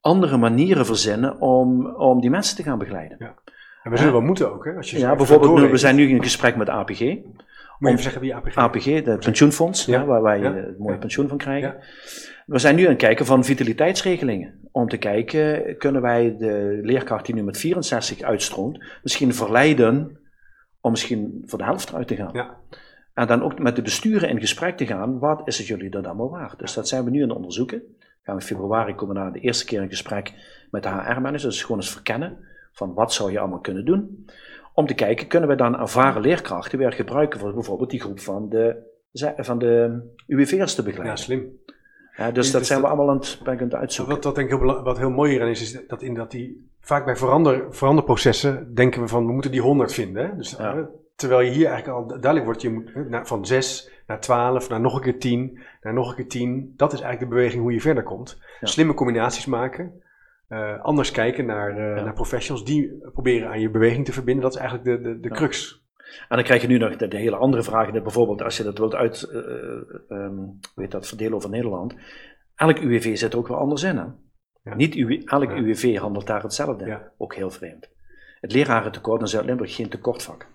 andere 0.00 0.37
manieren 0.37 0.87
verzinnen 0.87 1.40
om, 1.40 1.87
om 1.87 2.20
die 2.20 2.30
mensen 2.30 2.56
te 2.56 2.62
gaan 2.62 2.78
begeleiden. 2.78 3.16
Ja. 3.20 3.35
En 3.82 3.90
we 3.90 3.96
zullen 3.96 4.12
wel 4.12 4.22
moeten 4.22 4.52
ook, 4.52 4.64
hè? 4.64 4.76
Als 4.76 4.90
je 4.90 4.98
ja, 4.98 5.16
bijvoorbeeld, 5.16 5.54
nu, 5.54 5.68
we 5.68 5.76
zijn 5.76 5.96
nu 5.96 6.08
in 6.08 6.22
gesprek 6.22 6.56
met 6.56 6.68
APG. 6.68 7.00
Moet 7.82 7.90
je 7.90 7.96
even 7.96 8.12
zeggen 8.12 8.20
wie 8.20 8.34
APG 8.34 8.56
APG, 8.56 8.84
het 8.84 9.20
pensioenfonds, 9.20 9.84
ja. 9.84 10.04
waar 10.04 10.22
wij 10.22 10.40
ja. 10.40 10.54
het 10.54 10.78
mooie 10.78 10.98
pensioen 10.98 11.28
van 11.28 11.38
krijgen. 11.38 11.76
We 12.46 12.58
zijn 12.58 12.76
nu 12.76 12.82
aan 12.82 12.88
het 12.88 12.98
kijken 12.98 13.26
van 13.26 13.44
vitaliteitsregelingen. 13.44 14.54
Om 14.72 14.88
te 14.88 14.96
kijken, 14.96 15.76
kunnen 15.78 16.02
wij 16.02 16.36
de 16.38 16.80
leerkracht 16.82 17.26
die 17.26 17.34
nu 17.34 17.42
met 17.42 17.58
64 17.58 18.20
uitstroomt, 18.20 18.84
misschien 19.02 19.34
verleiden 19.34 20.18
om 20.80 20.90
misschien 20.90 21.42
voor 21.46 21.58
de 21.58 21.64
helft 21.64 21.88
eruit 21.88 22.08
te 22.08 22.16
gaan. 22.16 22.30
Ja. 22.32 22.56
En 23.14 23.26
dan 23.26 23.42
ook 23.42 23.58
met 23.58 23.76
de 23.76 23.82
besturen 23.82 24.28
in 24.28 24.40
gesprek 24.40 24.76
te 24.76 24.86
gaan, 24.86 25.18
wat 25.18 25.42
is 25.44 25.58
het 25.58 25.66
jullie 25.66 25.90
dat 25.90 26.06
allemaal 26.06 26.30
waard? 26.30 26.58
Dus 26.58 26.74
dat 26.74 26.88
zijn 26.88 27.04
we 27.04 27.10
nu 27.10 27.22
aan 27.22 27.28
het 27.28 27.36
onderzoeken. 27.36 27.82
Gaan 28.22 28.34
we 28.34 28.40
in 28.40 28.46
februari 28.46 28.94
komen 28.94 29.14
we 29.14 29.20
na 29.20 29.30
de 29.30 29.40
eerste 29.40 29.64
keer 29.64 29.82
in 29.82 29.88
gesprek 29.88 30.32
met 30.70 30.82
de 30.82 30.88
HR-manager, 30.88 31.48
dus 31.48 31.62
gewoon 31.62 31.80
eens 31.80 31.92
verkennen 31.92 32.38
van 32.72 32.94
wat 32.94 33.12
zou 33.12 33.32
je 33.32 33.38
allemaal 33.38 33.60
kunnen 33.60 33.84
doen. 33.84 34.26
Om 34.74 34.87
te 34.87 34.94
kijken, 34.94 35.26
kunnen 35.26 35.48
we 35.48 35.54
dan 35.54 35.78
ervaren 35.78 36.22
leerkrachten 36.22 36.78
weer 36.78 36.92
gebruiken 36.92 37.40
voor 37.40 37.54
bijvoorbeeld 37.54 37.90
die 37.90 38.00
groep 38.00 38.20
van 38.20 38.48
de 38.48 38.90
van 39.37 39.58
de 39.58 40.00
UWV'ers 40.26 40.74
te 40.74 40.82
begeleiden. 40.82 41.16
Ja, 41.16 41.22
slim. 41.22 41.61
Ja, 42.16 42.30
dus 42.30 42.50
dat 42.50 42.66
zijn 42.66 42.80
we 42.80 42.87
allemaal 42.87 43.11
aan 43.11 43.16
het, 43.16 43.40
aan 43.44 43.58
het 43.58 43.74
uitzoeken. 43.74 44.14
Wat, 44.14 44.24
wat, 44.24 44.35
denk 44.35 44.50
ik 44.50 44.58
heel, 44.58 44.82
wat 44.82 44.98
heel 44.98 45.11
mooi 45.11 45.30
hierin 45.30 45.48
is, 45.48 45.62
is 45.62 45.87
dat, 45.87 46.02
in 46.02 46.14
dat 46.14 46.30
die, 46.30 46.70
vaak 46.80 47.04
bij 47.04 47.16
verander, 47.16 47.66
veranderprocessen 47.70 48.74
denken 48.74 49.00
we 49.00 49.08
van 49.08 49.26
we 49.26 49.32
moeten 49.32 49.50
die 49.50 49.61
100 49.61 49.92
vinden. 49.92 50.37
Dus, 50.37 50.50
ja. 50.58 50.88
Terwijl 51.14 51.40
je 51.40 51.50
hier 51.50 51.66
eigenlijk 51.66 51.98
al 51.98 52.06
duidelijk 52.06 52.44
wordt, 52.44 52.62
je 52.62 52.70
moet 52.70 53.28
van 53.28 53.46
6 53.46 53.90
naar 54.06 54.20
12, 54.20 54.68
naar 54.68 54.80
nog 54.80 54.94
een 54.94 55.00
keer 55.00 55.18
10, 55.18 55.61
naar 55.82 55.92
nog 55.92 56.08
een 56.08 56.16
keer 56.16 56.28
10. 56.28 56.74
Dat 56.76 56.92
is 56.92 57.00
eigenlijk 57.00 57.30
de 57.30 57.37
beweging 57.37 57.62
hoe 57.62 57.72
je 57.72 57.80
verder 57.80 58.02
komt. 58.02 58.38
Slimme 58.61 58.94
combinaties 58.94 59.46
maken. 59.46 60.02
Uh, 60.52 60.80
anders 60.80 61.10
kijken 61.10 61.46
naar, 61.46 61.70
uh, 61.70 62.04
naar 62.04 62.12
professionals 62.12 62.64
die 62.64 62.98
proberen 63.12 63.48
aan 63.48 63.60
je 63.60 63.70
beweging 63.70 64.04
te 64.04 64.12
verbinden. 64.12 64.42
Dat 64.42 64.54
is 64.54 64.60
eigenlijk 64.60 64.88
de, 64.88 65.10
de, 65.10 65.20
de 65.20 65.28
crux. 65.28 65.84
En 66.28 66.36
dan 66.36 66.44
krijg 66.44 66.62
je 66.62 66.68
nu 66.68 66.78
nog 66.78 66.96
de, 66.96 67.08
de 67.08 67.16
hele 67.16 67.36
andere 67.36 67.62
vragen. 67.62 68.02
Bijvoorbeeld 68.02 68.42
als 68.42 68.56
je 68.56 68.62
dat 68.62 68.78
wilt 68.78 68.94
uit, 68.94 69.28
uh, 69.32 70.18
um, 70.18 70.58
weet 70.74 70.90
dat, 70.90 71.08
verdelen 71.08 71.34
over 71.34 71.50
Nederland. 71.50 71.94
Elk 72.54 72.78
UWV 72.78 73.16
zit 73.16 73.32
er 73.32 73.38
ook 73.38 73.48
wel 73.48 73.56
anders 73.56 73.82
in. 73.82 73.96
Hè? 73.96 74.04
Ja. 74.62 74.74
Niet 74.74 74.94
UW, 74.94 75.22
elk. 75.24 75.50
UWV 75.50 75.96
handelt 75.96 76.26
daar 76.26 76.42
hetzelfde. 76.42 77.10
Ook 77.18 77.34
heel 77.34 77.50
vreemd. 77.50 77.90
Het 78.40 78.52
lerarentekort 78.52 79.20
in 79.20 79.26
Zuid-Limburg 79.26 79.74
geen 79.74 79.88
tekortvak. 79.88 80.46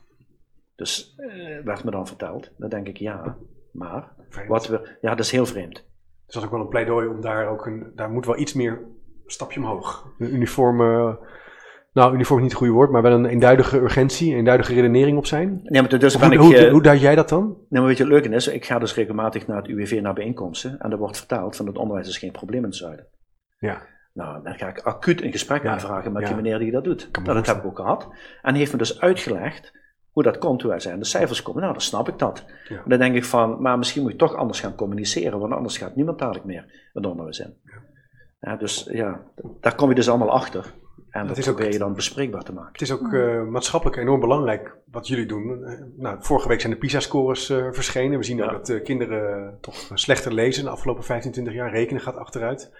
Dus 0.75 1.15
werd 1.63 1.83
me 1.83 1.91
dan 1.91 2.07
verteld. 2.07 2.51
Dan 2.57 2.69
denk 2.69 2.87
ik 2.87 2.97
ja, 2.97 3.37
maar 3.71 4.11
wat 4.47 4.67
we, 4.67 4.97
ja, 5.01 5.09
dat 5.09 5.25
is 5.25 5.31
heel 5.31 5.45
vreemd. 5.45 5.73
Dus 5.73 6.35
dat 6.35 6.35
is 6.35 6.43
ook 6.43 6.51
wel 6.51 6.61
een 6.61 6.67
pleidooi 6.67 7.07
om 7.07 7.21
daar 7.21 7.47
ook 7.47 7.65
een, 7.65 7.91
daar 7.95 8.09
moet 8.09 8.25
wel 8.25 8.39
iets 8.39 8.53
meer 8.53 8.95
stapje 9.31 9.59
omhoog. 9.59 10.13
Een 10.19 10.33
uniforme, 10.33 11.17
nou 11.93 12.13
uniform 12.13 12.37
is 12.37 12.43
niet 12.43 12.51
het 12.51 12.61
goede 12.61 12.73
woord, 12.73 12.91
maar 12.91 13.01
wel 13.01 13.11
een 13.11 13.25
eenduidige 13.25 13.77
urgentie, 13.77 14.31
een 14.31 14.37
eenduidige 14.37 14.73
redenering 14.73 15.17
op 15.17 15.25
zijn. 15.25 15.59
Nee, 15.63 15.81
maar 15.81 15.99
dus 15.99 16.15
hoe, 16.15 16.33
ik, 16.33 16.39
hoe, 16.39 16.65
uh, 16.65 16.71
hoe 16.71 16.81
duid 16.81 17.01
jij 17.01 17.15
dat 17.15 17.29
dan? 17.29 17.43
Nee, 17.43 17.55
maar 17.69 17.85
weet 17.85 17.97
je 17.97 18.03
het 18.03 18.11
leuke 18.11 18.29
is? 18.29 18.47
Ik 18.47 18.65
ga 18.65 18.79
dus 18.79 18.95
regelmatig 18.95 19.47
naar 19.47 19.57
het 19.57 19.67
UWV 19.67 19.99
naar 20.01 20.13
bijeenkomsten 20.13 20.79
en 20.79 20.91
er 20.91 20.97
wordt 20.97 21.17
vertaald 21.17 21.55
van 21.55 21.65
het 21.65 21.77
onderwijs 21.77 22.07
is 22.07 22.17
geen 22.17 22.31
probleem 22.31 22.61
in 22.61 22.69
het 22.69 22.75
zuiden. 22.75 23.07
Ja. 23.59 23.81
Nou, 24.13 24.43
dan 24.43 24.53
ga 24.53 24.67
ik 24.67 24.79
acuut 24.79 25.21
een 25.21 25.31
gesprek 25.31 25.63
ja. 25.63 25.71
aanvragen 25.71 26.11
met 26.11 26.21
ja. 26.21 26.27
die 26.27 26.35
meneer 26.35 26.59
die 26.59 26.71
dat 26.71 26.83
doet. 26.83 27.09
Nou, 27.11 27.33
dat 27.33 27.47
heb 27.47 27.57
ik 27.57 27.65
ook 27.65 27.75
gehad. 27.75 28.03
En 28.41 28.49
hij 28.49 28.57
heeft 28.57 28.71
me 28.71 28.77
dus 28.77 29.01
uitgelegd 29.01 29.73
hoe 30.11 30.23
dat 30.23 30.37
komt, 30.37 30.61
hoe 30.61 30.71
hij 30.71 30.79
zijn 30.79 30.99
de 30.99 31.05
cijfers 31.05 31.41
komen. 31.41 31.61
Nou, 31.61 31.73
dan 31.73 31.81
snap 31.81 32.07
ik 32.07 32.19
dat. 32.19 32.45
Ja. 32.67 32.81
Dan 32.85 32.99
denk 32.99 33.15
ik 33.15 33.25
van, 33.25 33.61
maar 33.61 33.77
misschien 33.77 34.01
moet 34.01 34.11
je 34.11 34.17
toch 34.17 34.35
anders 34.35 34.59
gaan 34.59 34.75
communiceren, 34.75 35.39
want 35.39 35.53
anders 35.53 35.77
gaat 35.77 35.95
niemand 35.95 36.19
dadelijk 36.19 36.45
meer 36.45 36.89
het 36.93 37.05
onderwijs 37.05 37.39
in. 37.39 37.57
Ja. 38.39 38.55
Dus 38.55 38.87
ja, 38.91 39.23
daar 39.61 39.75
kom 39.75 39.89
je 39.89 39.95
dus 39.95 40.09
allemaal 40.09 40.31
achter. 40.31 40.73
En 41.09 41.27
dat, 41.27 41.35
dat 41.35 41.45
probeer 41.45 41.65
ook, 41.65 41.71
je 41.71 41.79
dan 41.79 41.93
bespreekbaar 41.93 42.43
te 42.43 42.53
maken. 42.53 42.71
Het 42.71 42.81
is 42.81 42.91
ook 42.91 43.11
uh, 43.11 43.43
maatschappelijk 43.43 43.97
enorm 43.97 44.19
belangrijk 44.19 44.75
wat 44.91 45.07
jullie 45.07 45.25
doen. 45.25 45.59
Uh, 45.59 45.81
nou, 45.97 46.17
vorige 46.19 46.47
week 46.47 46.59
zijn 46.59 46.73
de 46.73 46.79
PISA-scores 46.79 47.49
uh, 47.49 47.67
verschenen. 47.71 48.17
We 48.17 48.23
zien 48.23 48.37
ja. 48.37 48.43
ook 48.43 48.65
dat 48.65 48.81
kinderen 48.81 49.57
toch 49.61 49.91
slechter 49.93 50.33
lezen 50.33 50.63
de 50.63 50.69
afgelopen 50.69 51.03
15, 51.03 51.31
20 51.31 51.53
jaar. 51.53 51.71
Rekenen 51.71 52.01
gaat 52.01 52.15
achteruit. 52.15 52.71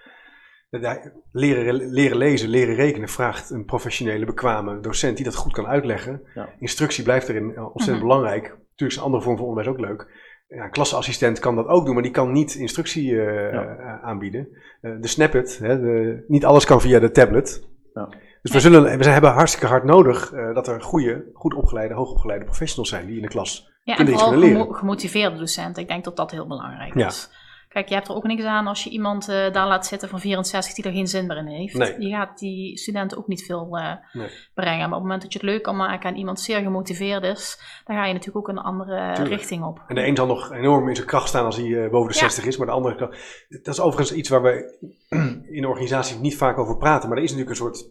Leren, 1.32 1.74
leren 1.90 2.16
lezen, 2.16 2.48
leren 2.48 2.74
rekenen 2.74 3.08
vraagt 3.08 3.50
een 3.50 3.64
professionele, 3.64 4.24
bekwame 4.24 4.80
docent 4.80 5.16
die 5.16 5.24
dat 5.24 5.34
goed 5.34 5.52
kan 5.52 5.66
uitleggen. 5.66 6.22
Ja. 6.34 6.48
Instructie 6.58 7.04
blijft 7.04 7.28
erin 7.28 7.44
ontzettend 7.58 7.86
-hmm. 7.86 8.00
belangrijk. 8.00 8.56
Natuurlijk 8.78 8.90
is 8.90 8.96
een 8.96 9.04
andere 9.04 9.22
vorm 9.22 9.36
van 9.36 9.46
onderwijs 9.46 9.76
ook 9.76 9.86
leuk. 9.88 10.26
Ja, 10.48 10.64
een 10.64 10.70
klasassistent 10.70 11.38
kan 11.38 11.56
dat 11.56 11.66
ook 11.66 11.84
doen, 11.84 11.94
maar 11.94 12.02
die 12.02 12.12
kan 12.12 12.32
niet 12.32 12.54
instructie 12.54 13.10
uh, 13.10 13.52
ja. 13.52 14.00
aanbieden. 14.02 14.48
Uh, 14.82 15.00
de 15.00 15.08
Snapit, 15.08 15.58
hè, 15.58 15.80
de, 15.80 16.24
niet 16.28 16.44
alles 16.44 16.64
kan 16.64 16.80
via 16.80 16.98
de 16.98 17.10
tablet. 17.10 17.68
Ja. 17.94 18.08
Dus 18.42 18.52
we, 18.52 18.60
zullen, 18.60 18.98
we 18.98 19.08
hebben 19.08 19.32
hartstikke 19.32 19.66
hard 19.66 19.84
nodig 19.84 20.32
uh, 20.32 20.54
dat 20.54 20.68
er 20.68 20.82
goede, 20.82 21.30
goed 21.32 21.54
opgeleide, 21.54 21.94
hoogopgeleide 21.94 22.44
professionals 22.44 22.88
zijn 22.88 23.06
die 23.06 23.16
in 23.16 23.22
de 23.22 23.28
klas 23.28 23.70
ja, 23.82 23.94
kunnen 23.94 24.14
en 24.14 24.20
vooral 24.20 24.40
gemo 24.40 24.72
gemotiveerde 24.72 25.38
docenten. 25.38 25.82
Ik 25.82 25.88
denk 25.88 26.04
dat 26.04 26.16
dat 26.16 26.30
heel 26.30 26.46
belangrijk 26.46 26.94
is. 26.94 27.30
Kijk, 27.78 27.90
je 27.90 27.96
hebt 27.96 28.08
er 28.08 28.14
ook 28.14 28.26
niks 28.26 28.44
aan 28.44 28.66
als 28.66 28.84
je 28.84 28.90
iemand 28.90 29.28
uh, 29.28 29.52
daar 29.52 29.66
laat 29.66 29.86
zitten 29.86 30.08
van 30.08 30.20
64 30.20 30.74
die 30.74 30.84
er 30.84 30.92
geen 30.92 31.06
zin 31.06 31.26
meer 31.26 31.36
in 31.36 31.46
heeft. 31.46 31.74
Nee. 31.74 32.00
Je 32.00 32.10
gaat 32.10 32.38
die 32.38 32.78
studenten 32.78 33.18
ook 33.18 33.26
niet 33.26 33.44
veel 33.44 33.78
uh, 33.78 33.92
nee. 34.12 34.28
brengen. 34.54 34.78
Maar 34.78 34.86
op 34.86 34.92
het 34.92 35.02
moment 35.02 35.22
dat 35.22 35.32
je 35.32 35.38
het 35.38 35.48
leuk 35.48 35.62
kan 35.62 35.76
maken 35.76 36.10
en 36.10 36.16
iemand 36.16 36.40
zeer 36.40 36.60
gemotiveerd 36.60 37.22
is, 37.22 37.60
dan 37.84 37.96
ga 37.96 38.04
je 38.04 38.12
natuurlijk 38.12 38.48
ook 38.48 38.56
een 38.56 38.62
andere 38.62 39.14
Tuurlijk. 39.14 39.36
richting 39.36 39.64
op. 39.64 39.84
En 39.86 39.94
de 39.94 40.06
een 40.06 40.16
zal 40.16 40.26
nog 40.26 40.52
enorm 40.52 40.88
in 40.88 40.94
zijn 40.94 41.06
kracht 41.06 41.28
staan 41.28 41.44
als 41.44 41.56
hij 41.56 41.66
uh, 41.66 41.90
boven 41.90 42.08
de 42.08 42.18
ja. 42.18 42.20
60 42.20 42.44
is, 42.44 42.56
maar 42.56 42.66
de 42.66 42.72
andere. 42.72 43.16
Dat 43.48 43.74
is 43.74 43.80
overigens 43.80 44.18
iets 44.18 44.28
waar 44.28 44.42
we 44.42 44.78
in 45.58 45.66
organisaties 45.66 46.18
niet 46.18 46.36
vaak 46.36 46.58
over 46.58 46.76
praten, 46.76 47.08
maar 47.08 47.18
er 47.18 47.24
is 47.24 47.30
natuurlijk 47.30 47.58
een 47.58 47.64
soort 47.66 47.90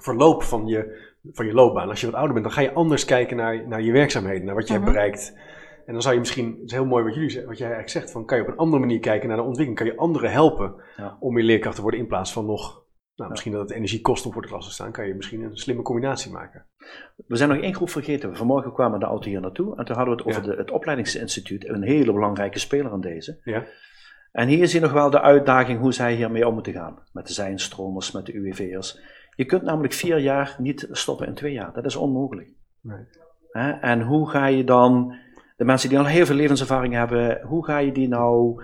verloop 0.00 0.42
van 0.42 0.66
je, 0.66 1.10
van 1.32 1.46
je 1.46 1.52
loopbaan. 1.52 1.88
Als 1.88 2.00
je 2.00 2.06
wat 2.06 2.14
ouder 2.14 2.32
bent, 2.32 2.44
dan 2.44 2.54
ga 2.54 2.60
je 2.60 2.72
anders 2.72 3.04
kijken 3.04 3.36
naar, 3.36 3.68
naar 3.68 3.82
je 3.82 3.92
werkzaamheden, 3.92 4.44
naar 4.44 4.54
wat 4.54 4.66
je 4.66 4.72
hebt 4.72 4.84
bereikt. 4.84 5.34
En 5.86 5.92
dan 5.92 6.02
zou 6.02 6.14
je 6.14 6.20
misschien, 6.20 6.50
het 6.50 6.64
is 6.64 6.72
heel 6.72 6.84
mooi 6.84 7.04
wat, 7.04 7.14
jullie, 7.14 7.46
wat 7.46 7.58
jij 7.58 7.66
eigenlijk 7.66 7.88
zegt, 7.88 8.10
van 8.10 8.24
kan 8.24 8.36
je 8.36 8.42
op 8.42 8.48
een 8.48 8.56
andere 8.56 8.80
manier 8.80 9.00
kijken 9.00 9.28
naar 9.28 9.36
de 9.36 9.42
ontwikkeling. 9.42 9.76
Kan 9.76 9.86
je 9.86 9.96
anderen 9.96 10.30
helpen 10.30 10.74
ja. 10.96 11.16
om 11.20 11.34
meer 11.34 11.44
leerkracht 11.44 11.76
te 11.76 11.82
worden 11.82 12.00
in 12.00 12.06
plaats 12.06 12.32
van 12.32 12.46
nog, 12.46 12.84
nou, 13.16 13.30
misschien 13.30 13.52
dat 13.52 13.60
het 13.60 13.70
energie 13.70 14.00
kost 14.00 14.26
om 14.26 14.32
voor 14.32 14.42
de 14.42 14.48
klas 14.48 14.66
te 14.66 14.72
staan, 14.72 14.92
kan 14.92 15.06
je 15.06 15.14
misschien 15.14 15.42
een 15.42 15.56
slimme 15.56 15.82
combinatie 15.82 16.32
maken. 16.32 16.66
We 17.26 17.36
zijn 17.36 17.48
nog 17.48 17.58
één 17.58 17.74
groep 17.74 17.90
vergeten. 17.90 18.36
Vanmorgen 18.36 18.72
kwamen 18.72 19.00
de 19.00 19.06
auto 19.06 19.28
hier 19.28 19.40
naartoe 19.40 19.76
en 19.76 19.84
toen 19.84 19.96
hadden 19.96 20.16
we 20.16 20.22
het 20.22 20.30
over 20.30 20.50
ja. 20.50 20.54
de, 20.56 20.62
het 20.62 20.70
opleidingsinstituut, 20.70 21.68
een 21.68 21.82
hele 21.82 22.12
belangrijke 22.12 22.58
speler 22.58 22.92
aan 22.92 23.00
deze. 23.00 23.40
Ja. 23.44 23.64
En 24.32 24.48
hier 24.48 24.66
zie 24.66 24.80
je 24.80 24.86
nog 24.86 24.94
wel 24.94 25.10
de 25.10 25.20
uitdaging 25.20 25.80
hoe 25.80 25.92
zij 25.92 26.14
hiermee 26.14 26.46
om 26.46 26.54
moeten 26.54 26.72
gaan. 26.72 26.98
Met 27.12 27.26
de 27.26 27.32
zijnstromers, 27.32 28.12
met 28.12 28.26
de 28.26 28.32
UWV'ers. 28.32 29.00
Je 29.36 29.44
kunt 29.44 29.62
namelijk 29.62 29.92
vier 29.92 30.18
jaar 30.18 30.56
niet 30.58 30.88
stoppen 30.90 31.26
in 31.26 31.34
twee 31.34 31.52
jaar. 31.52 31.72
Dat 31.72 31.84
is 31.84 31.96
onmogelijk. 31.96 32.52
Nee. 32.80 33.06
En 33.80 34.02
hoe 34.02 34.30
ga 34.30 34.46
je 34.46 34.64
dan 34.64 35.14
de 35.56 35.64
mensen 35.64 35.88
die 35.88 35.98
al 35.98 36.04
heel 36.04 36.26
veel 36.26 36.36
levenservaring 36.36 36.94
hebben, 36.94 37.40
hoe 37.42 37.64
ga 37.64 37.78
je 37.78 37.92
die 37.92 38.08
nou, 38.08 38.62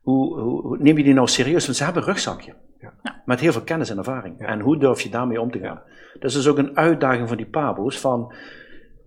hoe, 0.00 0.40
hoe, 0.40 0.78
neem 0.78 0.96
je 0.96 1.04
die 1.04 1.14
nou 1.14 1.28
serieus? 1.28 1.64
Want 1.64 1.76
ze 1.76 1.84
hebben 1.84 2.02
een 2.02 2.08
rugzakje. 2.08 2.54
Ja. 2.80 3.22
Met 3.24 3.40
heel 3.40 3.52
veel 3.52 3.62
kennis 3.62 3.90
en 3.90 3.98
ervaring. 3.98 4.34
Ja. 4.38 4.46
En 4.46 4.60
hoe 4.60 4.78
durf 4.78 5.00
je 5.00 5.08
daarmee 5.08 5.40
om 5.40 5.50
te 5.50 5.58
gaan? 5.58 5.82
Ja. 5.86 6.20
Dus 6.20 6.32
dat 6.32 6.42
is 6.42 6.48
ook 6.48 6.58
een 6.58 6.76
uitdaging 6.76 7.28
van 7.28 7.36
die 7.36 7.46
pabo's 7.46 8.00
van, 8.00 8.34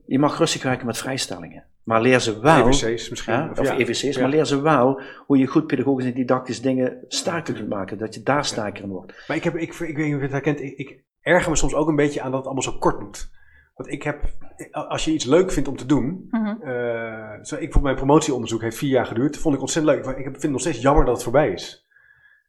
je 0.06 0.20
mag 0.20 0.38
rustig 0.38 0.64
werken 0.64 0.86
met 0.86 0.98
vrijstellingen. 0.98 1.64
Maar 1.84 2.02
leer 2.02 2.20
ze 2.20 2.40
wel, 2.40 2.68
EVC's 2.68 3.10
misschien, 3.10 3.34
ja, 3.34 3.52
of 3.56 3.70
EVC's, 3.70 4.18
maar 4.18 4.30
leer 4.30 4.46
ze 4.46 4.62
wel 4.62 5.02
hoe 5.26 5.38
je 5.38 5.48
goed 5.48 5.68
pedagogisch 5.68 6.06
en 6.06 6.14
didactisch 6.14 6.62
dingen 6.62 6.98
sterker 7.08 7.54
kunt 7.54 7.70
maken. 7.70 7.98
Dat 7.98 8.14
je 8.14 8.24
daar 8.24 8.46
sterker 8.46 8.84
in 8.84 8.90
wordt. 8.90 9.14
Maar 9.28 9.38
ik, 9.38 9.44
heb, 9.44 9.56
ik, 9.56 9.74
ik 9.74 9.98
weet 9.98 10.06
niet 10.06 10.16
of 10.16 10.20
je 10.20 10.26
het 10.26 10.32
herkent, 10.32 10.62
ik, 10.62 10.78
ik 10.78 11.04
erger 11.22 11.50
me 11.50 11.56
soms 11.56 11.74
ook 11.74 11.88
een 11.88 11.96
beetje 11.96 12.22
aan 12.22 12.30
dat 12.32 12.38
het 12.38 12.46
allemaal 12.46 12.64
zo 12.64 12.78
kort 12.78 13.00
moet. 13.00 13.30
Want 13.78 13.92
ik 13.92 14.04
heb, 14.04 14.24
als 14.72 15.06
je 15.06 15.12
iets 15.12 15.26
leuk 15.26 15.52
vindt 15.52 15.70
om 15.70 15.78
te 15.78 15.86
doen. 15.86 16.28
Mhm. 16.30 16.42
Mm 16.42 16.46
-hmm. 16.46 16.70
uh, 16.70 17.44
zo, 17.44 17.56
ik 17.56 17.74
voor 17.74 17.82
mijn 17.82 17.96
promotieonderzoek 17.96 18.62
heeft 18.62 18.78
vier 18.78 18.90
jaar 18.90 19.06
geduurd. 19.06 19.38
Vond 19.38 19.56
ik 19.56 19.62
ontzettend 19.62 19.96
leuk. 19.96 20.06
Ik 20.18 20.24
vind 20.24 20.42
het 20.42 20.52
nog 20.52 20.60
steeds 20.60 20.82
jammer 20.82 21.06
dat 21.06 21.14
het 21.14 21.24
voorbij 21.24 21.52
is. 21.52 21.86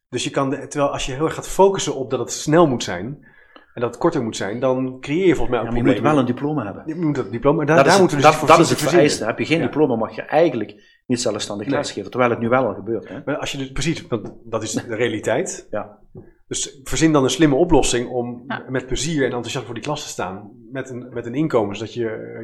Dus 0.09 0.23
je 0.23 0.29
kan, 0.29 0.49
terwijl 0.49 0.91
als 0.91 1.05
je 1.05 1.11
heel 1.11 1.25
erg 1.25 1.33
gaat 1.33 1.47
focussen 1.47 1.95
op 1.95 2.09
dat 2.09 2.19
het 2.19 2.31
snel 2.31 2.67
moet 2.67 2.83
zijn. 2.83 3.27
En 3.73 3.81
dat 3.81 3.89
het 3.89 3.99
korter 3.99 4.23
moet 4.23 4.35
zijn, 4.35 4.59
dan 4.59 4.99
creëer 4.99 5.27
je 5.27 5.35
volgens 5.35 5.49
mij 5.49 5.59
ook 5.59 5.65
ja, 5.65 5.71
maar 5.71 5.87
je 5.87 5.93
moet 5.93 6.01
wel 6.01 6.17
een 6.17 6.25
diploma 6.25 6.65
hebben. 6.65 6.83
Je 6.85 6.95
moet 6.95 7.15
dat 7.15 7.31
diploma, 7.31 7.65
daar, 7.65 7.75
dat 7.75 7.85
daar 7.85 7.93
is, 7.93 7.99
moeten 7.99 8.17
we 8.17 8.23
dat, 8.23 8.39
dus 8.39 8.47
dat 8.47 8.59
is 8.59 8.69
het 8.69 8.81
vereiste. 8.81 9.25
Heb 9.25 9.39
je 9.39 9.45
geen 9.45 9.57
ja. 9.57 9.63
diploma, 9.63 9.95
mag 9.95 10.15
je 10.15 10.21
eigenlijk 10.21 11.01
niet 11.07 11.21
zelfstandig 11.21 11.67
Nee. 11.67 11.75
lesgeven. 11.75 12.09
Terwijl 12.09 12.31
het 12.31 12.39
nu 12.39 12.49
wel 12.49 12.65
al 12.65 12.73
gebeurt. 12.73 13.09
Hè? 13.09 13.19
Maar 13.25 13.37
als 13.37 13.51
je 13.51 13.57
dus, 13.57 13.71
precies, 13.71 14.07
want 14.07 14.33
dat 14.43 14.63
is 14.63 14.71
de 14.71 14.95
realiteit. 14.95 15.67
Ja. 15.71 15.99
Dus 16.49 16.79
verzin 16.83 17.11
dan 17.11 17.23
een 17.23 17.29
slimme 17.29 17.55
oplossing 17.55 18.09
om 18.09 18.43
Ja. 18.47 18.63
met 18.69 18.85
plezier 18.87 19.19
en 19.19 19.31
enthousiast 19.31 19.65
voor 19.65 19.73
die 19.73 19.83
klas 19.83 20.03
te 20.03 20.09
staan. 20.09 20.51
Met 20.71 20.89
een, 20.89 21.07
met 21.13 21.25
een 21.25 21.35
inkomen, 21.35 21.75
zodat 21.75 21.93
je, 21.93 22.01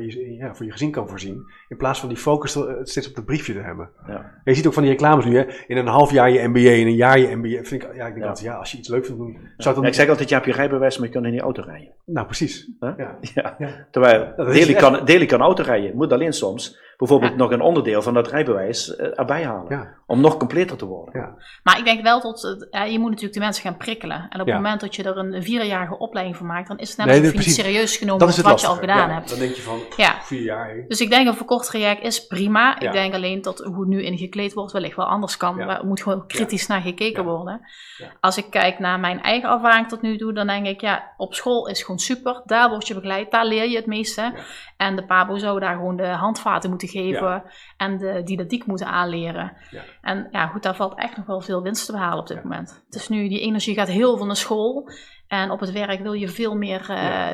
je 0.07 0.35
ja, 0.35 0.55
voor 0.55 0.65
je 0.65 0.71
gezin 0.71 0.91
kan 0.91 1.09
voorzien. 1.09 1.43
In 1.67 1.77
plaats 1.77 1.99
van 1.99 2.09
die 2.09 2.17
focus 2.17 2.55
eh, 2.55 2.63
steeds 2.83 3.09
op 3.09 3.15
het 3.15 3.25
briefje 3.25 3.53
te 3.53 3.59
hebben. 3.59 3.89
Ja. 4.07 4.31
Je 4.43 4.53
ziet 4.53 4.67
ook 4.67 4.73
van 4.73 4.83
die 4.83 4.91
reclames 4.91 5.25
nu, 5.25 5.37
hè? 5.37 5.43
in 5.67 5.77
een 5.77 5.87
half 5.87 6.11
jaar 6.11 6.29
je 6.29 6.47
MBA, 6.47 6.59
in 6.59 6.87
een 6.87 6.95
jaar 6.95 7.19
je 7.19 7.35
MBA. 7.35 7.63
Vind 7.63 7.71
ik, 7.71 7.95
ja, 7.95 8.05
ik 8.07 8.13
denk 8.13 8.17
Ja. 8.17 8.27
dat 8.27 8.39
ja, 8.41 8.53
als 8.55 8.71
je 8.71 8.77
iets 8.77 8.87
leuk 8.89 9.05
vindt 9.05 9.19
doen, 9.19 9.37
zou 9.57 9.75
dan... 9.75 9.85
ik 9.85 9.93
zeg 9.93 10.09
altijd, 10.09 10.29
je 10.29 10.35
hebt 10.35 10.47
je 10.47 10.53
rijbewijs, 10.53 10.97
maar 10.97 11.07
je 11.07 11.13
kan 11.13 11.25
in 11.25 11.31
die 11.31 11.41
auto 11.41 11.61
rijden. 11.65 11.91
Nou, 12.05 12.25
precies. 12.25 12.71
Hè? 12.79 12.87
Ja. 12.87 13.17
Ja. 13.33 13.55
Ja. 13.57 13.87
Terwijl 13.91 14.33
Deli 14.35 14.73
kan, 14.73 15.05
Deli 15.05 15.25
kan 15.25 15.41
auto 15.41 15.63
rijden, 15.63 15.95
moet 15.95 16.13
alleen 16.13 16.33
soms 16.33 16.79
bijvoorbeeld 16.97 17.31
Ja. 17.31 17.37
nog 17.37 17.51
een 17.51 17.61
onderdeel 17.61 18.01
van 18.01 18.13
dat 18.13 18.27
rijbewijs 18.27 18.95
eh, 18.95 19.19
erbij 19.19 19.43
halen. 19.45 19.65
Ja. 19.69 19.93
Om 20.05 20.21
nog 20.21 20.37
completer 20.37 20.77
te 20.77 20.85
worden. 20.85 21.19
Ja. 21.21 21.33
Maar 21.63 21.77
ik 21.77 21.85
denk 21.85 22.01
wel 22.01 22.21
dat 22.21 22.67
ja, 22.71 22.83
je 22.83 22.99
moet 22.99 23.07
natuurlijk 23.09 23.33
de 23.33 23.39
mensen 23.39 23.63
gaan 23.63 23.77
prikkelen. 23.77 24.27
En 24.29 24.41
op 24.41 24.47
Ja. 24.47 24.53
het 24.53 24.61
moment 24.61 24.81
dat 24.81 24.95
je 24.95 25.03
er 25.03 25.17
een 25.17 25.43
vierjarige 25.43 25.97
opleiding 25.97 26.37
van 26.37 26.45
maakt, 26.45 26.67
dan 26.67 26.77
is 26.77 26.89
het 26.89 26.97
net 26.97 27.07
Nee, 27.07 27.31
niet 27.31 27.43
serieus 27.43 27.97
genomen 27.97 28.25
wat 28.43 28.61
je 28.61 28.67
al 28.67 28.75
gedaan 28.75 29.09
Ja, 29.09 29.13
hebt. 29.13 29.29
Dan 29.29 29.39
denk 29.39 29.55
je 29.55 29.61
van, 29.61 29.79
Ja. 29.97 30.15
vier 30.21 30.41
jaar. 30.41 30.85
Dus 30.87 31.01
ik 31.01 31.09
denk 31.09 31.27
een 31.27 31.35
verkort 31.35 31.65
traject 31.65 32.03
is 32.03 32.27
prima. 32.27 32.75
Ja. 32.79 32.87
Ik 32.87 32.91
denk 32.91 33.13
alleen 33.13 33.41
dat 33.41 33.59
hoe 33.59 33.79
het 33.79 33.87
nu 33.89 34.03
ingekleed 34.03 34.53
wordt 34.53 34.71
wellicht 34.71 34.95
wel 34.95 35.05
anders 35.05 35.37
kan. 35.37 35.57
Ja. 35.57 35.79
Er 35.79 35.85
moet 35.85 36.01
gewoon 36.01 36.27
kritisch 36.27 36.67
naar 36.67 36.81
gekeken 36.81 37.23
Ja. 37.23 37.29
worden. 37.29 37.61
Ja. 37.97 38.07
Als 38.19 38.37
ik 38.37 38.49
kijk 38.49 38.79
naar 38.79 38.99
mijn 38.99 39.21
eigen 39.21 39.49
ervaring 39.49 39.87
tot 39.87 40.01
nu 40.01 40.17
toe, 40.17 40.33
dan 40.33 40.47
denk 40.47 40.65
ik, 40.65 40.81
ja, 40.81 41.13
op 41.17 41.33
school 41.33 41.67
is 41.67 41.81
gewoon 41.81 41.99
super. 41.99 42.41
Daar 42.45 42.69
word 42.69 42.87
je 42.87 42.93
begeleid, 42.93 43.31
daar 43.31 43.45
leer 43.45 43.69
je 43.69 43.75
het 43.75 43.85
meeste. 43.85 44.33
En 44.77 44.95
de 44.95 45.05
pabo 45.05 45.37
zou 45.37 45.59
daar 45.59 45.75
gewoon 45.75 45.95
de 45.95 46.07
handvaten 46.07 46.69
moeten 46.69 46.84
geven 46.87 47.43
en 47.77 47.97
de 47.97 48.21
didactiek 48.23 48.65
moeten 48.65 48.87
aanleren. 48.87 49.53
Ja. 49.71 49.81
En 50.01 50.27
ja, 50.31 50.47
goed, 50.47 50.63
daar 50.63 50.75
valt 50.75 50.97
echt 50.99 51.17
nog 51.17 51.25
wel 51.25 51.41
veel 51.41 51.61
winst 51.61 51.85
te 51.85 51.91
behalen 51.91 52.19
op 52.19 52.27
dit 52.27 52.43
moment. 52.43 52.83
Het 52.85 52.95
is 52.95 53.07
nu, 53.09 53.27
die 53.27 53.39
energie 53.39 53.75
gaat 53.75 53.87
heel 53.87 54.17
van 54.17 54.27
de 54.29 54.35
school. 54.35 54.89
En 55.27 55.51
op 55.51 55.59
het 55.59 55.71
werk 55.71 56.01
wil 56.01 56.13
je 56.13 56.27
veel 56.29 56.55
meer, 56.55 56.85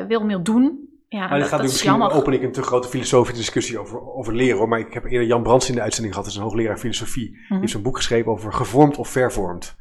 veel 0.08 0.24
meer 0.26 0.44
doen. 0.44 0.90
Ja, 1.08 1.28
maar 1.28 1.40
dat, 1.40 1.48
gaat 1.48 1.60
dat 1.60 1.68
misschien 1.68 1.90
jammer. 1.90 2.12
open 2.12 2.34
ik 2.34 2.44
een 2.44 2.52
te 2.52 2.62
grote 2.64 2.88
filosofische 2.88 3.42
discussie 3.42 3.80
over, 3.80 4.14
over 4.14 4.36
leren 4.36 4.58
hoor. 4.58 4.68
Maar 4.68 4.80
ik 4.80 4.94
heb 4.94 5.06
eerder 5.06 5.28
Jan 5.28 5.44
Brands 5.44 5.70
in 5.70 5.76
de 5.76 5.82
uitzending 5.82 6.14
gehad, 6.14 6.28
dat 6.30 6.38
is 6.38 6.42
een 6.46 6.50
hoogleraar 6.50 6.78
filosofie. 6.78 7.30
Die 7.32 7.46
Mhm. 7.50 7.60
heeft 7.60 7.74
een 7.74 7.82
boek 7.82 7.96
geschreven 7.96 8.32
over 8.32 8.54
gevormd 8.54 8.98
of 8.98 9.10
vervormd. 9.10 9.76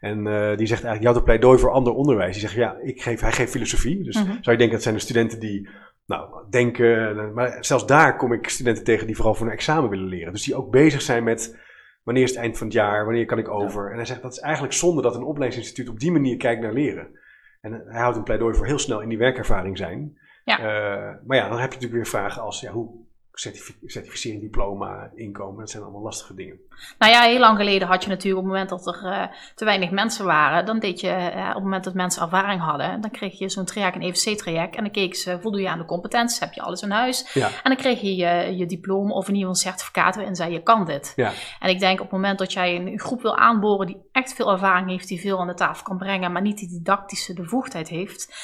En 0.00 0.26
eh, 0.26 0.56
die 0.56 0.66
zegt 0.66 0.84
eigenlijk, 0.84 0.98
je 0.98 1.04
houdt 1.04 1.18
een 1.18 1.24
pleidooi 1.24 1.58
voor 1.58 1.70
ander 1.70 1.92
onderwijs. 1.92 2.32
Die 2.32 2.40
zegt, 2.40 2.54
ja, 2.54 2.76
ik 2.82 3.02
geef, 3.02 3.20
hij 3.20 3.32
geeft 3.32 3.50
filosofie. 3.52 4.02
Dus 4.04 4.14
Mhm. 4.16 4.26
zou 4.26 4.40
je 4.40 4.56
denken, 4.56 4.70
dat 4.70 4.82
zijn 4.82 4.94
de 4.94 5.00
studenten 5.00 5.40
die 5.40 5.68
nou, 6.12 6.44
denken. 6.50 7.32
Maar 7.34 7.64
zelfs 7.64 7.86
daar 7.86 8.16
kom 8.16 8.32
ik 8.32 8.48
studenten 8.48 8.84
tegen 8.84 9.06
die 9.06 9.16
vooral 9.16 9.34
voor 9.34 9.46
een 9.46 9.52
examen 9.52 9.90
willen 9.90 10.08
leren. 10.08 10.32
Dus 10.32 10.44
die 10.44 10.54
ook 10.54 10.70
bezig 10.70 11.02
zijn 11.02 11.24
met, 11.24 11.58
wanneer 12.02 12.22
is 12.22 12.30
het 12.30 12.38
eind 12.38 12.58
van 12.58 12.66
het 12.66 12.76
jaar? 12.76 13.04
Wanneer 13.04 13.26
kan 13.26 13.38
ik 13.38 13.48
over? 13.48 13.90
En 13.90 13.96
hij 13.96 14.04
zegt, 14.04 14.22
dat 14.22 14.32
is 14.32 14.40
eigenlijk 14.40 14.74
zonde 14.74 15.02
dat 15.02 15.16
een 15.16 15.22
opleidingsinstituut 15.22 15.92
op 15.92 16.00
die 16.00 16.12
manier 16.12 16.36
kijkt 16.36 16.62
naar 16.62 16.72
leren. 16.72 17.20
En 17.60 17.82
hij 17.86 18.00
houdt 18.00 18.16
een 18.16 18.22
pleidooi 18.22 18.54
voor 18.54 18.66
heel 18.66 18.78
snel 18.78 19.00
in 19.00 19.08
die 19.08 19.18
werkervaring 19.18 19.78
zijn. 19.78 20.18
Ja. 20.44 20.58
Eh, 20.58 21.26
maar 21.26 21.36
ja, 21.36 21.48
dan 21.48 21.58
heb 21.58 21.72
je 21.72 21.78
natuurlijk 21.78 21.92
weer 21.92 22.06
vragen 22.06 22.42
als, 22.42 22.60
ja, 22.60 22.72
hoe 22.72 23.01
certificering, 23.34 24.40
diploma, 24.40 25.10
inkomen, 25.14 25.58
dat 25.60 25.70
zijn 25.70 25.82
allemaal 25.82 26.02
lastige 26.02 26.34
dingen. 26.34 26.60
Nou 26.98 27.12
ja, 27.12 27.22
heel 27.22 27.38
lang 27.38 27.58
geleden 27.58 27.88
had 27.88 28.02
je 28.02 28.08
natuurlijk 28.08 28.44
op 28.44 28.52
het 28.52 28.52
moment 28.52 28.84
dat 28.84 28.86
er 28.96 29.04
eh, 29.04 29.24
te 29.54 29.64
weinig 29.64 29.90
mensen 29.90 30.24
waren, 30.24 30.66
dan 30.66 30.78
deed 30.78 31.00
je, 31.00 31.08
eh, 31.08 31.48
op 31.48 31.54
het 31.54 31.62
moment 31.62 31.84
dat 31.84 31.94
mensen 31.94 32.22
ervaring 32.22 32.60
hadden, 32.60 33.00
dan 33.00 33.10
kreeg 33.10 33.38
je 33.38 33.48
zo'n 33.48 33.64
traject, 33.64 33.96
een 33.96 34.02
EVC-traject, 34.02 34.76
en 34.76 34.82
dan 34.82 34.92
keken 34.92 35.18
ze, 35.18 35.38
voldoe 35.40 35.60
je 35.60 35.68
aan 35.68 35.78
de 35.78 35.84
competenties, 35.84 36.38
heb 36.38 36.52
je 36.52 36.62
alles 36.62 36.82
in 36.82 36.90
huis, 36.90 37.30
Ja. 37.34 37.46
en 37.46 37.52
dan 37.62 37.76
kreeg 37.76 38.00
je 38.00 38.16
je, 38.16 38.56
je 38.56 38.66
diploma 38.66 39.12
of 39.14 39.28
in 39.28 39.34
ieder 39.34 39.48
geval 39.48 39.48
een 39.48 39.72
certificaat 39.76 40.14
waarin 40.14 40.36
zei 40.36 40.52
je 40.52 40.62
kan 40.62 40.84
dit. 40.84 41.12
Ja. 41.16 41.32
En 41.60 41.70
ik 41.70 41.78
denk 41.78 41.98
op 41.98 42.04
het 42.10 42.14
moment 42.20 42.38
dat 42.38 42.52
jij 42.52 42.76
een 42.76 42.98
groep 43.00 43.22
wil 43.22 43.36
aanboren 43.36 43.86
die 43.86 43.96
echt 44.12 44.32
veel 44.34 44.50
ervaring 44.50 44.88
heeft, 44.90 45.08
die 45.08 45.20
veel 45.20 45.40
aan 45.40 45.46
de 45.46 45.54
tafel 45.54 45.84
kan 45.84 45.98
brengen, 45.98 46.32
maar 46.32 46.42
niet 46.42 46.58
die 46.58 46.68
didactische 46.68 47.34
bevoegdheid 47.34 47.88
heeft, 47.88 48.34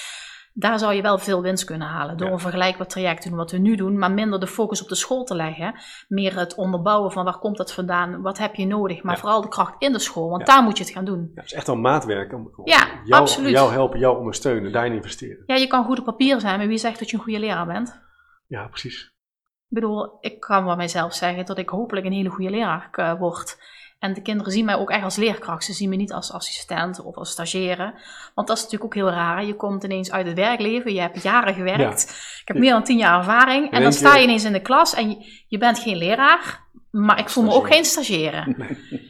daar 0.58 0.78
zou 0.78 0.94
je 0.94 1.02
wel 1.02 1.18
veel 1.18 1.42
winst 1.42 1.64
kunnen 1.64 1.88
halen. 1.88 2.16
Door 2.16 2.26
Ja. 2.26 2.32
een 2.32 2.38
vergelijkbaar 2.38 2.86
traject 2.86 3.22
te 3.22 3.28
doen 3.28 3.38
wat 3.38 3.50
we 3.50 3.58
nu 3.58 3.76
doen, 3.76 3.98
maar 3.98 4.10
minder 4.12 4.40
de 4.40 4.46
focus 4.46 4.82
op 4.82 4.88
de 4.88 4.94
school 4.94 5.24
te 5.24 5.34
leggen. 5.34 5.74
Meer 6.08 6.38
het 6.38 6.54
onderbouwen 6.54 7.12
van 7.12 7.24
waar 7.24 7.38
komt 7.38 7.56
dat 7.56 7.72
vandaan, 7.72 8.20
wat 8.22 8.38
heb 8.38 8.54
je 8.54 8.66
nodig, 8.66 9.02
maar 9.02 9.14
Ja. 9.14 9.20
vooral 9.20 9.40
de 9.40 9.48
kracht 9.48 9.74
in 9.82 9.92
de 9.92 9.98
school, 9.98 10.28
want 10.28 10.46
daar 10.46 10.62
moet 10.62 10.78
je 10.78 10.84
het 10.84 10.92
gaan 10.92 11.04
doen. 11.04 11.20
Ja, 11.34 11.40
het 11.40 11.44
is 11.44 11.52
echt 11.52 11.66
wel 11.66 11.76
maatwerk. 11.76 12.32
Om, 12.32 12.52
om 12.56 12.66
Ja, 12.66 12.86
jou, 13.04 13.20
absoluut. 13.22 13.50
jou 13.50 13.72
helpen, 13.72 13.98
jou 13.98 14.18
ondersteunen, 14.18 14.72
daarin 14.72 14.92
investeren. 14.92 15.42
Ja, 15.46 15.54
je 15.54 15.66
kan 15.66 15.84
goed 15.84 15.98
op 15.98 16.04
papier 16.04 16.40
zijn, 16.40 16.58
maar 16.58 16.68
wie 16.68 16.78
zegt 16.78 16.98
dat 16.98 17.10
je 17.10 17.16
een 17.16 17.22
goede 17.22 17.38
leraar 17.38 17.66
bent? 17.66 18.00
Ja, 18.46 18.66
precies. 18.68 19.02
Ik 19.68 19.74
bedoel, 19.74 20.16
ik 20.20 20.40
kan 20.40 20.64
van 20.64 20.76
mijzelf 20.76 21.14
zeggen 21.14 21.46
dat 21.46 21.58
ik 21.58 21.68
hopelijk 21.68 22.06
een 22.06 22.12
hele 22.12 22.28
goede 22.28 22.50
leraar 22.50 22.88
eh, 22.92 23.18
word. 23.18 23.58
En 23.98 24.14
de 24.14 24.22
kinderen 24.22 24.52
zien 24.52 24.64
mij 24.64 24.76
ook 24.76 24.90
echt 24.90 25.02
als 25.04 25.16
leerkracht. 25.16 25.64
Ze 25.64 25.72
zien 25.72 25.88
me 25.88 25.96
niet 25.96 26.12
als 26.12 26.32
assistent 26.32 27.00
of 27.04 27.16
als 27.16 27.30
stagiaire. 27.30 27.94
Want 28.34 28.48
dat 28.48 28.56
is 28.56 28.62
natuurlijk 28.62 28.84
ook 28.84 28.94
heel 29.04 29.10
raar. 29.14 29.44
Je 29.44 29.54
komt 29.56 29.84
ineens 29.84 30.10
uit 30.10 30.26
het 30.26 30.36
werkleven, 30.36 30.94
je 30.94 31.00
hebt 31.00 31.22
jaren 31.22 31.54
gewerkt. 31.54 32.02
Ik 32.40 32.48
heb 32.48 32.58
meer 32.58 32.72
dan 32.72 32.82
tien 32.84 32.98
jaar 32.98 33.18
ervaring. 33.18 33.70
En 33.70 33.82
dan 33.82 33.92
sta 33.92 34.16
je- 34.16 34.22
ineens 34.22 34.44
in 34.44 34.52
de 34.52 34.62
klas 34.62 34.94
en 34.94 35.10
je, 35.10 35.42
je 35.46 35.58
bent 35.58 35.78
geen 35.78 35.96
leraar. 35.96 36.66
Maar 36.90 37.18
ik 37.18 37.28
voel 37.28 37.44
me 37.44 37.52
ook 37.52 37.66
geen 37.74 37.84
stagiaire. 37.84 38.56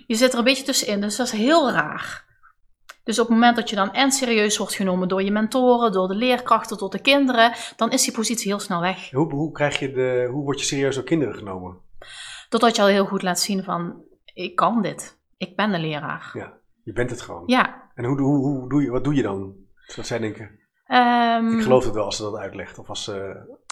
Je 0.06 0.14
zit 0.14 0.32
er 0.32 0.38
een 0.38 0.44
beetje 0.44 0.64
tussenin, 0.64 1.00
dus 1.00 1.16
dat 1.16 1.26
is 1.26 1.32
heel 1.32 1.70
raar. 1.70 2.26
Dus 3.04 3.18
op 3.18 3.26
het 3.26 3.34
moment 3.34 3.56
dat 3.56 3.70
je 3.70 3.76
dan 3.76 3.92
en 3.92 4.12
serieus 4.12 4.56
wordt 4.56 4.74
genomen 4.74 5.08
door 5.08 5.22
je 5.22 5.30
mentoren, 5.30 5.92
door 5.92 6.08
de 6.08 6.14
leerkrachten, 6.14 6.78
door 6.78 6.90
de 6.90 7.00
kinderen, 7.00 7.52
dan 7.76 7.90
is 7.90 8.02
die 8.04 8.12
positie 8.12 8.48
heel 8.50 8.60
snel 8.60 8.80
weg. 8.80 9.10
Hoe, 9.10 9.30
hoe, 9.32 9.52
krijg 9.52 9.78
je 9.78 9.92
de, 9.92 10.28
hoe 10.32 10.44
word 10.44 10.60
je 10.60 10.66
serieus 10.66 10.94
door 10.94 11.04
kinderen 11.04 11.34
genomen? 11.34 11.76
Totdat 12.48 12.76
je 12.76 12.82
al 12.82 12.88
heel 12.88 13.06
goed 13.06 13.22
laat 13.22 13.40
zien 13.40 13.64
van, 13.64 14.02
ik 14.42 14.56
kan 14.56 14.82
dit. 14.82 15.18
Ik 15.36 15.56
ben 15.56 15.70
de 15.70 15.78
leraar. 15.78 16.30
Ja, 16.32 16.52
je 16.82 16.92
bent 16.92 17.10
het 17.10 17.20
gewoon. 17.20 17.42
Ja. 17.46 17.90
En 17.94 18.04
hoe, 18.04 18.20
hoe, 18.20 18.36
hoe 18.46 18.68
doe 18.68 18.82
je, 18.82 18.90
wat 18.90 19.04
doe 19.04 19.14
je 19.14 19.22
dan? 19.22 19.54
Zodat 19.86 20.06
zij 20.06 20.18
denken, 20.18 20.58
ehm, 20.86 21.52
ik 21.52 21.62
geloof 21.62 21.84
het 21.84 21.94
wel 21.94 22.04
als 22.04 22.16
ze 22.16 22.22
dat 22.22 22.36
uitlegt. 22.36 22.78
Of 22.78 22.88
als 22.88 23.04
ze 23.04 23.12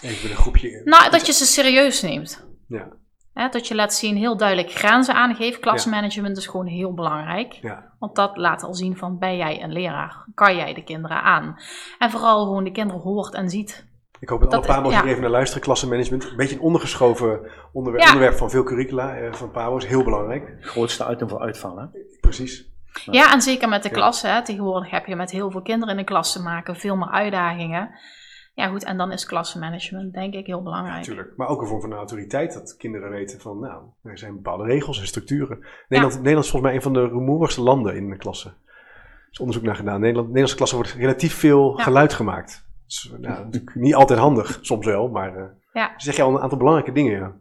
even 0.02 0.22
met 0.22 0.30
een 0.30 0.42
groepje... 0.42 0.80
nou, 0.84 1.10
dat 1.10 1.26
je 1.26 1.32
ze 1.32 1.44
serieus 1.44 2.02
neemt. 2.02 2.48
Ja, 2.68 2.88
Hè, 3.32 3.48
dat 3.48 3.68
je 3.68 3.74
laat 3.74 3.94
zien, 3.94 4.16
heel 4.16 4.36
duidelijk 4.36 4.70
grenzen 4.70 5.14
aangeeft. 5.14 5.60
Klassenmanagement 5.60 6.36
is 6.36 6.46
gewoon 6.46 6.66
heel 6.66 6.94
belangrijk. 6.94 7.52
ja, 7.52 7.92
Want 7.98 8.14
dat 8.14 8.36
laat 8.36 8.62
al 8.62 8.74
zien 8.74 8.96
van, 8.96 9.18
ben 9.18 9.36
jij 9.36 9.62
een 9.62 9.72
leraar? 9.72 10.26
Kan 10.34 10.56
jij 10.56 10.74
de 10.74 10.84
kinderen 10.84 11.22
aan? 11.22 11.56
En 11.98 12.10
vooral 12.10 12.44
gewoon 12.44 12.64
de 12.64 12.72
kinderen 12.72 13.02
hoort 13.02 13.34
en 13.34 13.50
ziet. 13.50 13.86
Ik 14.26 14.32
hoop 14.32 14.40
dat, 14.40 14.50
Dat 14.50 14.66
alle 14.66 14.76
pabo's 14.76 14.92
ja. 14.92 15.00
hier 15.00 15.08
even 15.10 15.22
naar 15.22 15.30
luisteren. 15.30 15.62
Klassenmanagement, 15.62 16.24
een 16.30 16.36
beetje 16.36 16.54
een 16.54 16.60
ondergeschoven 16.60 17.40
onderwerp, 17.72 18.04
Ja. 18.04 18.10
onderwerp 18.12 18.36
van 18.38 18.50
veel 18.50 18.62
curricula 18.62 19.16
eh, 19.16 19.32
van 19.32 19.50
pabo's. 19.50 19.86
Heel 19.86 20.04
belangrijk. 20.04 20.56
Grootste 20.60 21.06
item 21.10 21.28
voor 21.28 21.40
uitval, 21.40 21.76
hè? 21.78 21.84
Precies. 22.20 22.70
Ja, 23.10 23.32
en 23.32 23.42
zeker 23.42 23.68
met 23.68 23.82
de 23.82 23.88
Ja. 23.88 23.94
klassen. 23.94 24.34
Hè. 24.34 24.44
Tegenwoordig 24.44 24.90
heb 24.90 25.06
je 25.06 25.16
met 25.16 25.30
heel 25.30 25.50
veel 25.50 25.62
kinderen 25.62 25.94
in 25.94 26.00
de 26.00 26.06
klas 26.06 26.32
te 26.32 26.42
maken. 26.42 26.76
Veel 26.76 26.96
meer 26.96 27.10
uitdagingen. 27.10 27.90
Ja 28.54 28.66
goed, 28.68 28.84
en 28.84 28.96
dan 28.96 29.12
is 29.12 29.26
klassenmanagement 29.26 30.12
denk 30.14 30.34
ik 30.34 30.46
heel 30.46 30.62
belangrijk. 30.62 30.96
Natuurlijk. 30.98 31.32
Maar 31.36 31.48
ook 31.48 31.60
een 31.60 31.66
vorm 31.66 31.80
van 31.80 31.92
autoriteit. 31.92 32.52
Dat 32.54 32.76
kinderen 32.76 33.10
weten 33.10 33.40
van, 33.40 33.58
nou, 33.60 33.82
er 34.02 34.18
zijn 34.18 34.34
bepaalde 34.34 34.64
regels 34.64 35.00
en 35.00 35.06
structuren. 35.06 35.58
Nederland, 35.88 36.16
Nederland 36.16 36.44
is 36.44 36.50
volgens 36.50 36.62
mij 36.62 36.74
een 36.74 36.82
van 36.82 36.92
de 36.92 37.08
rumoerigste 37.08 37.60
landen 37.62 37.96
in 37.96 38.10
de 38.10 38.16
klassen. 38.16 38.50
Er 38.50 39.28
is 39.32 39.38
onderzoek 39.38 39.64
naar 39.64 39.76
gedaan. 39.76 40.00
Nederland, 40.00 40.26
Nederlandse 40.26 40.56
klassen 40.56 40.78
wordt 40.78 40.92
relatief 40.92 41.34
veel 41.34 41.76
Ja. 41.76 41.82
geluid 41.82 42.12
gemaakt. 42.14 42.65
Dat 42.86 42.92
is 42.94 43.10
nou, 43.18 43.44
natuurlijk 43.44 43.74
niet 43.74 43.94
altijd 43.94 44.18
handig, 44.18 44.58
soms 44.62 44.86
wel, 44.86 45.08
maar 45.08 45.36
eh 45.36 45.44
Ja. 45.72 45.92
zeg 45.96 46.16
je 46.16 46.22
al 46.22 46.34
een 46.34 46.40
aantal 46.42 46.58
belangrijke 46.58 46.92
dingen, 46.92 47.12
ja. 47.12 47.36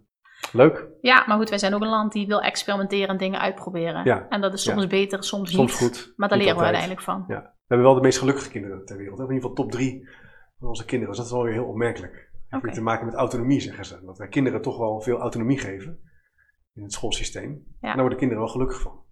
Leuk, 0.51 0.87
Ja, 1.01 1.23
maar 1.27 1.37
goed, 1.37 1.49
wij 1.49 1.57
zijn 1.57 1.73
ook 1.73 1.81
een 1.81 1.87
land 1.89 2.11
die 2.11 2.27
wil 2.27 2.41
experimenteren 2.41 3.07
en 3.07 3.17
dingen 3.17 3.39
uitproberen. 3.39 4.03
Ja. 4.05 4.25
En 4.29 4.41
dat 4.41 4.53
is 4.53 4.63
soms 4.63 4.87
beter, 4.87 5.23
soms, 5.23 5.51
soms 5.51 5.71
niet. 5.71 5.79
goed. 5.81 6.13
Maar 6.15 6.29
daar 6.29 6.37
leren 6.37 6.55
we 6.55 6.61
uiteindelijk 6.63 7.01
van. 7.01 7.23
Ja. 7.27 7.41
We 7.41 7.73
hebben 7.73 7.85
wel 7.87 7.95
de 7.95 8.01
meest 8.01 8.19
gelukkige 8.19 8.49
kinderen 8.49 8.85
ter 8.85 8.97
wereld. 8.97 9.17
hè. 9.17 9.23
In 9.23 9.33
ieder 9.33 9.49
geval 9.49 9.63
top 9.65 9.71
drie 9.71 10.07
van 10.59 10.67
onze 10.67 10.85
kinderen. 10.85 11.07
Dus 11.15 11.17
dat 11.17 11.25
is 11.25 11.31
wel 11.37 11.43
weer 11.43 11.53
heel 11.53 11.65
opmerkelijk. 11.65 12.11
Het 12.13 12.31
heeft 12.49 12.63
Oké. 12.63 12.73
te 12.73 12.81
maken 12.81 13.05
met 13.05 13.15
autonomie, 13.15 13.59
zeggen 13.61 13.85
ze. 13.85 13.99
Dat 14.05 14.17
wij 14.17 14.27
kinderen 14.27 14.61
toch 14.61 14.77
wel 14.77 15.01
veel 15.01 15.17
autonomie 15.19 15.57
geven 15.59 15.99
in 16.73 16.83
het 16.83 16.93
schoolsysteem. 16.93 17.49
En 17.51 17.63
daar 17.81 17.99
worden 17.99 18.17
kinderen 18.17 18.43
wel 18.43 18.51
gelukkig 18.51 18.81
van. 18.81 19.03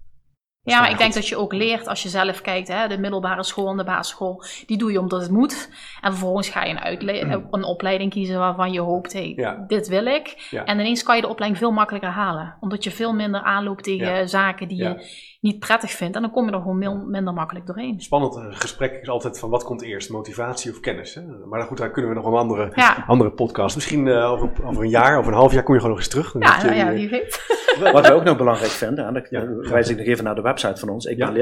Ja, 0.66 0.80
maar 0.80 0.90
ik 0.92 0.98
denk 0.98 1.14
dat 1.14 1.28
je 1.28 1.38
ook 1.38 1.54
leert 1.54 1.88
als 1.88 2.04
je 2.04 2.10
zelf 2.10 2.42
kijkt, 2.42 2.68
hè, 2.68 2.88
de 2.88 2.98
middelbare 2.98 3.44
school 3.44 3.70
en 3.70 3.78
de 3.78 3.84
basisschool, 3.84 4.44
die 4.66 4.78
doe 4.78 4.92
je 4.92 5.00
omdat 5.00 5.22
het 5.22 5.32
moet. 5.32 5.70
En 6.02 6.12
vervolgens 6.12 6.50
ga 6.50 6.64
je 6.64 6.70
een, 6.72 6.80
uitle- 6.80 7.48
een 7.52 7.64
opleiding 7.64 8.12
kiezen 8.12 8.40
waarvan 8.40 8.72
je 8.72 8.80
hoopt, 8.80 9.14
hey, 9.14 9.34
Ja. 9.36 9.64
dit 9.68 9.88
wil 9.88 10.06
ik. 10.06 10.48
Ja. 10.50 10.64
En 10.66 10.80
ineens 10.80 11.04
kan 11.04 11.16
je 11.16 11.22
de 11.22 11.28
opleiding 11.28 11.62
veel 11.62 11.72
makkelijker 11.72 12.10
halen. 12.10 12.58
Omdat 12.60 12.84
je 12.84 12.92
veel 12.92 13.14
minder 13.14 13.42
aanloopt 13.42 13.84
tegen 13.84 14.08
Ja. 14.16 14.26
zaken 14.26 14.68
die 14.68 14.78
je 14.78 15.33
niet 15.44 15.60
prettig 15.60 15.92
vindt. 15.92 16.16
En 16.16 16.22
dan 16.22 16.32
kom 16.32 16.46
je 16.46 16.52
er 16.52 16.62
gewoon 16.62 17.10
minder 17.10 17.34
makkelijk 17.34 17.66
doorheen. 17.66 18.02
Spannend 18.02 18.36
eh, 18.36 18.46
gesprek 18.50 19.02
is 19.02 19.10
altijd 19.10 19.40
van 19.40 19.50
wat 19.50 19.64
komt 19.64 19.82
eerst, 19.82 20.10
motivatie 20.10 20.72
of 20.72 20.80
kennis. 20.80 21.16
Hè? 21.16 21.22
Maar 21.46 21.62
goed, 21.62 21.78
daar 21.78 21.92
kunnen 21.92 22.12
we 22.12 22.18
nog 22.18 22.26
een 22.26 22.34
andere, 22.34 22.72
Ja, 22.76 23.04
andere 23.08 23.32
podcast. 23.32 23.76
Misschien 23.76 24.08
eh, 24.08 24.32
over, 24.32 24.50
over 24.66 24.84
een 24.84 24.90
jaar 24.90 25.20
of 25.20 25.28
een 25.28 25.34
half 25.34 25.54
jaar 25.54 25.64
kom 25.64 25.74
je 25.74 25.80
gewoon 25.80 25.96
nog 25.96 26.06
eens 26.06 26.14
terug. 26.14 26.32
Dan 26.32 26.42
ja, 26.42 26.58
je, 26.58 26.66
nou 26.66 26.78
ja 26.78 26.88
eh, 26.88 26.94
wie 26.94 27.10
weet. 27.10 27.62
Wat 27.94 28.08
wij 28.08 28.14
ook 28.14 28.24
nog 28.24 28.38
belangrijk 28.38 28.72
vinden, 28.72 29.06
en 29.06 29.14
dan 29.14 29.26
Ja. 29.30 29.70
wijs 29.70 29.90
ik 29.90 29.98
nog 29.98 30.06
even 30.06 30.24
naar 30.24 30.36
de 30.36 30.42
website 30.42 30.80
van 30.80 30.90
ons, 30.90 31.06
ik 31.06 31.18
ben 31.18 31.34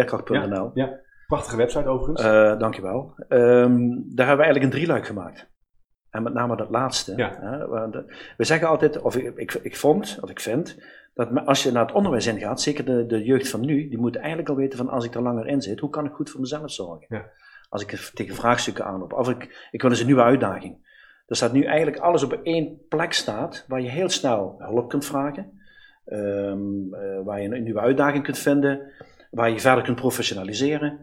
Ja. 0.73 0.99
Prachtige 1.27 1.57
website 1.57 1.87
overigens. 1.87 2.21
Eh, 2.21 2.59
dankjewel. 2.59 3.13
Ehm, 3.17 3.79
daar 4.15 4.27
hebben 4.27 4.37
we 4.37 4.43
eigenlijk 4.43 4.63
een 4.63 4.69
drieluik 4.69 5.05
gemaakt. 5.05 5.49
En 6.09 6.23
met 6.23 6.33
name 6.33 6.55
dat 6.55 6.69
laatste. 6.69 7.13
Ja. 7.15 7.37
Hè, 7.39 7.67
want, 7.67 7.93
we 8.37 8.43
zeggen 8.43 8.67
altijd, 8.67 9.01
of 9.01 9.15
ik, 9.15 9.35
ik, 9.35 9.53
ik 9.53 9.77
vond, 9.77 10.17
of 10.21 10.29
ik 10.29 10.39
vind, 10.39 10.77
dat 11.13 11.45
als 11.45 11.63
je 11.63 11.71
naar 11.71 11.85
het 11.85 11.95
onderwijs 11.95 12.27
ingaat, 12.27 12.61
zeker 12.61 12.85
de, 12.85 13.05
de 13.05 13.23
jeugd 13.23 13.49
van 13.49 13.65
nu, 13.65 13.89
die 13.89 13.97
moet 13.97 14.15
eigenlijk 14.15 14.49
al 14.49 14.55
weten 14.55 14.77
van 14.77 14.89
als 14.89 15.05
ik 15.05 15.15
er 15.15 15.21
langer 15.21 15.47
in 15.47 15.61
zit, 15.61 15.79
hoe 15.79 15.89
kan 15.89 16.05
ik 16.05 16.13
goed 16.13 16.29
voor 16.29 16.39
mezelf 16.39 16.71
zorgen? 16.71 17.05
Ja. 17.09 17.29
Als 17.69 17.81
ik 17.81 18.11
tegen 18.13 18.35
vraagstukken 18.35 18.85
aanloop, 18.85 19.13
of 19.13 19.29
ik, 19.29 19.67
ik 19.71 19.81
wil 19.81 19.89
eens 19.89 19.99
een 19.99 20.05
nieuwe 20.05 20.23
uitdaging. 20.23 20.89
Er 21.27 21.35
staat 21.35 21.53
nu 21.53 21.63
eigenlijk 21.63 21.97
alles 21.97 22.23
op 22.23 22.39
één 22.43 22.87
plek 22.89 23.13
staat, 23.13 23.65
waar 23.67 23.81
je 23.81 23.89
heel 23.89 24.09
snel 24.09 24.55
hulp 24.59 24.89
kunt 24.89 25.05
vragen, 25.05 25.61
ehm, 26.05 26.93
eh, 26.93 27.23
waar 27.23 27.41
je 27.41 27.55
een 27.55 27.63
nieuwe 27.63 27.79
uitdaging 27.79 28.23
kunt 28.23 28.37
vinden, 28.37 28.91
waar 29.29 29.49
je 29.49 29.59
verder 29.59 29.83
kunt 29.83 29.95
professionaliseren. 29.95 30.99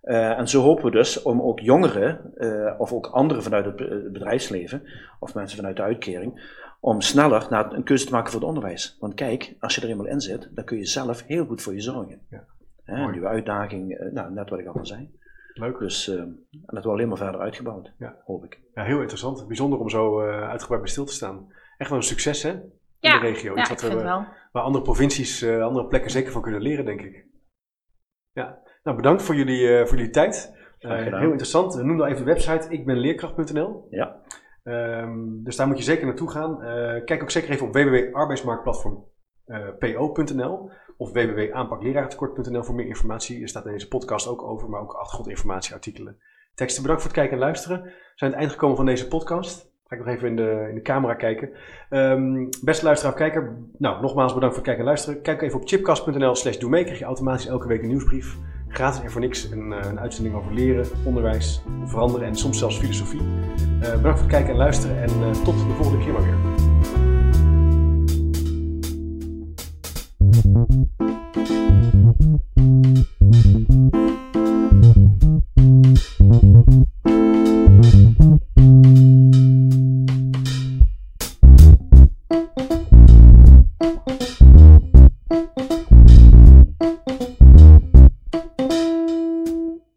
Eh, 0.00 0.38
en 0.38 0.48
zo 0.48 0.62
hopen 0.62 0.84
we 0.84 0.90
dus 0.90 1.22
om 1.22 1.42
ook 1.42 1.60
jongeren, 1.60 2.34
eh, 2.36 2.74
of 2.78 2.92
ook 2.92 3.06
anderen 3.06 3.42
vanuit 3.42 3.64
het 3.64 3.76
bedrijfsleven, 4.12 4.82
of 5.18 5.34
mensen 5.34 5.56
vanuit 5.56 5.76
de 5.76 5.82
uitkering, 5.82 6.58
om 6.80 7.00
sneller 7.00 7.46
naar 7.50 7.72
een 7.72 7.84
keuze 7.84 8.04
te 8.06 8.12
maken 8.12 8.30
voor 8.30 8.40
het 8.40 8.48
onderwijs. 8.48 8.96
Want 9.00 9.14
kijk, 9.14 9.54
als 9.58 9.74
je 9.74 9.80
er 9.80 9.88
eenmaal 9.88 10.06
in 10.06 10.20
zit, 10.20 10.48
dan 10.54 10.64
kun 10.64 10.76
je 10.78 10.86
zelf 10.86 11.22
heel 11.26 11.46
goed 11.46 11.62
voor 11.62 11.74
je 11.74 11.80
zorgen. 11.80 12.20
Ja. 12.30 12.44
Hè, 12.84 13.10
nieuwe 13.10 13.26
uitdaging, 13.26 13.92
eh, 13.98 14.12
nou, 14.12 14.32
net 14.32 14.50
wat 14.50 14.58
ik 14.58 14.66
al 14.66 14.86
zei. 14.86 15.10
Leuk. 15.54 15.78
Dus 15.78 16.08
eh, 16.08 16.18
en 16.18 16.46
dat 16.50 16.84
wordt 16.84 16.88
alleen 16.98 17.08
maar 17.08 17.16
verder 17.16 17.40
uitgebouwd, 17.40 17.92
Ja. 17.98 18.16
hoop 18.24 18.44
ik. 18.44 18.60
Ja, 18.74 18.82
heel 18.84 19.00
interessant. 19.00 19.46
Bijzonder 19.46 19.78
om 19.78 19.88
zo 19.90 20.20
eh, 20.20 20.48
uitgebreid 20.48 20.82
bij 20.82 20.90
stil 20.90 21.04
te 21.04 21.12
staan. 21.12 21.52
Echt 21.78 21.90
wel 21.90 21.98
een 21.98 22.04
succes 22.04 22.42
hè? 22.42 22.50
In 22.50 22.70
Ja, 23.10 23.18
de 23.20 23.26
regio. 23.26 23.54
ja 23.54 23.60
Iets 23.60 23.70
ik 23.70 23.78
wat 23.78 23.88
we, 23.90 23.94
het 23.96 24.04
wel. 24.04 24.24
waar 24.52 24.62
andere 24.62 24.84
provincies, 24.84 25.42
eh, 25.42 25.62
andere 25.62 25.86
plekken 25.86 26.10
zeker 26.10 26.32
van 26.32 26.42
kunnen 26.42 26.60
leren, 26.62 26.84
denk 26.84 27.00
ik. 27.00 27.26
Ja, 28.32 28.58
nou 28.82 28.96
bedankt 28.96 29.22
voor 29.22 29.34
jullie, 29.34 29.68
eh, 29.78 29.86
voor 29.86 29.96
jullie 29.96 30.12
tijd. 30.12 30.58
Heel 30.78 31.22
interessant. 31.30 31.82
Noem 31.82 31.96
dan 31.96 32.06
even 32.06 32.24
de 32.24 32.32
website 32.32 32.68
ikbenleerkracht.nl. 32.68 33.86
Ja. 33.90 34.20
Ehm, 34.62 35.42
dus 35.42 35.56
daar 35.56 35.66
moet 35.66 35.78
je 35.78 35.84
zeker 35.84 36.06
naartoe 36.06 36.30
gaan. 36.30 36.62
Eh, 36.62 37.04
kijk 37.04 37.22
ook 37.22 37.30
zeker 37.30 37.50
even 37.50 37.66
op 37.66 37.72
www.arbeidsmarktplatform.po.nl 37.72 40.70
of 40.96 41.12
www.aanpakleraartekort.nl 41.12 42.62
voor 42.62 42.74
meer 42.74 42.86
informatie. 42.86 43.42
Er 43.42 43.48
staat 43.48 43.66
in 43.66 43.72
deze 43.72 43.88
podcast 43.88 44.28
ook 44.28 44.42
over, 44.42 44.68
maar 44.68 44.80
ook 44.80 44.92
achtergrondinformatie, 44.92 45.74
artikelen, 45.74 46.16
teksten. 46.54 46.82
Bedankt 46.82 47.02
voor 47.02 47.10
het 47.10 47.20
kijken 47.20 47.38
en 47.38 47.44
luisteren. 47.44 47.82
We 47.82 47.90
zijn 48.14 48.16
aan 48.16 48.30
het 48.30 48.38
eind 48.38 48.50
gekomen 48.50 48.76
van 48.76 48.86
deze 48.86 49.08
podcast. 49.08 49.68
Ga 49.86 49.96
ik 49.96 50.04
nog 50.04 50.14
even 50.14 50.28
in 50.28 50.36
de, 50.36 50.66
in 50.68 50.74
de 50.74 50.82
camera 50.82 51.14
kijken. 51.14 51.50
Um, 51.90 52.48
beste 52.62 52.84
luisteraar 52.84 53.12
of 53.12 53.18
kijker, 53.18 53.56
nou, 53.78 54.00
nogmaals 54.00 54.34
bedankt 54.34 54.56
voor 54.56 54.64
het 54.64 54.74
kijken 54.74 54.78
en 54.78 54.84
luisteren. 54.84 55.22
Kijk 55.22 55.42
even 55.42 55.60
op 55.60 55.68
chipcast.nl 55.68 56.34
slash 56.34 56.56
doe 56.56 56.70
mee. 56.70 56.84
Krijg 56.84 56.98
je 56.98 57.04
automatisch 57.04 57.46
elke 57.46 57.68
week 57.68 57.82
een 57.82 57.88
nieuwsbrief. 57.88 58.36
Gratis 58.72 59.02
en 59.02 59.10
voor 59.10 59.20
niks 59.20 59.50
een, 59.50 59.72
eh, 59.72 59.90
een 59.90 60.00
uitzending 60.00 60.34
over 60.36 60.52
leren, 60.52 60.86
onderwijs, 61.04 61.62
veranderen 61.84 62.26
en 62.26 62.36
soms 62.36 62.58
zelfs 62.58 62.78
filosofie. 62.78 63.20
Uh, 63.20 63.80
bedankt 63.80 64.02
voor 64.02 64.14
het 64.18 64.26
kijken 64.26 64.50
en 64.50 64.56
luisteren 64.56 65.02
en 65.02 65.10
uh, 65.20 65.30
tot 65.30 65.58
de 65.58 65.74
volgende 65.76 66.04
keer 66.04 66.12
maar 66.12 66.22
weer. 66.22 66.38